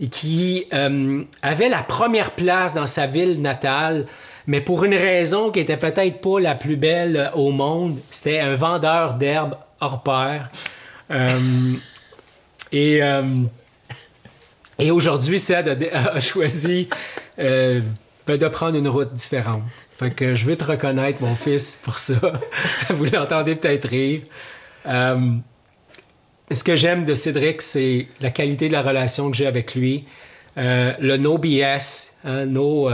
et 0.00 0.08
qui 0.08 0.66
avait 0.72 1.68
la 1.68 1.82
première 1.82 2.30
place 2.30 2.72
dans 2.74 2.86
sa 2.86 3.06
ville 3.06 3.42
natale, 3.42 4.06
mais 4.46 4.62
pour 4.62 4.84
une 4.84 4.94
raison 4.94 5.50
qui 5.50 5.60
était 5.60 5.76
peut-être 5.76 6.22
pas 6.22 6.40
la 6.40 6.54
plus 6.54 6.76
belle 6.76 7.30
au 7.34 7.52
monde. 7.52 7.98
C'était 8.10 8.40
un 8.40 8.54
vendeur 8.54 9.14
d'herbes 9.14 9.56
hors 9.84 10.02
pair. 10.02 10.48
et 12.72 13.02
et 14.78 14.90
aujourd'hui, 14.90 15.38
Ced 15.38 15.88
a, 15.92 16.20
choisi 16.20 16.88
euh, 17.38 17.80
ben, 18.26 18.38
de 18.38 18.48
prendre 18.48 18.76
une 18.76 18.88
route 18.88 19.12
différente. 19.12 19.62
Fait 19.96 20.10
que 20.10 20.34
je 20.34 20.44
veux 20.44 20.56
te 20.56 20.64
reconnaître, 20.64 21.22
mon 21.22 21.34
fils, 21.34 21.80
pour 21.84 21.98
ça. 21.98 22.40
Vous 22.90 23.04
l'entendez 23.04 23.54
peut-être 23.54 23.88
rire. 23.88 24.22
Euh, 24.86 25.30
ce 26.50 26.64
que 26.64 26.74
j'aime 26.74 27.04
de 27.04 27.14
Cédric, 27.14 27.62
c'est 27.62 28.08
la 28.20 28.30
qualité 28.30 28.68
de 28.68 28.72
la 28.72 28.82
relation 28.82 29.30
que 29.30 29.36
j'ai 29.36 29.46
avec 29.46 29.74
lui. 29.74 30.04
Euh, 30.58 30.92
le 30.98 31.16
no 31.16 31.38
BS, 31.38 32.18
hein, 32.24 32.46
no, 32.46 32.90
y 32.90 32.92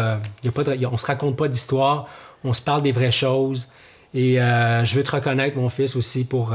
a 0.48 0.52
pas 0.52 0.62
on 0.92 0.98
se 0.98 1.06
raconte 1.06 1.36
pas 1.36 1.48
d'histoire, 1.48 2.08
on 2.44 2.52
se 2.52 2.62
parle 2.62 2.82
des 2.82 2.92
vraies 2.92 3.10
choses. 3.10 3.72
Et 4.14 4.36
je 4.36 4.94
veux 4.94 5.04
te 5.04 5.12
reconnaître, 5.12 5.56
mon 5.56 5.68
fils, 5.68 5.96
aussi 5.96 6.26
pour 6.26 6.54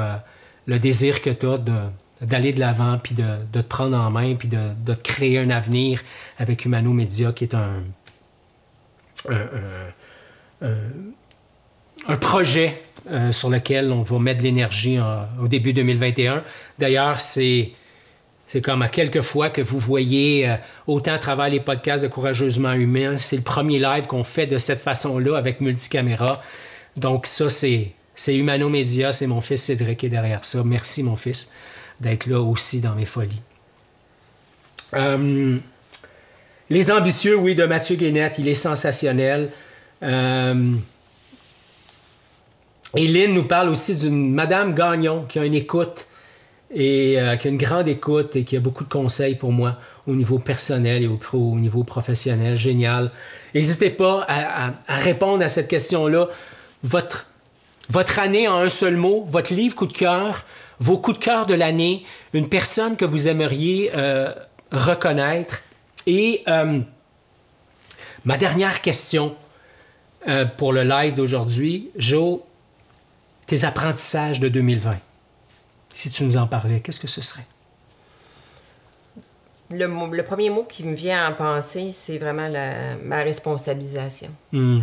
le 0.65 0.79
désir 0.79 1.21
que 1.21 1.29
tu 1.29 1.47
as 1.47 1.57
de, 1.57 1.71
d'aller 2.21 2.53
de 2.53 2.59
l'avant, 2.59 2.97
puis 3.01 3.15
de, 3.15 3.23
te 3.51 3.59
prendre 3.59 3.97
en 3.97 4.09
main, 4.09 4.35
puis 4.35 4.47
de, 4.47 4.93
créer 5.03 5.39
un 5.39 5.49
avenir 5.49 6.01
avec 6.39 6.65
Humano 6.65 6.91
Media, 6.91 7.31
qui 7.31 7.45
est 7.45 7.55
un, 7.55 7.83
un, 10.61 12.17
projet 12.17 12.81
euh, 13.11 13.31
sur 13.31 13.49
lequel 13.49 13.91
on 13.91 14.01
va 14.01 14.19
mettre 14.19 14.39
de 14.39 14.43
l'énergie 14.43 14.99
au 15.41 15.47
début 15.47 15.73
2021. 15.73 16.43
D'ailleurs, 16.79 17.21
c'est... 17.21 17.71
C'est 18.47 18.61
comme 18.61 18.83
à 18.83 18.89
quelques 18.89 19.21
fois 19.21 19.49
que 19.49 19.59
vous 19.59 19.79
voyez 19.79 20.47
euh, 20.47 20.55
autant 20.85 21.13
à 21.13 21.17
travers 21.17 21.49
les 21.49 21.59
podcasts 21.59 22.03
de 22.03 22.07
Courageusement 22.07 22.73
Humain. 22.73 23.17
C'est 23.17 23.37
le 23.37 23.41
premier 23.41 23.79
live 23.79 24.05
qu'on 24.05 24.23
fait 24.23 24.45
de 24.45 24.59
cette 24.59 24.81
façon-là 24.81 25.35
avec 25.35 25.61
multicaméra. 25.61 26.43
Donc 26.97 27.25
ça, 27.25 27.49
c'est, 27.49 27.91
c'est 28.13 28.35
Humano 28.35 28.69
Media, 28.69 29.11
c'est 29.11 29.27
mon 29.27 29.41
fils 29.41 29.63
Cédric 29.63 29.99
qui 29.99 30.05
est 30.05 30.09
derrière 30.09 30.45
ça. 30.45 30.63
Merci 30.63 31.03
mon 31.03 31.15
fils 31.15 31.51
d'être 31.99 32.25
là 32.27 32.41
aussi 32.41 32.81
dans 32.81 32.95
mes 32.95 33.05
folies. 33.05 33.41
Euh, 34.93 35.57
les 36.69 36.91
ambitieux, 36.91 37.37
oui, 37.37 37.55
de 37.55 37.65
Mathieu 37.65 37.95
Guénette, 37.95 38.35
il 38.39 38.47
est 38.47 38.55
sensationnel. 38.55 39.49
Euh, 40.03 40.73
et 42.95 43.27
nous 43.27 43.43
parle 43.43 43.69
aussi 43.69 43.95
d'une 43.95 44.33
Madame 44.33 44.73
Gagnon 44.73 45.25
qui 45.27 45.39
a 45.39 45.45
une 45.45 45.53
écoute 45.53 46.05
et 46.73 47.19
euh, 47.19 47.35
qui 47.35 47.47
a 47.47 47.51
une 47.51 47.57
grande 47.57 47.87
écoute 47.87 48.35
et 48.35 48.43
qui 48.43 48.55
a 48.55 48.59
beaucoup 48.59 48.83
de 48.83 48.89
conseils 48.89 49.35
pour 49.35 49.51
moi 49.51 49.77
au 50.07 50.15
niveau 50.15 50.39
personnel 50.39 51.03
et 51.03 51.07
au, 51.07 51.19
au 51.33 51.55
niveau 51.55 51.83
professionnel. 51.83 52.57
Génial. 52.57 53.11
N'hésitez 53.53 53.89
pas 53.89 54.25
à, 54.27 54.71
répondre 54.87 55.43
à 55.43 55.49
cette 55.49 55.67
question-là. 55.67 56.29
Votre, 56.85 57.25
votre 57.89 58.19
année 58.19 58.47
en 58.47 58.57
un 58.57 58.69
seul 58.69 58.95
mot, 58.95 59.25
votre 59.27 59.51
livre 59.53 59.75
coup 59.75 59.87
de 59.87 59.93
cœur, 59.93 60.45
vos 60.79 60.99
coups 60.99 61.17
de 61.17 61.23
cœur 61.23 61.47
de 61.47 61.55
l'année, 61.55 62.05
une 62.33 62.47
personne 62.47 62.95
que 62.95 63.05
vous 63.05 63.27
aimeriez 63.27 63.91
euh, 63.95 64.31
reconnaître. 64.71 65.63
Et 66.05 66.43
euh, 66.47 66.81
Ma 68.23 68.37
dernière 68.37 68.81
question 68.81 69.35
euh, 70.27 70.45
pour 70.45 70.73
le 70.73 70.83
live 70.83 71.13
d'aujourd'hui, 71.13 71.91
Joe, 71.95 72.39
tes 73.45 73.63
apprentissages 73.65 74.39
de 74.39 74.49
2020, 74.49 74.97
si 75.93 76.09
tu 76.09 76.23
nous 76.23 76.37
en 76.37 76.47
parlais, 76.47 76.81
qu'est-ce 76.81 76.99
que 76.99 77.07
ce 77.07 77.21
serait? 77.21 77.45
Le, 79.71 80.21
premier 80.21 80.51
mot 80.51 80.63
qui 80.63 80.83
me 80.83 80.95
vient 80.95 81.27
en 81.29 81.33
penser, 81.33 81.91
c'est 81.91 82.19
vraiment 82.19 82.47
ma 83.03 83.23
responsabilisation. 83.23 84.29
Hmm. 84.51 84.81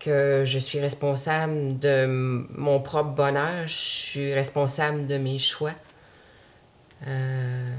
Que 0.00 0.44
je 0.46 0.58
suis 0.58 0.80
responsable 0.80 1.78
de 1.78 2.06
mon 2.56 2.80
propre 2.80 3.10
bonheur, 3.10 3.66
je 3.66 3.72
suis 3.72 4.34
responsable 4.34 5.06
de 5.06 5.18
mes 5.18 5.38
choix. 5.38 5.74
Euh, 7.06 7.76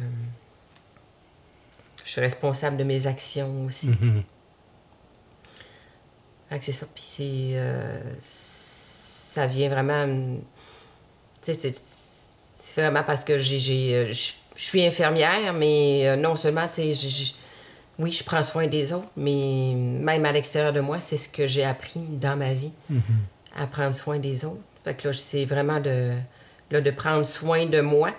je 2.06 2.10
suis 2.12 2.22
responsable 2.22 2.78
de 2.78 2.84
mes 2.84 3.08
actions 3.08 3.66
aussi. 3.66 3.88
Mhm. 3.88 4.24
c'est 6.62 6.72
ça. 6.72 6.86
Puis 6.94 7.04
c'est. 7.04 7.60
Euh, 7.60 8.02
ça 8.22 9.48
vient 9.48 9.70
vraiment. 9.70 10.38
C'est 11.42 11.74
vraiment 12.78 13.04
parce 13.04 13.24
que 13.24 13.40
j'ai. 13.40 13.96
Euh, 13.96 14.14
je 14.14 14.34
suis 14.64 14.86
infirmière, 14.86 15.54
mais 15.54 16.16
non 16.18 16.36
seulement, 16.36 16.68
tu 16.68 16.94
sais, 16.94 17.34
oui, 18.00 18.12
je 18.12 18.24
prends 18.24 18.44
soin 18.44 18.68
des 18.68 18.94
autres, 18.94 19.10
mais 19.16 19.74
même 19.76 20.26
à 20.26 20.32
l'extérieur 20.32 20.74
de 20.74 20.80
moi, 20.80 21.00
c'est 21.00 21.18
ce 21.18 21.30
que 21.30 21.48
j'ai 21.48 21.64
appris 21.64 22.00
dans 22.00 22.38
ma 22.38 22.54
vie, 22.54 22.72
mhm. 22.90 23.02
à 23.58 23.68
prendre 23.68 23.94
soin 23.94 24.18
des 24.20 24.46
autres. 24.46 24.62
Fait 24.84 24.96
que 24.96 25.10
là, 25.10 25.14
c'est 25.14 25.46
vraiment 25.46 25.80
de, 25.80 26.14
là, 26.72 26.82
de 26.82 26.92
prendre 26.92 27.26
soin 27.26 27.66
de 27.66 27.82
moi. 27.82 28.12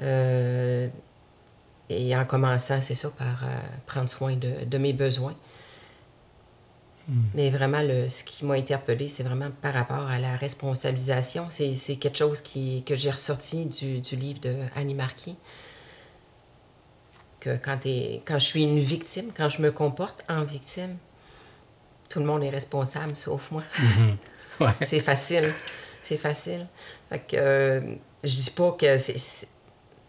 Euh, 0.00 0.88
et 1.90 2.16
en 2.16 2.24
commençant, 2.24 2.80
c'est 2.80 2.94
ça, 2.94 3.10
par 3.10 3.44
euh, 3.44 3.48
prendre 3.86 4.08
soin 4.08 4.36
de, 4.36 4.78
mes 4.78 4.92
besoins. 4.92 5.34
Hmm. 7.08 7.22
Mais 7.34 7.50
vraiment, 7.50 7.82
le, 7.82 8.08
ce 8.08 8.24
qui 8.24 8.44
m'a 8.44 8.54
interpellé, 8.54 9.08
c'est 9.08 9.22
vraiment 9.22 9.50
par 9.62 9.74
rapport 9.74 10.06
à 10.08 10.18
la 10.18 10.36
responsabilisation. 10.36 11.46
C'est 11.50 11.96
quelque 11.96 12.18
chose 12.18 12.40
qui, 12.40 12.82
que 12.84 12.94
j'ai 12.94 13.10
ressorti 13.10 13.66
du, 13.66 14.00
du, 14.00 14.16
livre 14.16 14.40
de 14.40 14.54
Annie 14.76 14.94
Marquis. 14.94 15.36
Que 17.40 17.56
quand, 17.56 17.78
quand 18.24 18.38
je 18.38 18.44
suis 18.44 18.64
une 18.64 18.80
victime, 18.80 19.30
quand 19.36 19.48
je 19.48 19.62
me 19.62 19.70
comporte 19.70 20.24
en 20.28 20.42
victime, 20.42 20.96
tout 22.08 22.18
le 22.20 22.24
monde 22.24 22.42
est 22.42 22.50
responsable, 22.50 23.16
sauf 23.16 23.50
moi. 23.50 23.62
Mhm. 23.78 24.72
c'est 24.82 25.00
facile. 25.00 25.54
C'est 26.02 26.16
facile. 26.16 26.66
Fait 27.10 27.18
que, 27.18 27.36
euh, 27.36 27.80
je 28.24 28.34
dis 28.34 28.50
pas 28.50 28.72
que 28.72 28.98
c'est 28.98 29.46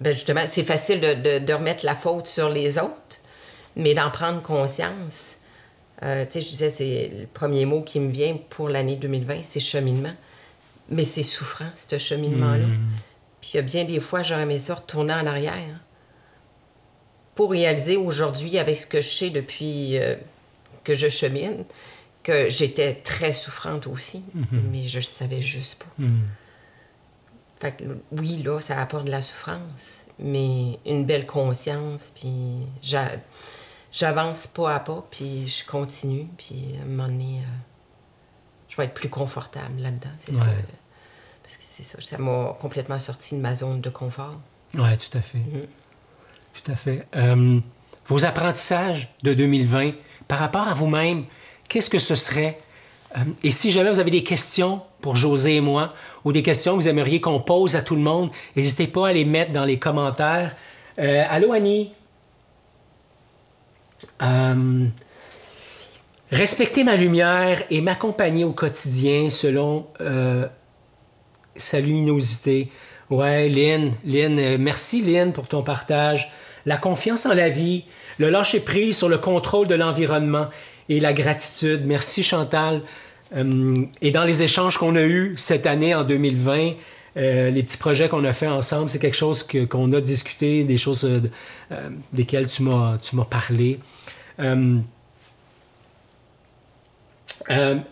ben 0.01 0.13
justement, 0.13 0.43
c'est 0.47 0.63
facile 0.63 1.01
de, 1.01 1.39
de, 1.39 1.53
remettre 1.53 1.85
la 1.85 1.93
faute 1.93 2.25
sur 2.25 2.49
les 2.49 2.79
autres, 2.79 3.19
mais 3.75 3.93
d'en 3.93 4.09
prendre 4.09 4.41
conscience. 4.41 5.35
Euh, 6.03 6.23
tu 6.23 6.33
sais, 6.33 6.41
je 6.41 6.47
disais, 6.47 6.69
c'est 6.69 7.11
le 7.19 7.27
premier 7.27 7.65
mot 7.65 7.81
qui 7.81 7.99
me 7.99 8.09
vient 8.09 8.37
pour 8.49 8.69
l'année 8.69 8.95
2020, 8.95 9.39
c'est 9.43 9.59
cheminement. 9.59 10.13
Mais 10.87 11.03
c'est 11.03 11.23
souffrant, 11.23 11.69
ce 11.75 11.97
cheminement-là. 11.97 12.65
Hmm. 12.65 12.87
Puis 13.41 13.51
il 13.53 13.57
y 13.57 13.59
a 13.59 13.63
bien 13.63 13.83
des 13.83 13.99
fois, 13.99 14.21
j'aurais 14.21 14.43
aimé 14.43 14.57
ça 14.57 14.75
retourner 14.75 15.13
en 15.13 15.27
arrière 15.27 15.53
pour 17.39 17.51
réaliser 17.51 17.95
aujourd'hui, 17.95 18.59
avec 18.59 18.75
ce 18.75 18.85
que 18.85 18.99
je 18.99 19.07
sais 19.07 19.29
depuis 19.29 19.97
euh, 19.97 20.17
que 20.83 20.93
je 20.93 21.07
chemine, 21.07 21.63
que 22.21 22.49
j'étais 22.49 22.95
très 22.95 23.31
souffrante 23.31 23.87
aussi, 23.87 24.25
hmm. 24.33 24.59
mais 24.69 24.85
je 24.85 24.97
le 24.97 25.05
savais 25.05 25.41
juste 25.41 25.75
pas. 25.75 26.03
Hmm. 26.03 26.23
Fait 27.61 27.77
que, 27.77 27.83
oui, 28.11 28.43
là, 28.43 28.59
ça 28.59 28.81
apporte 28.81 29.05
de 29.05 29.11
la 29.11 29.21
souffrance, 29.21 30.03
mais 30.19 30.79
une 30.85 31.05
belle 31.05 31.25
conscience, 31.25 32.11
puis 32.13 32.67
j'avance 33.93 34.47
pas 34.47 34.75
à 34.75 34.81
pas, 34.81 35.07
puis 35.09 35.47
je 35.47 35.65
continue, 35.65 36.27
puis 36.37 36.75
à 36.77 36.83
un 36.83 36.87
moment 36.87 37.07
donné, 37.07 37.37
euh, 37.37 37.57
je 38.67 38.75
vais 38.75 38.83
être 38.83 38.93
plus 38.93 39.07
confortable 39.07 39.79
là-dedans. 39.79 40.11
C'est 40.19 40.33
ce 40.33 40.39
que, 40.39 40.45
parce 41.41 41.55
que 41.55 41.63
c'est 41.63 41.83
ça, 41.83 42.01
ça 42.01 42.17
m'a 42.17 42.57
complètement 42.59 42.99
sorti 42.99 43.37
de 43.37 43.39
ma 43.39 43.55
zone 43.55 43.79
de 43.79 43.89
confort. 43.89 44.41
Oui, 44.73 44.97
tout 44.97 45.17
à 45.17 45.21
fait. 45.21 45.37
Mhm. 45.37 45.67
Tout 46.63 46.71
à 46.71 46.75
fait. 46.75 47.05
Euh, 47.15 47.59
vos 48.07 48.25
apprentissages 48.25 49.09
de 49.23 49.33
2020, 49.33 49.91
par 50.27 50.39
rapport 50.39 50.67
à 50.67 50.73
vous-même, 50.73 51.23
qu'est-ce 51.67 51.89
que 51.89 51.99
ce 51.99 52.15
serait? 52.15 52.59
Euh, 53.15 53.21
et 53.43 53.51
si 53.51 53.71
jamais 53.71 53.89
vous 53.89 53.99
avez 53.99 54.11
des 54.11 54.23
questions 54.23 54.81
pour 55.01 55.15
José 55.15 55.55
et 55.55 55.61
moi, 55.61 55.89
ou 56.25 56.33
des 56.33 56.43
questions 56.43 56.77
que 56.77 56.81
vous 56.81 56.89
aimeriez 56.89 57.21
qu'on 57.21 57.39
pose 57.39 57.75
à 57.75 57.81
tout 57.81 57.95
le 57.95 58.01
monde, 58.01 58.29
n'hésitez 58.55 58.87
pas 58.87 59.09
à 59.09 59.13
les 59.13 59.23
mettre 59.25 59.53
dans 59.53 59.63
les 59.63 59.79
commentaires. 59.79 60.55
Euh, 60.97 61.23
allô 61.29 61.53
Annie? 61.53 61.91
Respecter 66.31 66.83
ma 66.83 66.95
lumière 66.95 67.63
et 67.69 67.81
m'accompagner 67.81 68.43
au 68.43 68.51
quotidien 68.51 69.29
selon 69.29 69.87
sa 71.55 71.79
luminosité. 71.79 72.69
Ouais, 73.09 73.49
Lynn, 73.49 73.93
Lynn, 74.05 74.57
merci 74.57 75.01
Lynn 75.01 75.31
pour 75.31 75.47
ton 75.47 75.63
partage. 75.63 76.31
La 76.65 76.77
confiance 76.77 77.25
en 77.25 77.33
la 77.33 77.49
vie, 77.49 77.85
le 78.17 78.29
lâcher 78.29 78.59
prise 78.59 78.97
sur 78.97 79.09
le 79.09 79.17
contrôle 79.17 79.67
de 79.67 79.75
l'environnement 79.75 80.47
et 80.89 80.99
la 80.99 81.13
gratitude. 81.13 81.83
Merci 81.85 82.23
Chantal. 82.23 82.81
Euh, 83.35 83.85
et 84.01 84.11
dans 84.11 84.23
les 84.23 84.43
échanges 84.43 84.77
qu'on 84.77 84.95
a 84.95 85.03
eus 85.03 85.33
cette 85.37 85.67
année, 85.67 85.93
en 85.93 86.03
2020, 86.03 86.73
euh, 87.17 87.49
les 87.49 87.63
petits 87.63 87.77
projets 87.77 88.09
qu'on 88.09 88.23
a 88.25 88.33
fait 88.33 88.47
ensemble, 88.47 88.89
c'est 88.89 88.99
quelque 88.99 89.17
chose 89.17 89.47
qu'on 89.69 89.93
a 89.93 90.01
discuté, 90.01 90.63
des 90.63 90.77
choses 90.77 91.05
euh, 91.05 91.89
desquelles 92.13 92.47
tu 92.47 92.63
m'as 92.63 92.97
parlé. 93.29 93.79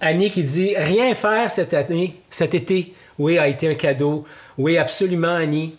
Annie 0.01 0.31
qui 0.31 0.43
dit 0.43 0.75
Rien 0.75 1.13
faire 1.15 1.51
cette 1.51 1.73
année, 1.73 2.15
cet 2.29 2.53
été, 2.53 2.93
oui, 3.19 3.37
a 3.37 3.47
été 3.47 3.69
un 3.69 3.75
cadeau. 3.75 4.25
Oui, 4.57 4.77
absolument, 4.77 5.35
Annie. 5.35 5.75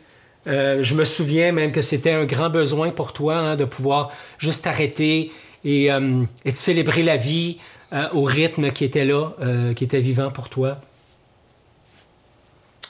Je 0.49 0.95
me 0.95 1.05
souviens 1.05 1.53
même 1.53 1.73
que 1.73 1.83
c'était 1.83 2.13
un 2.13 2.25
grand 2.25 2.49
besoin 2.49 2.91
pour 2.91 3.13
toi 3.13 3.37
hein, 3.37 3.57
de 3.57 3.65
pouvoir 3.65 4.11
juste 4.39 4.67
arrêter 4.67 5.31
et, 5.65 5.87
et 5.87 5.91
de 5.91 6.57
célébrer 6.57 7.03
la 7.03 7.17
vie, 7.17 7.59
euh, 7.91 8.07
au 8.13 8.25
rythme 8.25 8.71
qui 8.71 8.85
était 8.85 9.07
là, 9.07 9.31
euh, 9.41 9.73
qui 9.73 9.85
était 9.85 10.01
vivant 10.01 10.31
pour 10.31 10.51
toi? 10.51 10.79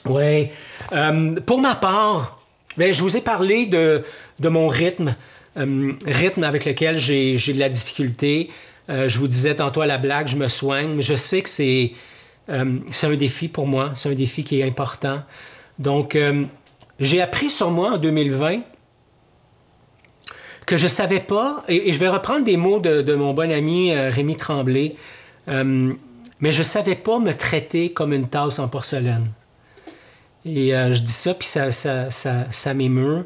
Oui. 0.05 0.49
Euh, 0.91 1.39
pour 1.39 1.61
ma 1.61 1.75
part, 1.75 2.41
ben, 2.75 2.93
je 2.93 3.01
vous 3.01 3.15
ai 3.15 3.21
parlé 3.21 3.65
de, 3.65 4.03
mon 4.41 4.67
rythme, 4.67 5.15
rythme 5.55 6.43
avec 6.43 6.65
lequel 6.65 6.97
j'ai 6.97 7.37
de 7.37 7.59
la 7.59 7.69
difficulté. 7.69 8.49
je 8.89 9.17
vous 9.17 9.27
disais 9.27 9.55
tantôt 9.55 9.81
à 9.81 9.85
la 9.85 9.97
blague, 9.97 10.27
je 10.27 10.35
me 10.35 10.49
soigne, 10.49 10.95
mais 10.95 11.01
je 11.01 11.15
sais 11.15 11.41
que 11.41 11.49
c'est 11.49 11.93
c'est 12.91 13.07
un 13.07 13.15
défi 13.15 13.47
pour 13.47 13.67
moi, 13.67 13.91
c'est 13.95 14.09
un 14.09 14.15
défi 14.15 14.43
qui 14.43 14.59
est 14.59 14.63
important. 14.63 15.21
Donc, 15.77 16.17
j'ai 16.99 17.21
appris 17.21 17.49
sur 17.49 17.71
moi 17.71 17.93
en 17.93 17.97
2020 17.97 18.61
que 20.65 20.77
je 20.77 20.87
savais 20.87 21.19
pas, 21.19 21.63
et, 21.67 21.91
je 21.91 21.97
vais 21.97 22.09
reprendre 22.09 22.45
des 22.45 22.55
mots 22.55 22.79
de, 22.79 23.15
mon 23.15 23.33
bon 23.33 23.51
ami 23.51 23.91
euh, 23.91 24.11
Rémi 24.11 24.37
Tremblay, 24.37 24.95
euh, 25.47 25.93
mais 26.39 26.51
je 26.51 26.61
savais 26.61 26.95
pas 26.95 27.17
me 27.17 27.33
traiter 27.33 27.91
comme 27.91 28.13
une 28.13 28.27
tasse 28.27 28.59
en 28.59 28.67
porcelaine. 28.67 29.31
Et 30.45 30.75
euh, 30.75 30.93
je 30.93 31.01
dis 31.01 31.11
ça, 31.11 31.33
puis 31.33 31.47
ça, 31.47 31.71
ça, 31.71 32.11
ça, 32.11 32.73
m'émeut. 32.75 33.25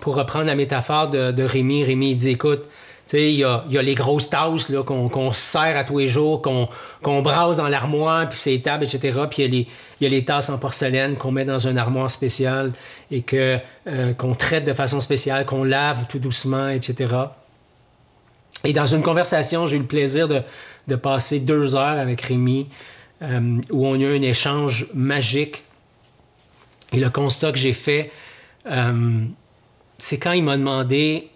pour 0.00 0.14
reprendre 0.14 0.44
la 0.44 0.54
métaphore 0.54 1.10
de, 1.10 1.32
de 1.32 1.42
Rémi, 1.42 1.82
Rémi 1.82 2.14
dit, 2.14 2.30
écoute, 2.30 2.68
il 3.12 3.30
y 3.30 3.44
a, 3.44 3.64
y 3.68 3.78
a, 3.78 3.82
les 3.82 3.94
grosses 3.94 4.30
tasses 4.30 4.70
qu'on 4.86 5.32
se 5.32 5.40
sert 5.40 5.76
à 5.76 5.84
tous 5.84 5.98
les 5.98 6.08
jours, 6.08 6.42
qu'on 6.42 6.68
qu'on 7.02 7.22
brasse 7.22 7.56
dans 7.56 7.68
l'armoire, 7.68 8.28
puis 8.28 8.38
c'est 8.38 8.58
tables, 8.58 8.84
etc. 8.84 9.18
Puis 9.30 9.44
il 9.44 9.66
y, 10.00 10.06
a 10.06 10.08
les 10.08 10.24
tasses 10.24 10.50
en 10.50 10.58
porcelaine 10.58 11.16
qu'on 11.16 11.30
met 11.30 11.44
dans 11.44 11.66
un 11.66 11.76
armoire 11.76 12.10
spécial 12.10 12.72
et 13.10 13.22
que 13.22 13.58
euh, 13.86 14.14
qu'on 14.14 14.34
traite 14.34 14.64
de 14.64 14.72
façon 14.72 15.00
spéciale, 15.00 15.46
qu'on 15.46 15.64
lave 15.64 16.06
tout 16.08 16.18
doucement, 16.18 16.68
etc. 16.68 17.14
Et 18.64 18.72
dans 18.72 18.86
une 18.86 19.02
conversation, 19.02 19.66
j'ai 19.66 19.76
eu 19.76 19.80
le 19.80 19.86
plaisir 19.86 20.28
de, 20.28 20.42
de, 20.88 20.96
passer 20.96 21.40
deux 21.40 21.74
heures 21.74 21.98
avec 21.98 22.20
Rémi, 22.22 22.68
euh, 23.22 23.60
où 23.70 23.86
on 23.86 23.94
a 23.94 23.98
eu 23.98 24.16
un 24.16 24.22
échange 24.22 24.86
magique. 24.94 25.64
Et 26.92 26.98
le 26.98 27.10
constat 27.10 27.52
que 27.52 27.58
j'ai 27.58 27.72
fait, 27.72 28.10
euh, 28.66 29.22
c'est 29.98 30.18
quand 30.18 30.32
il 30.32 30.44
m'a 30.44 30.56
demandé 30.56 31.30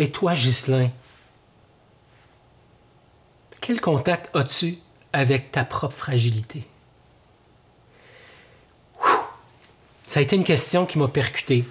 et 0.00 0.10
toi, 0.10 0.34
Ghislain, 0.34 0.88
quel 3.60 3.82
contact 3.82 4.34
as-tu 4.34 4.78
avec 5.12 5.52
ta 5.52 5.64
propre 5.66 5.94
fragilité? 5.94 6.66
Ça 10.10 10.18
a 10.18 10.24
été 10.24 10.34
une 10.34 10.42
question 10.42 10.86
qui 10.86 10.98
m'a 10.98 11.06
percuté. 11.06 11.62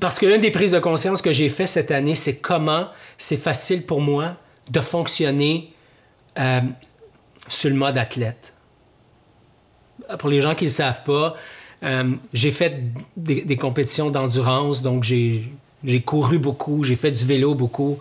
Parce 0.00 0.18
que 0.18 0.26
l'une 0.26 0.40
des 0.40 0.50
prises 0.50 0.72
de 0.72 0.80
conscience 0.80 1.22
que 1.22 1.32
j'ai 1.32 1.48
fait 1.48 1.68
cette 1.68 1.92
année, 1.92 2.16
c'est 2.16 2.40
comment 2.40 2.88
c'est 3.16 3.36
facile 3.36 3.86
pour 3.86 4.00
moi 4.00 4.34
de 4.68 4.80
fonctionner 4.80 5.72
euh, 6.36 6.62
sur 7.48 7.70
le 7.70 7.76
mode 7.76 7.96
athlète. 7.96 8.54
Pour 10.18 10.30
les 10.30 10.40
gens 10.40 10.56
qui 10.56 10.64
ne 10.64 10.68
le 10.68 10.74
savent 10.74 11.04
pas, 11.04 11.36
euh, 11.84 12.10
j'ai 12.32 12.50
fait 12.50 12.82
des, 13.16 13.56
compétitions 13.56 14.10
d'endurance, 14.10 14.82
donc 14.82 15.04
j'ai 15.04 15.52
couru 16.04 16.40
beaucoup, 16.40 16.82
j'ai 16.82 16.96
fait 16.96 17.12
du 17.12 17.24
vélo 17.24 17.54
beaucoup. 17.54 18.00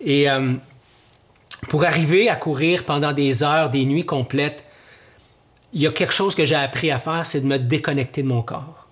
Et 0.00 0.28
euh, 0.28 0.54
pour 1.68 1.84
arriver 1.84 2.28
à 2.28 2.34
courir 2.34 2.84
pendant 2.84 3.12
des 3.12 3.44
heures, 3.44 3.70
des 3.70 3.84
nuits 3.84 4.04
complètes, 4.04 4.65
il 5.76 5.82
y 5.82 5.86
a 5.86 5.90
quelque 5.90 6.14
chose 6.14 6.34
que 6.34 6.46
j'ai 6.46 6.54
appris 6.54 6.90
à 6.90 6.98
faire, 6.98 7.26
c'est 7.26 7.42
de 7.42 7.46
me 7.46 7.58
déconnecter 7.58 8.22
de 8.22 8.28
mon 8.28 8.40
corps. 8.40 8.86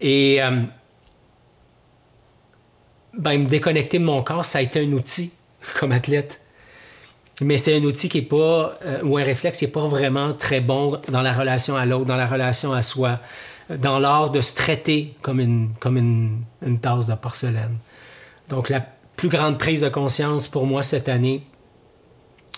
Et 0.00 0.40
euh, 0.40 0.62
ben, 3.14 3.42
me 3.42 3.48
déconnecter 3.48 3.98
de 3.98 4.04
mon 4.04 4.22
corps, 4.22 4.46
ça 4.46 4.60
a 4.60 4.62
été 4.62 4.78
un 4.78 4.92
outil 4.92 5.32
comme 5.80 5.90
athlète. 5.90 6.44
Mais 7.40 7.58
c'est 7.58 7.76
un 7.76 7.82
outil 7.82 8.08
qui 8.08 8.18
est 8.18 8.22
pas, 8.22 8.78
euh, 8.84 9.02
ou 9.02 9.18
un 9.18 9.24
réflexe 9.24 9.58
qui 9.58 9.64
n'est 9.64 9.72
pas 9.72 9.88
vraiment 9.88 10.34
très 10.34 10.60
bon 10.60 11.00
dans 11.08 11.22
la 11.22 11.32
relation 11.32 11.74
à 11.76 11.84
l'autre, 11.84 12.04
dans 12.04 12.16
la 12.16 12.28
relation 12.28 12.72
à 12.72 12.84
soi, 12.84 13.18
dans 13.70 13.98
l'art 13.98 14.30
de 14.30 14.40
se 14.40 14.54
traiter 14.54 15.16
comme 15.20 15.40
une, 15.40 15.70
comme 15.80 15.96
une, 15.96 16.42
une 16.64 16.78
tasse 16.78 17.06
de 17.06 17.14
porcelaine. 17.14 17.76
Donc 18.50 18.68
la 18.68 18.86
plus 19.16 19.28
grande 19.28 19.58
prise 19.58 19.80
de 19.80 19.88
conscience 19.88 20.46
pour 20.46 20.64
moi 20.64 20.84
cette 20.84 21.08
année, 21.08 21.42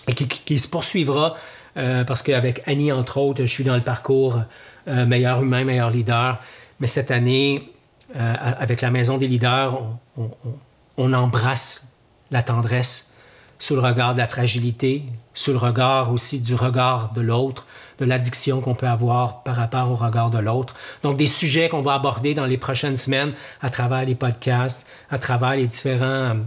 et 0.07 0.13
qui, 0.13 0.59
se 0.59 0.69
poursuivra, 0.69 1.37
euh, 1.77 2.03
parce 2.03 2.23
qu'avec 2.23 2.61
Annie, 2.65 2.91
entre 2.91 3.17
autres, 3.17 3.41
je 3.41 3.51
suis 3.51 3.63
dans 3.63 3.75
le 3.75 3.81
parcours 3.81 4.41
euh, 4.87 5.05
meilleur 5.05 5.41
humain, 5.41 5.63
meilleur 5.63 5.91
leader. 5.91 6.37
Mais 6.79 6.87
cette 6.87 7.11
année, 7.11 7.69
avec 8.15 8.81
la 8.81 8.91
Maison 8.91 9.17
des 9.17 9.27
leaders, 9.27 9.81
on, 10.97 11.13
embrasse 11.13 11.93
la 12.29 12.43
tendresse 12.43 13.15
sous 13.57 13.75
le 13.75 13.81
regard 13.81 14.13
de 14.13 14.19
la 14.19 14.27
fragilité, 14.27 15.03
sous 15.33 15.51
le 15.51 15.57
regard 15.57 16.11
aussi 16.11 16.41
du 16.41 16.53
regard 16.53 17.13
de 17.13 17.21
l'autre, 17.21 17.65
de 17.99 18.05
l'addiction 18.05 18.61
qu'on 18.61 18.75
peut 18.75 18.87
avoir 18.87 19.43
par 19.43 19.55
rapport 19.55 19.89
au 19.89 19.95
regard 19.95 20.29
de 20.29 20.39
l'autre. 20.39 20.75
Donc 21.03 21.17
des 21.17 21.27
sujets 21.27 21.69
qu'on 21.69 21.81
va 21.81 21.93
aborder 21.93 22.33
dans 22.33 22.45
les 22.45 22.57
prochaines 22.57 22.97
semaines 22.97 23.33
à 23.61 23.69
travers 23.69 24.05
les 24.05 24.15
podcasts, 24.15 24.85
à 25.09 25.17
travers 25.17 25.55
les, 25.55 25.67
différentes 25.67 26.41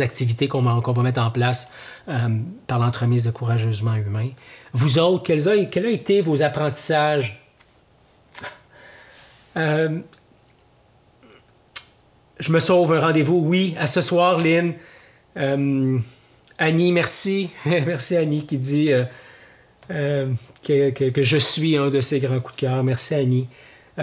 activités 0.00 0.48
qu'on 0.48 0.62
va, 0.62 1.02
mettre 1.02 1.20
en 1.20 1.30
place 1.30 1.74
euh, 2.08 2.28
par 2.66 2.78
l'entremise 2.78 3.24
de 3.24 3.30
Courageusement 3.30 3.94
Humain. 3.94 4.30
Vous 4.72 4.98
autres, 4.98 5.24
quels, 5.24 5.48
ont, 5.48 5.52
été 5.52 6.20
vos 6.20 6.42
apprentissages? 6.42 7.44
Euh, 9.56 10.00
je 12.38 12.52
me 12.52 12.58
sauve 12.58 12.92
un 12.94 13.00
rendez-vous, 13.00 13.38
oui, 13.38 13.74
à 13.78 13.86
ce 13.86 14.02
soir, 14.02 14.38
Lynn. 14.38 14.74
Euh, 15.36 15.98
Annie, 16.58 16.92
merci. 16.92 17.50
merci 17.66 18.16
Annie 18.16 18.46
qui 18.46 18.58
dit 18.58 18.92
euh, 18.92 19.04
euh, 19.90 20.32
que, 20.64 21.22
je 21.22 21.38
suis 21.38 21.76
un 21.76 21.88
de 21.88 22.00
ses 22.00 22.20
grands 22.20 22.40
coups 22.40 22.56
de 22.56 22.60
cœur. 22.62 22.82
Merci 22.82 23.14
Annie. 23.14 23.48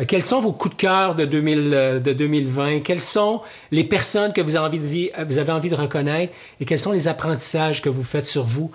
Quels 0.07 0.21
sont 0.21 0.41
vos 0.41 0.51
coups 0.51 0.75
de 0.75 0.81
cœur 0.81 1.15
de, 1.15 1.25
2000, 1.25 2.01
de 2.03 2.13
2020? 2.13 2.81
Quelles 2.81 3.01
sont 3.01 3.41
les 3.71 3.83
personnes 3.83 4.33
que 4.33 4.41
vous 4.41 4.55
avez, 4.55 4.67
envie 4.67 4.79
de, 4.79 5.39
avez 5.39 5.51
envie 5.51 5.69
de 5.69 5.75
reconnaître? 5.75 6.33
Et 6.59 6.65
quels 6.65 6.79
sont 6.79 6.91
les 6.91 7.07
apprentissages 7.07 7.81
que 7.81 7.89
vous 7.89 8.03
faites 8.03 8.25
sur 8.25 8.43
vous? 8.43 8.71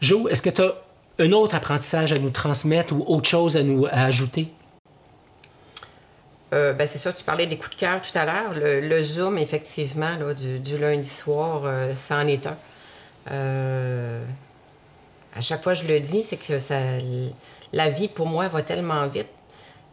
Jo, 0.00 0.28
est-ce 0.28 0.42
que 0.42 0.50
tu 0.50 0.62
as 0.62 0.74
un 1.18 1.32
autre 1.32 1.54
apprentissage 1.54 2.12
à 2.12 2.18
nous 2.18 2.30
transmettre 2.30 2.94
ou 2.94 3.04
autre 3.06 3.28
chose 3.28 3.56
à 3.56 3.62
nous 3.62 3.86
ajouter? 3.90 4.48
Euh, 6.52 6.74
ben 6.74 6.86
c'est 6.86 6.98
ça, 6.98 7.12
tu 7.12 7.24
parlais 7.24 7.46
des 7.46 7.56
coups 7.56 7.70
de 7.70 7.80
cœur 7.80 8.02
tout 8.02 8.16
à 8.16 8.26
l'heure. 8.26 8.52
Le, 8.54 9.02
Zoom, 9.02 9.38
effectivement, 9.38 10.10
du, 10.34 10.78
lundi 10.78 11.08
soir, 11.08 11.62
euh, 11.64 11.94
ça 11.94 12.18
en 12.18 12.26
est 12.26 12.46
un. 12.46 12.56
Euh, 13.30 14.22
à 15.34 15.40
chaque 15.40 15.62
fois, 15.62 15.72
je 15.72 15.84
le 15.84 15.98
dis, 15.98 16.22
c'est 16.22 16.36
que 16.36 16.58
la 17.72 17.88
vie, 17.88 18.08
pour 18.08 18.26
moi, 18.26 18.48
va 18.48 18.62
tellement 18.62 19.06
vite. 19.06 19.28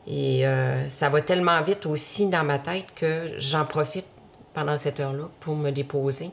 Et 0.10 0.44
ça 0.90 1.10
va 1.10 1.22
tellement 1.22 1.62
vite 1.62 1.86
aussi 1.86 2.28
dans 2.28 2.44
ma 2.44 2.58
tête 2.58 2.88
que 2.96 3.32
j'en 3.38 3.64
profite 3.64 4.08
pendant 4.56 4.76
cette 4.76 5.00
heure-là 5.00 5.26
pour 5.40 5.56
me 5.56 5.70
déposer, 5.70 6.32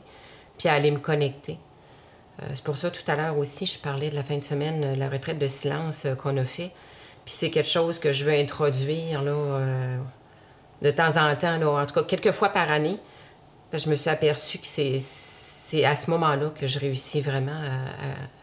puis 0.57 0.67
aller 0.67 0.89
me 0.89 0.97
connecter. 0.97 1.59
c'est 2.49 2.63
pour 2.63 2.75
ça, 2.75 2.89
tout 2.89 3.03
à 3.05 3.15
l'heure 3.15 3.37
aussi, 3.37 3.67
je 3.67 3.77
parlais 3.77 4.09
de 4.09 4.15
la 4.15 4.23
fin 4.23 4.37
de 4.37 4.43
semaine, 4.43 4.97
la 4.97 5.07
retraite 5.07 5.37
de 5.37 5.45
silence 5.45 6.07
qu'on 6.17 6.37
a 6.37 6.43
fait. 6.43 6.71
Puis 7.23 7.35
c'est 7.37 7.51
quelque 7.51 7.69
chose 7.69 7.99
que 7.99 8.11
je 8.11 8.25
veux 8.25 8.33
introduire 8.33 9.21
là, 9.21 9.99
de 10.81 10.91
temps 10.91 11.17
en 11.17 11.35
temps, 11.35 11.61
en 11.61 11.85
tout 11.85 11.93
cas 11.93 12.03
quelques 12.03 12.31
fois 12.31 12.49
par 12.49 12.71
année. 12.71 12.97
je 13.73 13.89
me 13.89 13.95
suis 13.95 14.09
aperçue 14.09 14.57
que 14.57 14.65
c'est 14.65 15.85
à 15.85 15.95
ce 15.95 16.09
moment-là 16.09 16.49
que 16.49 16.65
je 16.65 16.79
réussis 16.79 17.21
vraiment 17.21 17.61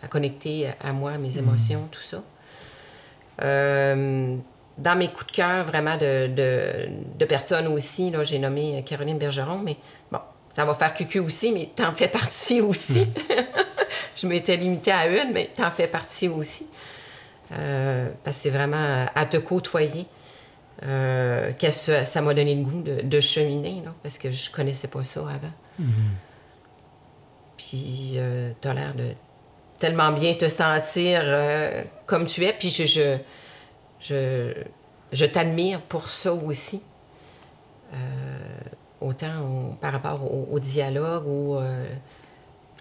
à, 0.03 0.07
connecter 0.07 0.69
à 0.81 0.93
moi, 0.93 1.13
à 1.13 1.19
mes 1.19 1.31
mm. 1.31 1.39
émotions, 1.39 1.89
tout 1.91 2.03
ça. 2.03 2.23
Dans 4.77 4.97
mes 4.97 5.09
coups 5.09 5.27
de 5.29 5.33
cœur, 5.33 5.65
vraiment 5.65 5.97
de, 5.97 7.25
personnes 7.27 7.69
aussi, 7.69 8.11
là, 8.11 8.25
j'ai 8.25 8.39
nommé 8.39 8.83
Caroline 8.85 9.19
Bergeron, 9.19 9.59
mais 9.59 9.77
bon, 10.11 10.19
ça 10.51 10.65
va 10.65 10.75
faire 10.75 10.95
cucu 10.95 11.19
aussi, 11.21 11.53
mais 11.53 11.71
t'en 11.75 11.93
fais 11.93 12.09
partie 12.09 12.61
aussi. 12.61 13.01
Mm. 13.01 13.13
je 14.17 14.27
m'étais 14.27 14.57
limitée 14.57 14.93
à 14.93 15.07
une, 15.07 15.33
mais 15.33 15.51
t'en 15.55 15.71
fais 15.71 15.89
partie 15.89 16.29
aussi. 16.29 16.67
Euh, 17.53 18.09
parce 18.23 18.37
que 18.37 18.43
c'est 18.45 18.51
vraiment 18.51 19.07
à 19.15 19.27
te 19.27 19.37
côtoyer. 19.37 20.07
Euh, 20.83 21.53
que 21.53 21.71
ça 21.71 22.21
m'a 22.21 22.35
donné 22.35 22.57
le 22.57 22.63
goût 22.63 22.83
de, 22.83 23.21
cheminer, 23.21 23.83
parce 24.03 24.19
que 24.19 24.31
je 24.33 24.51
connaissais 24.51 24.89
pas 24.89 25.05
ça 25.05 25.21
avant. 25.21 25.53
Mm-hmm. 25.81 26.11
Puis, 27.57 28.15
euh, 28.17 28.51
tu 28.61 28.69
as 28.69 28.75
l'air 28.75 28.93
de 28.95 29.11
tellement 29.79 30.11
bien 30.11 30.35
te 30.35 30.49
sentir 30.49 31.23
comme 32.07 32.27
tu 32.27 32.45
es, 32.45 32.53
puis 32.53 32.71
je, 32.71 32.87
je, 32.87 33.17
je, 34.05 34.53
je 35.13 35.27
t'admire 35.27 35.81
pour 35.81 36.09
ça 36.09 36.33
aussi. 36.33 36.83
autant 39.01 39.77
par 39.81 39.93
rapport 39.93 40.21
au, 40.53 40.59
dialogue 40.59 41.27
ou 41.27 41.59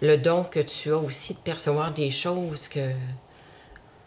le 0.00 0.16
don 0.16 0.44
que 0.44 0.60
tu 0.60 0.92
as 0.92 0.98
aussi 0.98 1.34
de 1.34 1.38
percevoir 1.38 1.92
des 1.92 2.10
choses 2.10 2.68
que 2.68 2.90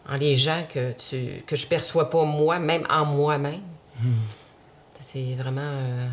en 0.08 0.16
les 0.16 0.36
gens 0.36 0.64
que 0.72 0.92
tu 0.92 1.42
que 1.46 1.54
je 1.54 1.66
perçois 1.66 2.10
pas 2.10 2.24
moi, 2.24 2.58
même 2.58 2.86
en 2.90 3.04
moi-même. 3.04 3.60
C'est 5.00 5.34
vraiment 5.36 5.60
euh, 5.60 6.08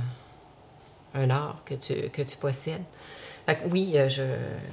un 1.16 1.30
art 1.30 1.62
que 1.66 1.74
tu, 1.76 1.94
que 2.10 2.22
tu 2.22 2.38
possèdes. 2.38 2.84
oui, 3.72 3.94
euh, 3.96 4.10
je, 4.10 4.24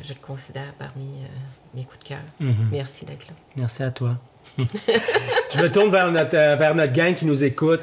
je, 0.03 0.13
te 0.13 0.25
considère 0.25 0.73
parmi 0.79 1.05
euh, 1.05 1.27
mes 1.75 1.85
coups 1.85 1.99
de 2.01 2.05
cœur. 2.05 2.21
Mhm. 2.41 2.69
Merci 2.71 3.05
d'être 3.05 3.27
là. 3.27 3.35
Merci 3.57 3.83
à 3.83 3.91
toi. 3.91 4.19
Je 4.59 5.63
me 5.63 5.71
tourne 5.71 5.91
vers 5.91 6.11
notre, 6.11 6.31
vers 6.31 6.75
notre 6.75 6.93
gang 6.93 7.15
qui 7.15 7.25
nous 7.25 7.45
écoute. 7.45 7.81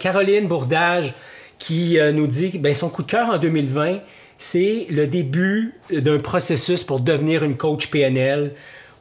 Caroline 0.00 0.46
Bourdage 0.46 1.14
qui 1.58 1.98
nous 2.14 2.26
dit 2.26 2.58
ben, 2.58 2.74
son 2.74 2.90
coup 2.90 3.02
de 3.02 3.10
cœur 3.10 3.28
en 3.30 3.38
2020, 3.38 3.98
c'est 4.38 4.86
le 4.90 5.06
début 5.06 5.74
d'un 5.90 6.18
processus 6.18 6.84
pour 6.84 7.00
devenir 7.00 7.42
une 7.42 7.56
coach 7.56 7.88
PNL. 7.88 8.52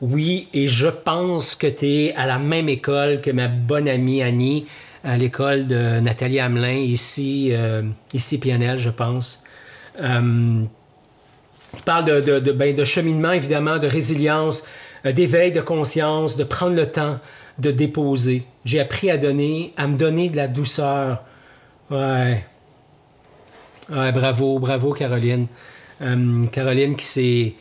Oui, 0.01 0.47
et 0.53 0.67
je 0.67 0.87
pense 0.87 1.55
que 1.55 1.67
tu 1.67 1.85
es 1.85 2.13
à 2.15 2.25
la 2.25 2.37
même 2.37 2.69
école 2.69 3.21
que 3.21 3.31
ma 3.31 3.47
bonne 3.47 3.87
amie 3.87 4.21
Annie 4.21 4.65
à 5.05 5.17
l'école 5.17 5.67
de 5.67 5.99
Nathalie 5.99 6.39
Hamelin, 6.39 6.73
ici, 6.73 7.49
euh, 7.51 7.83
ici 8.13 8.39
PNL, 8.39 8.77
je 8.77 8.89
pense. 8.89 9.43
Euh, 10.01 10.63
parle 11.85 12.05
de, 12.05 12.39
de, 12.39 12.51
ben, 12.51 12.75
de, 12.75 12.83
cheminement, 12.83 13.31
évidemment, 13.31 13.77
de 13.77 13.87
résilience, 13.87 14.63
euh, 14.63 14.67
d'éveil 15.13 15.51
de 15.51 15.61
conscience, 15.61 16.37
de 16.37 16.43
prendre 16.43 16.75
le 16.75 16.91
temps 16.91 17.19
de 17.59 17.71
déposer. 17.71 18.43
J'ai 18.65 18.79
appris 18.79 19.09
à 19.09 19.17
donner, 19.17 19.73
à 19.77 19.87
me 19.87 19.97
donner 19.97 20.29
de 20.29 20.35
la 20.35 20.47
douceur. 20.47 21.23
Ouais. 21.89 22.43
Ouais, 23.89 24.11
bravo, 24.11 24.59
bravo, 24.59 24.93
Caroline. 24.93 25.47
Euh, 26.01 26.45
Caroline 26.47 26.95
qui 26.95 27.05
s'est 27.05 27.53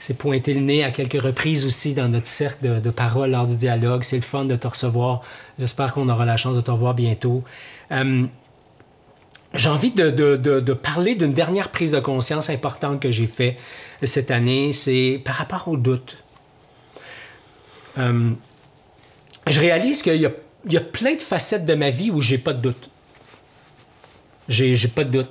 c'est 0.00 0.16
pointé 0.16 0.54
le 0.54 0.60
nez 0.60 0.82
à 0.82 0.90
quelques 0.92 1.20
reprises 1.20 1.66
aussi 1.66 1.92
dans 1.92 2.08
notre 2.08 2.26
cercle 2.26 2.66
de, 2.66 2.80
de 2.80 2.90
parole 2.90 3.32
lors 3.32 3.46
du 3.46 3.56
dialogue. 3.56 4.02
C'est 4.02 4.16
le 4.16 4.22
fun 4.22 4.46
de 4.46 4.56
te 4.56 4.66
recevoir. 4.66 5.20
J'espère 5.58 5.92
qu'on 5.92 6.08
aura 6.08 6.24
la 6.24 6.38
chance 6.38 6.56
de 6.56 6.62
te 6.62 6.70
revoir 6.70 6.94
bientôt. 6.94 7.44
Euh, 7.92 8.24
j'ai 9.52 9.68
envie 9.68 9.90
de, 9.90 10.08
de, 10.08 10.36
de 10.36 10.72
parler 10.72 11.16
d'une 11.16 11.34
dernière 11.34 11.68
prise 11.68 11.92
de 11.92 12.00
conscience 12.00 12.48
importante 12.48 12.98
que 13.00 13.10
j'ai 13.10 13.26
faite 13.26 13.56
cette 14.02 14.30
année. 14.30 14.72
C'est 14.72 15.20
par 15.22 15.34
rapport 15.34 15.68
au 15.68 15.76
doute. 15.76 16.16
Euh, 18.00 18.30
je 19.46 19.60
réalise 19.60 20.02
qu'il 20.02 20.20
y 20.20 20.26
a, 20.76 20.80
plein 20.80 21.14
de 21.14 21.20
facettes 21.20 21.66
de 21.66 21.74
ma 21.74 21.90
vie 21.90 22.10
où 22.10 22.20
j'ai 22.20 22.38
pas 22.38 22.52
de 22.52 22.60
doute. 22.60 22.90
J'ai, 24.48 24.76
pas 24.88 25.04
de 25.04 25.10
doute. 25.22 25.30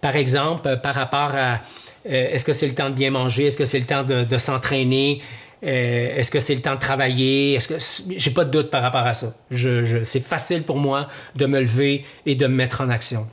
par 0.00 0.16
exemple, 0.16 0.80
par 0.82 0.94
rapport 0.94 1.32
à 1.34 1.60
euh, 2.06 2.32
est-ce 2.32 2.44
que 2.44 2.52
c'est 2.52 2.66
le 2.66 2.74
temps 2.74 2.90
de 2.90 2.94
bien 2.94 3.10
manger? 3.10 3.46
Est-ce 3.46 3.56
que 3.56 3.64
c'est 3.64 3.78
le 3.78 3.86
temps 3.86 4.02
de, 4.02 4.38
s'entraîner? 4.38 5.22
Euh, 5.62 6.16
est-ce 6.16 6.30
que 6.30 6.40
c'est 6.40 6.54
le 6.54 6.60
temps 6.60 6.74
de 6.74 6.80
travailler? 6.80 7.54
Est-ce 7.54 8.02
j'ai 8.16 8.30
pas 8.30 8.44
de 8.44 8.50
doute 8.50 8.70
par 8.70 8.82
rapport 8.82 9.06
à 9.06 9.14
ça. 9.14 9.34
c'est 9.50 10.24
facile 10.24 10.62
pour 10.64 10.76
moi 10.76 11.08
de 11.34 11.46
me 11.46 11.60
lever 11.60 12.04
et 12.26 12.34
de 12.34 12.46
me 12.46 12.54
mettre 12.54 12.80
en 12.82 12.90
action. 12.90 13.26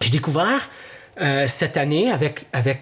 J'ai 0.00 0.10
découvert 0.10 0.68
euh, 1.20 1.46
cette 1.46 1.76
année 1.76 2.10
avec, 2.10 2.46
avec, 2.52 2.80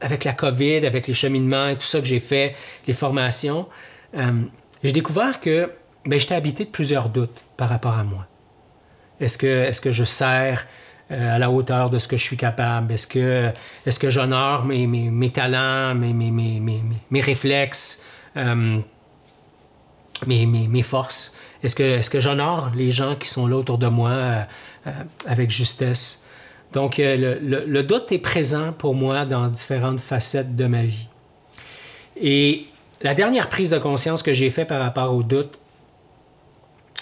avec 0.00 0.24
la 0.24 0.32
COVID, 0.32 0.86
avec 0.86 1.06
les 1.06 1.14
cheminements 1.14 1.68
et 1.68 1.76
tout 1.76 1.86
ça 1.86 2.00
que 2.00 2.06
j'ai 2.06 2.20
fait, 2.20 2.54
les 2.86 2.92
formations, 2.92 3.66
j'ai 4.82 4.92
découvert 4.92 5.40
que 5.40 5.70
ben, 6.04 6.20
j'étais 6.20 6.34
habité 6.34 6.64
de 6.64 6.70
plusieurs 6.70 7.08
doutes 7.08 7.38
par 7.56 7.68
rapport 7.68 7.94
à 7.98 8.04
moi. 8.04 8.26
Est-ce 9.20 9.38
que, 9.38 9.46
est 9.46 9.82
que 9.82 9.92
je 9.92 10.04
sers 10.04 10.66
à 11.10 11.38
la 11.38 11.50
hauteur 11.50 11.90
de 11.90 11.98
ce 11.98 12.08
que 12.08 12.16
je 12.16 12.22
suis 12.22 12.36
capable? 12.36 12.92
Est-ce 12.92 13.06
que, 13.06 13.50
est 13.86 13.98
que 13.98 14.10
j'honore 14.10 14.64
mes, 14.64 14.86
mes, 14.86 15.30
talents, 15.30 15.94
mes, 15.94 16.12
mes, 16.12 16.30
mes 17.10 17.20
réflexes, 17.20 18.06
mes, 20.26 20.82
forces? 20.82 21.36
Est-ce 21.62 21.74
que, 21.74 21.82
est 21.82 22.12
que 22.12 22.20
j'honore 22.20 22.72
les 22.74 22.92
gens 22.92 23.14
qui 23.16 23.28
sont 23.28 23.46
là 23.46 23.56
autour 23.56 23.78
de 23.78 23.88
moi 23.88 24.46
avec 25.26 25.50
justesse? 25.50 26.25
Donc, 26.76 26.98
le, 26.98 27.38
le, 27.40 27.82
doute 27.82 28.12
est 28.12 28.18
présent 28.18 28.70
pour 28.74 28.94
moi 28.94 29.24
dans 29.24 29.48
différentes 29.48 29.98
facettes 29.98 30.56
de 30.56 30.66
ma 30.66 30.82
vie. 30.82 31.06
Et 32.20 32.66
la 33.00 33.14
dernière 33.14 33.48
prise 33.48 33.70
de 33.70 33.78
conscience 33.78 34.22
que 34.22 34.34
j'ai 34.34 34.50
faite 34.50 34.68
par 34.68 34.82
rapport 34.82 35.14
au 35.14 35.22
doute, 35.22 35.58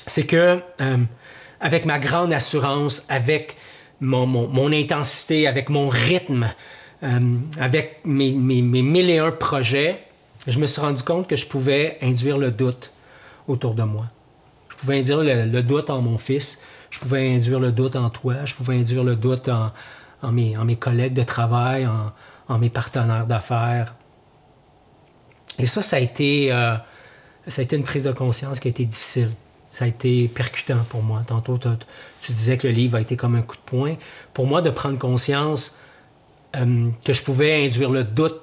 c'est 0.07 0.29
que 0.29 0.61
euh, 0.81 0.99
avec 1.61 1.87
ma 1.87 1.99
grande 1.99 2.33
assurance, 2.33 3.07
avec 3.09 3.57
mon, 4.01 4.73
intensité, 4.73 5.49
avec 5.49 5.69
mon 5.71 5.89
rythme, 5.89 6.47
euh, 7.03 7.19
avec 7.59 7.99
mes, 8.05 8.31
mes, 8.31 8.63
mes 8.63 8.83
mille 8.83 9.11
et 9.11 9.19
un 9.19 9.33
projets, 9.33 9.97
je 10.47 10.61
me 10.61 10.67
suis 10.67 10.83
rendu 10.83 11.03
compte 11.03 11.27
que 11.27 11.35
je 11.35 11.47
pouvais 11.47 11.99
induire 12.01 12.39
le 12.39 12.53
doute 12.53 12.93
autour 13.49 13.75
de 13.75 13.83
moi. 13.83 14.05
Je 14.69 14.77
pouvais 14.77 15.01
induire 15.01 15.25
le, 15.25 15.63
doute 15.65 15.91
en 15.91 16.01
mon 16.01 16.17
fils, 16.17 16.63
je 16.95 17.01
pouvais 17.01 17.35
induire 17.35 17.59
le 17.59 17.73
doute 17.73 17.97
en 17.97 18.09
toi, 18.09 18.45
je 18.45 18.55
pouvais 18.55 18.79
induire 18.79 19.03
le 19.03 19.17
doute 19.17 19.49
en, 19.49 19.73
en, 20.23 20.31
mes, 20.31 20.77
collègues 20.77 21.15
de 21.15 21.25
travail, 21.25 21.87
en, 21.87 22.13
en 22.49 22.59
mes 22.59 22.71
partenaires 22.71 23.27
d'affaires. 23.27 23.95
Et 25.59 25.67
ça, 25.67 25.83
ça 25.83 25.97
a, 25.97 25.99
été, 25.99 26.53
euh, 26.53 26.77
ça 27.49 27.63
a 27.63 27.65
été 27.65 27.77
une 27.77 27.83
prise 27.83 28.05
de 28.05 28.13
conscience 28.13 28.61
qui 28.61 28.69
a 28.69 28.71
été 28.71 28.85
difficile 28.85 29.31
ça 29.75 29.87
a 29.87 29.89
été 29.89 30.29
percutant 30.29 30.85
pour 30.89 31.03
moi. 31.03 31.25
Tantôt, 31.27 31.59
tu 32.23 32.31
disais 32.31 32.57
que 32.57 32.69
le 32.69 32.73
livre 32.73 32.97
a 32.97 33.01
été 33.01 33.17
comme 33.17 33.35
un 33.35 33.43
coup 33.43 33.57
de 33.57 33.63
poing. 33.63 33.97
Pour 34.33 34.47
moi, 34.47 34.63
de 34.63 34.71
prendre 34.71 35.01
conscience 35.01 35.81
euh, 36.55 36.91
que 37.05 37.13
je 37.13 37.25
pouvais 37.25 37.67
induire 37.67 37.91
le 37.91 38.05
doute 38.05 38.41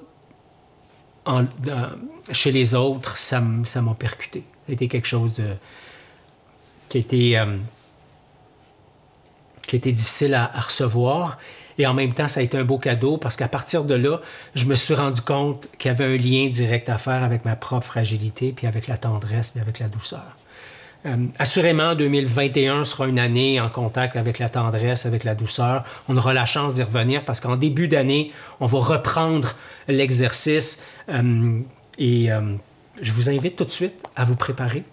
chez 2.33 2.51
les 2.51 2.75
autres, 2.75 3.17
ça 3.17 3.39
m'a 3.39 3.93
percuté. 3.93 4.43
Ça 4.65 4.71
a 4.71 4.73
été 4.73 4.89
quelque 4.89 5.07
chose 5.07 5.33
de, 5.35 5.45
qui, 6.89 6.97
a 6.97 6.99
été, 6.99 7.39
euh, 7.39 7.45
qui 9.71 9.77
été 9.77 9.93
difficile 9.93 10.33
à, 10.33 10.47
recevoir. 10.59 11.39
Et 11.77 11.87
en 11.87 11.93
même 11.93 12.13
temps, 12.13 12.27
ça 12.27 12.41
a 12.41 12.43
été 12.43 12.57
un 12.57 12.65
beau 12.65 12.77
cadeau 12.77 13.15
parce 13.15 13.37
qu'à 13.37 13.47
partir 13.47 13.85
de 13.85 13.95
là, 13.95 14.19
je 14.53 14.65
me 14.65 14.75
suis 14.75 14.93
rendu 14.93 15.21
compte 15.21 15.65
qu'il 15.79 15.89
y 15.89 15.93
avait 15.93 16.03
un 16.03 16.17
lien 16.17 16.49
direct 16.49 16.89
à 16.89 16.97
faire 16.97 17.23
avec 17.23 17.45
ma 17.45 17.55
propre 17.55 17.85
fragilité, 17.85 18.51
puis 18.51 18.67
avec 18.67 18.87
la 18.87 18.97
tendresse, 18.97 19.53
et 19.55 19.61
avec 19.61 19.79
la 19.79 19.87
douceur. 19.87 20.35
Euh, 21.05 21.15
assurément, 21.39 21.95
2021 21.95 22.83
sera 22.83 23.07
une 23.07 23.17
année 23.17 23.61
en 23.61 23.69
contact 23.69 24.17
avec 24.17 24.39
la 24.39 24.49
tendresse, 24.49 25.05
avec 25.05 25.23
la 25.23 25.35
douceur. 25.35 25.85
On 26.09 26.17
aura 26.17 26.33
la 26.33 26.45
chance 26.45 26.75
d'y 26.75 26.83
revenir 26.83 27.23
parce 27.23 27.39
qu'en 27.39 27.55
début 27.55 27.87
d'année, 27.87 28.33
on 28.59 28.67
va 28.67 28.79
reprendre 28.79 29.53
l'exercice. 29.87 30.85
Euh, 31.07 31.61
et 31.97 32.31
euh, 32.31 32.41
je 33.01 33.13
vous 33.13 33.29
invite 33.29 33.55
tout 33.55 33.65
de 33.65 33.71
suite 33.71 33.95
à 34.17 34.25
vous 34.25 34.35
préparer, 34.35 34.83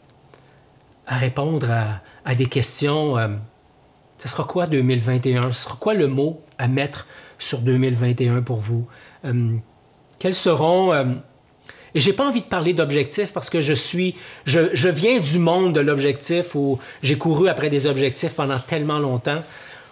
à 1.09 1.17
répondre 1.17 1.69
à, 2.25 2.35
des 2.37 2.47
questions. 2.47 3.17
Ce 4.19 4.29
sera 4.29 4.45
quoi 4.45 4.67
2021? 4.67 5.53
Ce 5.53 5.65
sera 5.65 5.77
quoi 5.79 5.95
le 5.95 6.07
mot 6.07 6.41
à 6.59 6.69
mettre 6.69 7.07
sur 7.39 7.61
2021 7.61 8.43
pour 8.43 8.59
vous? 8.59 8.87
quels 10.19 10.35
seront 10.35 10.93
et 11.95 12.01
j'ai 12.01 12.13
pas 12.13 12.29
envie 12.29 12.43
de 12.43 12.47
parler 12.47 12.75
d'objectifs 12.75 13.33
parce 13.33 13.51
que 13.51 13.61
je 13.63 13.73
suis, 13.73 14.15
je, 14.45 14.89
viens 14.89 15.21
du 15.21 15.39
monde 15.39 15.75
de 15.75 15.81
l'objectif 15.81 16.55
où 16.55 16.79
j'ai 17.03 17.17
couru 17.17 17.49
après 17.49 17.71
des 17.71 17.87
objectifs 17.87 18.35
pendant 18.35 18.59
tellement 18.59 18.99
longtemps. 18.99 19.43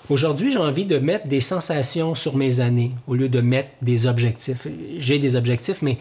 Aujourd'hui, 0.09 0.53
j'ai 0.53 0.59
envie 0.59 0.85
de 0.85 0.99
mettre 0.99 1.27
des 1.27 1.41
sensations 1.41 2.15
sur 2.15 2.37
mes 2.37 2.61
années 2.61 2.93
au 3.09 3.15
lieu 3.15 3.29
de 3.29 3.41
mettre 3.41 3.71
des 3.83 4.07
objectifs. 4.07 4.69
J'ai 4.99 5.19
des 5.19 5.35
objectifs, 5.37 5.83
mais 5.83 5.99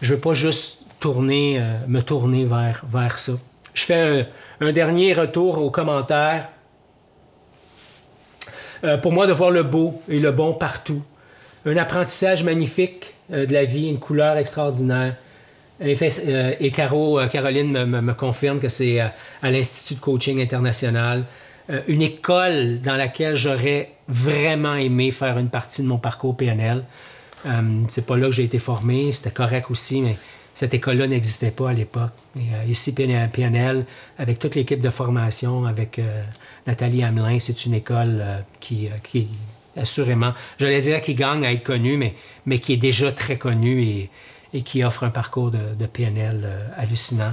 je 0.00 0.14
veux 0.14 0.20
pas 0.20 0.32
juste 0.32 0.78
tourner, 1.00 1.58
euh, 1.60 1.74
me 1.86 2.00
tourner 2.00 2.44
vers, 2.44 2.82
vers 2.90 3.18
ça. 3.18 3.32
Je 3.74 3.82
fais 3.82 4.26
un, 4.60 4.72
dernier 4.72 5.12
retour 5.12 5.58
aux 5.58 5.70
commentaires. 5.70 6.48
Euh, 8.84 8.96
pour 8.96 9.12
moi, 9.12 9.26
de 9.26 9.32
voir 9.32 9.50
le 9.50 9.62
beau 9.62 10.02
et 10.08 10.18
le 10.18 10.32
bon 10.32 10.54
partout. 10.54 11.02
Un 11.66 11.76
apprentissage 11.76 12.42
magnifique 12.42 13.14
euh, 13.32 13.46
de 13.46 13.52
la 13.52 13.64
vie, 13.64 13.88
une 13.88 14.00
couleur 14.00 14.36
extraordinaire. 14.36 15.16
Et, 15.80 16.70
Caro, 16.74 17.18
euh, 17.18 17.26
Caroline 17.26 17.86
me, 17.86 18.12
confirme 18.14 18.60
que 18.60 18.68
c'est 18.68 19.00
à 19.00 19.50
l'Institut 19.50 19.94
de 19.94 20.00
coaching 20.00 20.40
international, 20.40 21.24
une 21.88 22.02
école 22.02 22.80
dans 22.82 22.96
laquelle 22.96 23.36
j'aurais 23.36 23.92
vraiment 24.08 24.74
aimé 24.74 25.10
faire 25.10 25.38
une 25.38 25.48
partie 25.48 25.82
de 25.82 25.86
mon 25.86 25.96
parcours 25.96 26.36
PNL. 26.36 26.82
c'est 27.88 28.04
pas 28.04 28.16
là 28.16 28.26
que 28.26 28.32
j'ai 28.32 28.44
été 28.44 28.58
formé, 28.58 29.10
c'était 29.12 29.30
correct 29.30 29.70
aussi, 29.70 30.02
mais 30.02 30.16
cette 30.54 30.74
école-là 30.74 31.06
n'existait 31.06 31.52
pas 31.52 31.70
à 31.70 31.72
l'époque. 31.72 32.10
ici, 32.68 32.94
PNL, 32.94 33.86
avec 34.18 34.38
toute 34.38 34.54
l'équipe 34.54 34.80
de 34.80 34.90
formation, 34.90 35.64
avec 35.64 36.00
Nathalie 36.66 37.02
Hamelin, 37.02 37.38
c'est 37.38 37.66
une 37.66 37.74
école 37.74 38.24
qui, 38.60 38.88
qui, 39.02 39.28
assurément, 39.76 40.32
je 40.58 40.64
j'allais 40.64 40.80
dire 40.80 41.02
qui 41.02 41.14
gagne 41.14 41.44
à 41.44 41.52
être 41.52 41.64
connue, 41.64 41.96
mais, 42.46 42.58
qui 42.58 42.74
est 42.74 42.78
déjà 42.78 43.12
très 43.12 43.36
connue 43.36 44.08
et, 44.52 44.62
qui 44.62 44.84
offre 44.84 45.04
un 45.04 45.10
parcours 45.10 45.50
de, 45.50 45.86
PNL 45.86 46.42
euh, 46.44 46.68
hallucinant. 46.76 47.32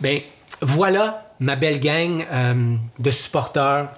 Bien, 0.00 0.20
voilà 0.60 1.26
ma 1.40 1.56
belle 1.56 1.80
gang 1.80 2.26
euh, 2.30 2.76
de 2.98 3.10
supporters. 3.10 3.88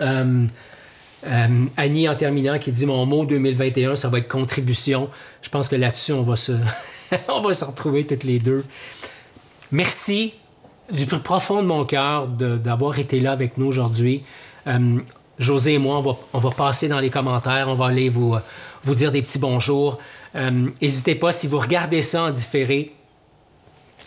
Euh, 0.00 0.46
Annie, 1.76 2.08
en 2.08 2.14
terminant, 2.14 2.58
qui 2.60 2.70
dit 2.70 2.86
Mon 2.86 3.04
mot 3.04 3.26
2021, 3.26 3.96
ça 3.96 4.08
va 4.08 4.18
être 4.18 4.28
contribution. 4.28 5.10
Je 5.42 5.48
pense 5.48 5.68
que 5.68 5.74
là-dessus, 5.74 6.12
on 6.12 6.22
va 6.22 6.36
se, 6.36 6.52
on 7.28 7.40
va 7.40 7.52
se 7.52 7.64
retrouver 7.64 8.06
toutes 8.06 8.22
les 8.22 8.38
deux. 8.38 8.64
Merci 9.72 10.34
du 10.90 11.06
plus 11.06 11.20
profond 11.20 11.62
de 11.62 11.66
mon 11.66 11.84
cœur 11.84 12.26
d'avoir 12.26 12.98
été 12.98 13.20
là 13.20 13.32
avec 13.32 13.58
nous 13.58 13.66
aujourd'hui. 13.66 14.22
José 15.38 15.74
et 15.74 15.78
moi, 15.78 15.98
on 15.98 16.02
va, 16.02 16.16
on 16.32 16.38
va, 16.38 16.50
passer 16.50 16.88
dans 16.88 16.98
les 16.98 17.10
commentaires, 17.10 17.68
on 17.68 17.74
va 17.74 17.86
aller 17.86 18.08
vous, 18.08 18.36
vous 18.84 18.94
dire 18.94 19.12
des 19.12 19.22
petits 19.22 19.38
bonjours. 19.38 19.98
Euh, 20.34 20.68
n'hésitez 20.80 21.14
pas, 21.14 21.32
si 21.32 21.46
vous 21.46 21.58
regardez 21.58 22.02
ça 22.02 22.24
en 22.24 22.30
différé, 22.30 22.92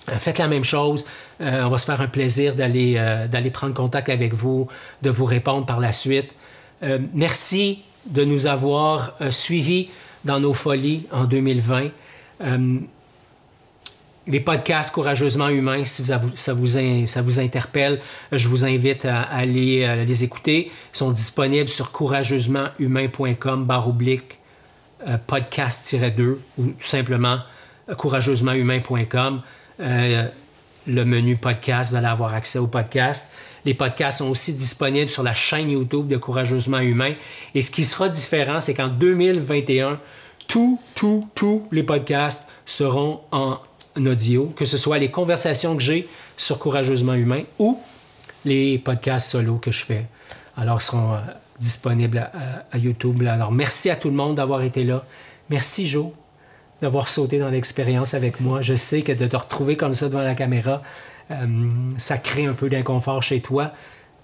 euh, 0.10 0.18
faites 0.18 0.38
la 0.38 0.48
même 0.48 0.64
chose. 0.64 1.06
Euh, 1.40 1.64
on 1.64 1.70
va 1.70 1.78
se 1.78 1.86
faire 1.86 2.02
un 2.02 2.08
plaisir 2.08 2.56
d'aller 2.56 3.52
prendre 3.52 3.74
contact 3.74 4.10
avec 4.10 4.34
vous, 4.34 4.68
de 5.02 5.10
vous 5.10 5.26
répondre 5.26 5.66
par 5.66 5.80
la 5.80 5.94
suite. 5.94 6.36
merci 7.14 7.84
de 8.08 8.24
nous 8.24 8.48
avoir 8.48 9.14
suivis 9.30 9.90
dans 10.26 10.40
nos 10.40 10.54
folies 10.54 11.06
en 11.12 11.26
2020. 11.26 11.90
Les 14.28 14.40
podcasts 14.40 14.94
Courageusement 14.94 15.50
Humains, 15.50 15.86
si 15.86 16.06
ça 16.06 16.18
vous, 16.18 16.32
ça 16.36 16.54
vous, 16.54 16.68
ça 17.08 17.22
vous 17.22 17.40
interpelle, 17.40 18.02
je 18.32 18.48
vous 18.48 18.66
invite 18.66 19.06
à, 19.06 19.22
aller 19.22 20.06
les 20.06 20.24
écouter. 20.24 20.72
Ils 20.94 20.98
sont 20.98 21.12
disponibles 21.12 21.70
sur 21.70 21.92
courageusementhumain.com 21.92 23.66
barre 23.66 23.88
oblique 23.90 24.38
euh, 25.08 25.18
podcast-2 25.26 26.36
ou 26.60 26.66
tout 26.66 26.74
simplement 26.80 27.40
euh, 27.90 27.96
courageusementhumain.com. 27.96 29.42
Euh, 29.80 30.28
le 30.86 31.06
menu 31.06 31.38
podcast, 31.38 31.90
vous 31.90 31.98
allez 31.98 32.08
avoir 32.08 32.36
accès 32.36 32.60
au 32.60 32.68
podcast. 32.68 33.28
Les 33.66 33.74
podcasts 33.74 34.20
sont 34.20 34.30
aussi 34.30 34.54
disponibles 34.54 35.10
sur 35.10 35.24
la 35.24 35.34
chaîne 35.34 35.72
YouTube 35.72 36.08
de 36.08 36.18
Courageusement 36.18 36.80
Humain. 36.80 37.14
Et 37.56 37.64
ce 37.64 37.72
qui 37.72 37.84
sera 37.84 38.10
différent, 38.10 38.62
c'est 38.62 38.76
qu'en 38.76 38.90
2021, 38.90 40.00
tous, 40.48 40.80
tous, 40.94 41.28
tous 41.34 41.68
les 41.72 41.84
podcasts 41.84 42.48
seront 42.68 43.22
en 43.32 43.58
audio, 43.98 44.46
que 44.56 44.66
ce 44.66 44.78
soit 44.78 44.98
les 44.98 45.12
conversations 45.12 45.76
que 45.76 45.82
j'ai 45.82 46.08
sur 46.38 46.60
Courageusement 46.60 47.14
Humain 47.14 47.44
ou 47.60 47.80
les 48.46 48.78
podcasts 48.78 49.30
solo 49.30 49.56
que 49.58 49.72
je 49.72 49.84
fais. 49.84 50.06
Alors, 50.58 50.82
seront 50.82 51.18
disponible 51.62 52.30
à, 52.72 52.78
YouTube. 52.78 53.24
Alors, 53.26 53.52
merci 53.52 53.90
à 53.90 53.96
tout 53.96 54.10
le 54.10 54.16
monde 54.16 54.36
d'avoir 54.36 54.64
été 54.64 54.84
là. 54.84 55.04
Merci, 55.50 55.88
Joe, 55.88 56.08
d'avoir 56.82 57.08
sauté 57.08 57.38
dans 57.38 57.50
l'expérience 57.50 58.16
avec 58.16 58.42
moi. 58.42 58.62
Je 58.62 58.76
sais 58.76 59.04
que 59.04 59.12
de 59.12 59.28
te 59.28 59.38
retrouver 59.38 59.78
comme 59.78 59.94
ça 59.94 60.08
devant 60.10 60.24
la 60.24 60.34
caméra, 60.34 60.82
euh, 61.30 61.46
ça 61.98 62.18
crée 62.18 62.46
un 62.46 62.54
peu 62.54 62.68
d'inconfort 62.68 63.22
chez 63.22 63.42
toi. 63.42 63.74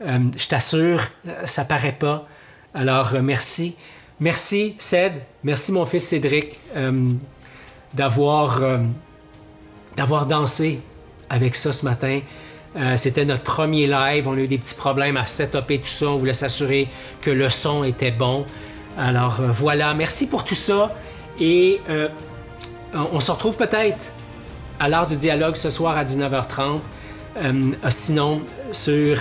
Euh, 0.02 0.20
je 0.36 0.48
t'assure, 0.48 1.02
ça 1.46 1.64
paraît 1.64 1.98
pas. 1.98 2.28
Alors, 2.74 3.14
euh, 3.14 3.22
merci. 3.22 3.76
Merci, 4.20 4.76
Ced. 4.80 5.14
Merci, 5.44 5.72
mon 5.72 5.86
fils 5.86 6.06
Cédric, 6.06 6.60
d'avoir, 7.94 8.62
d'avoir 9.98 10.28
dansé 10.28 10.80
avec 11.30 11.56
ça 11.56 11.74
ce 11.74 11.86
matin. 11.86 12.22
Euh, 12.76 12.96
c'était 12.96 13.26
notre 13.26 13.44
premier 13.44 13.88
live. 13.88 14.28
On 14.28 14.34
a 14.34 14.38
eu 14.38 14.48
des 14.48 14.58
petits 14.58 14.76
problèmes 14.76 15.18
à 15.18 15.26
setuper 15.26 15.80
tout 15.80 15.88
ça. 15.88 16.08
On 16.08 16.18
voulait 16.18 16.34
s'assurer 16.34 16.88
que 17.22 17.32
le 17.32 17.50
son 17.50 17.84
était 17.84 18.12
bon. 18.12 18.46
Alors 18.98 19.40
euh, 19.40 19.52
voilà, 19.52 19.94
merci 19.94 20.30
pour 20.30 20.46
tout 20.46 20.56
ça. 20.56 20.96
Et 21.40 21.82
euh, 21.90 22.08
on 22.94 23.20
se 23.20 23.32
retrouve 23.32 23.56
peut-être 23.56 24.12
à 24.80 24.90
l'heure 24.90 25.08
du 25.08 25.18
dialogue 25.18 25.56
ce 25.56 25.72
soir 25.72 25.98
à 25.98 26.06
19h30. 26.06 26.80
sinon, 27.90 28.42
sur 28.72 29.18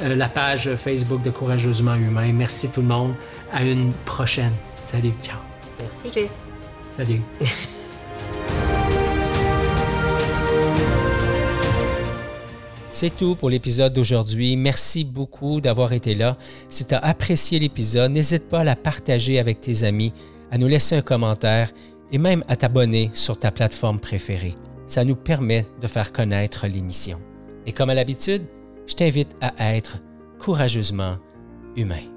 la 0.00 0.28
page 0.28 0.74
Facebook 0.76 1.22
de 1.22 1.30
Courageusement 1.30 1.94
Humain. 1.94 2.30
Merci 2.32 2.70
tout 2.70 2.82
le 2.82 2.88
monde. 2.88 3.14
À 3.52 3.62
une 3.62 3.92
prochaine. 4.04 4.52
Salut. 4.84 5.12
Ciao. 5.22 5.38
Merci, 5.78 6.12
Jess. 6.12 6.46
Salut. 6.96 7.20
C'est 12.98 13.14
tout 13.14 13.34
pour 13.34 13.50
l'épisode 13.50 13.92
d'aujourd'hui. 13.92 14.56
Merci 14.56 15.04
beaucoup 15.04 15.60
d'avoir 15.60 15.92
été 15.92 16.14
là. 16.14 16.38
Si 16.70 16.86
tu 16.86 16.94
as 16.94 16.98
apprécié 16.98 17.58
l'épisode, 17.58 18.10
n'hésite 18.10 18.48
pas 18.48 18.60
à 18.60 18.64
la 18.64 18.74
partager 18.74 19.38
avec 19.38 19.60
tes 19.60 19.84
amis, 19.84 20.14
à 20.50 20.56
nous 20.56 20.66
laisser 20.66 20.96
un 20.96 21.02
commentaire 21.02 21.72
et 22.10 22.16
même 22.16 22.42
à 22.48 22.56
t'abonner 22.56 23.10
sur 23.12 23.38
ta 23.38 23.50
plateforme 23.50 24.00
préférée. 24.00 24.54
Ça 24.86 25.04
nous 25.04 25.14
permet 25.14 25.66
de 25.82 25.86
faire 25.88 26.10
connaître 26.10 26.66
l'émission. 26.68 27.20
Et 27.66 27.72
comme 27.72 27.90
à 27.90 27.94
l'habitude, 27.94 28.44
je 28.86 28.94
t'invite 28.94 29.36
à 29.42 29.76
être 29.76 29.98
courageusement 30.38 31.18
humain. 31.76 32.15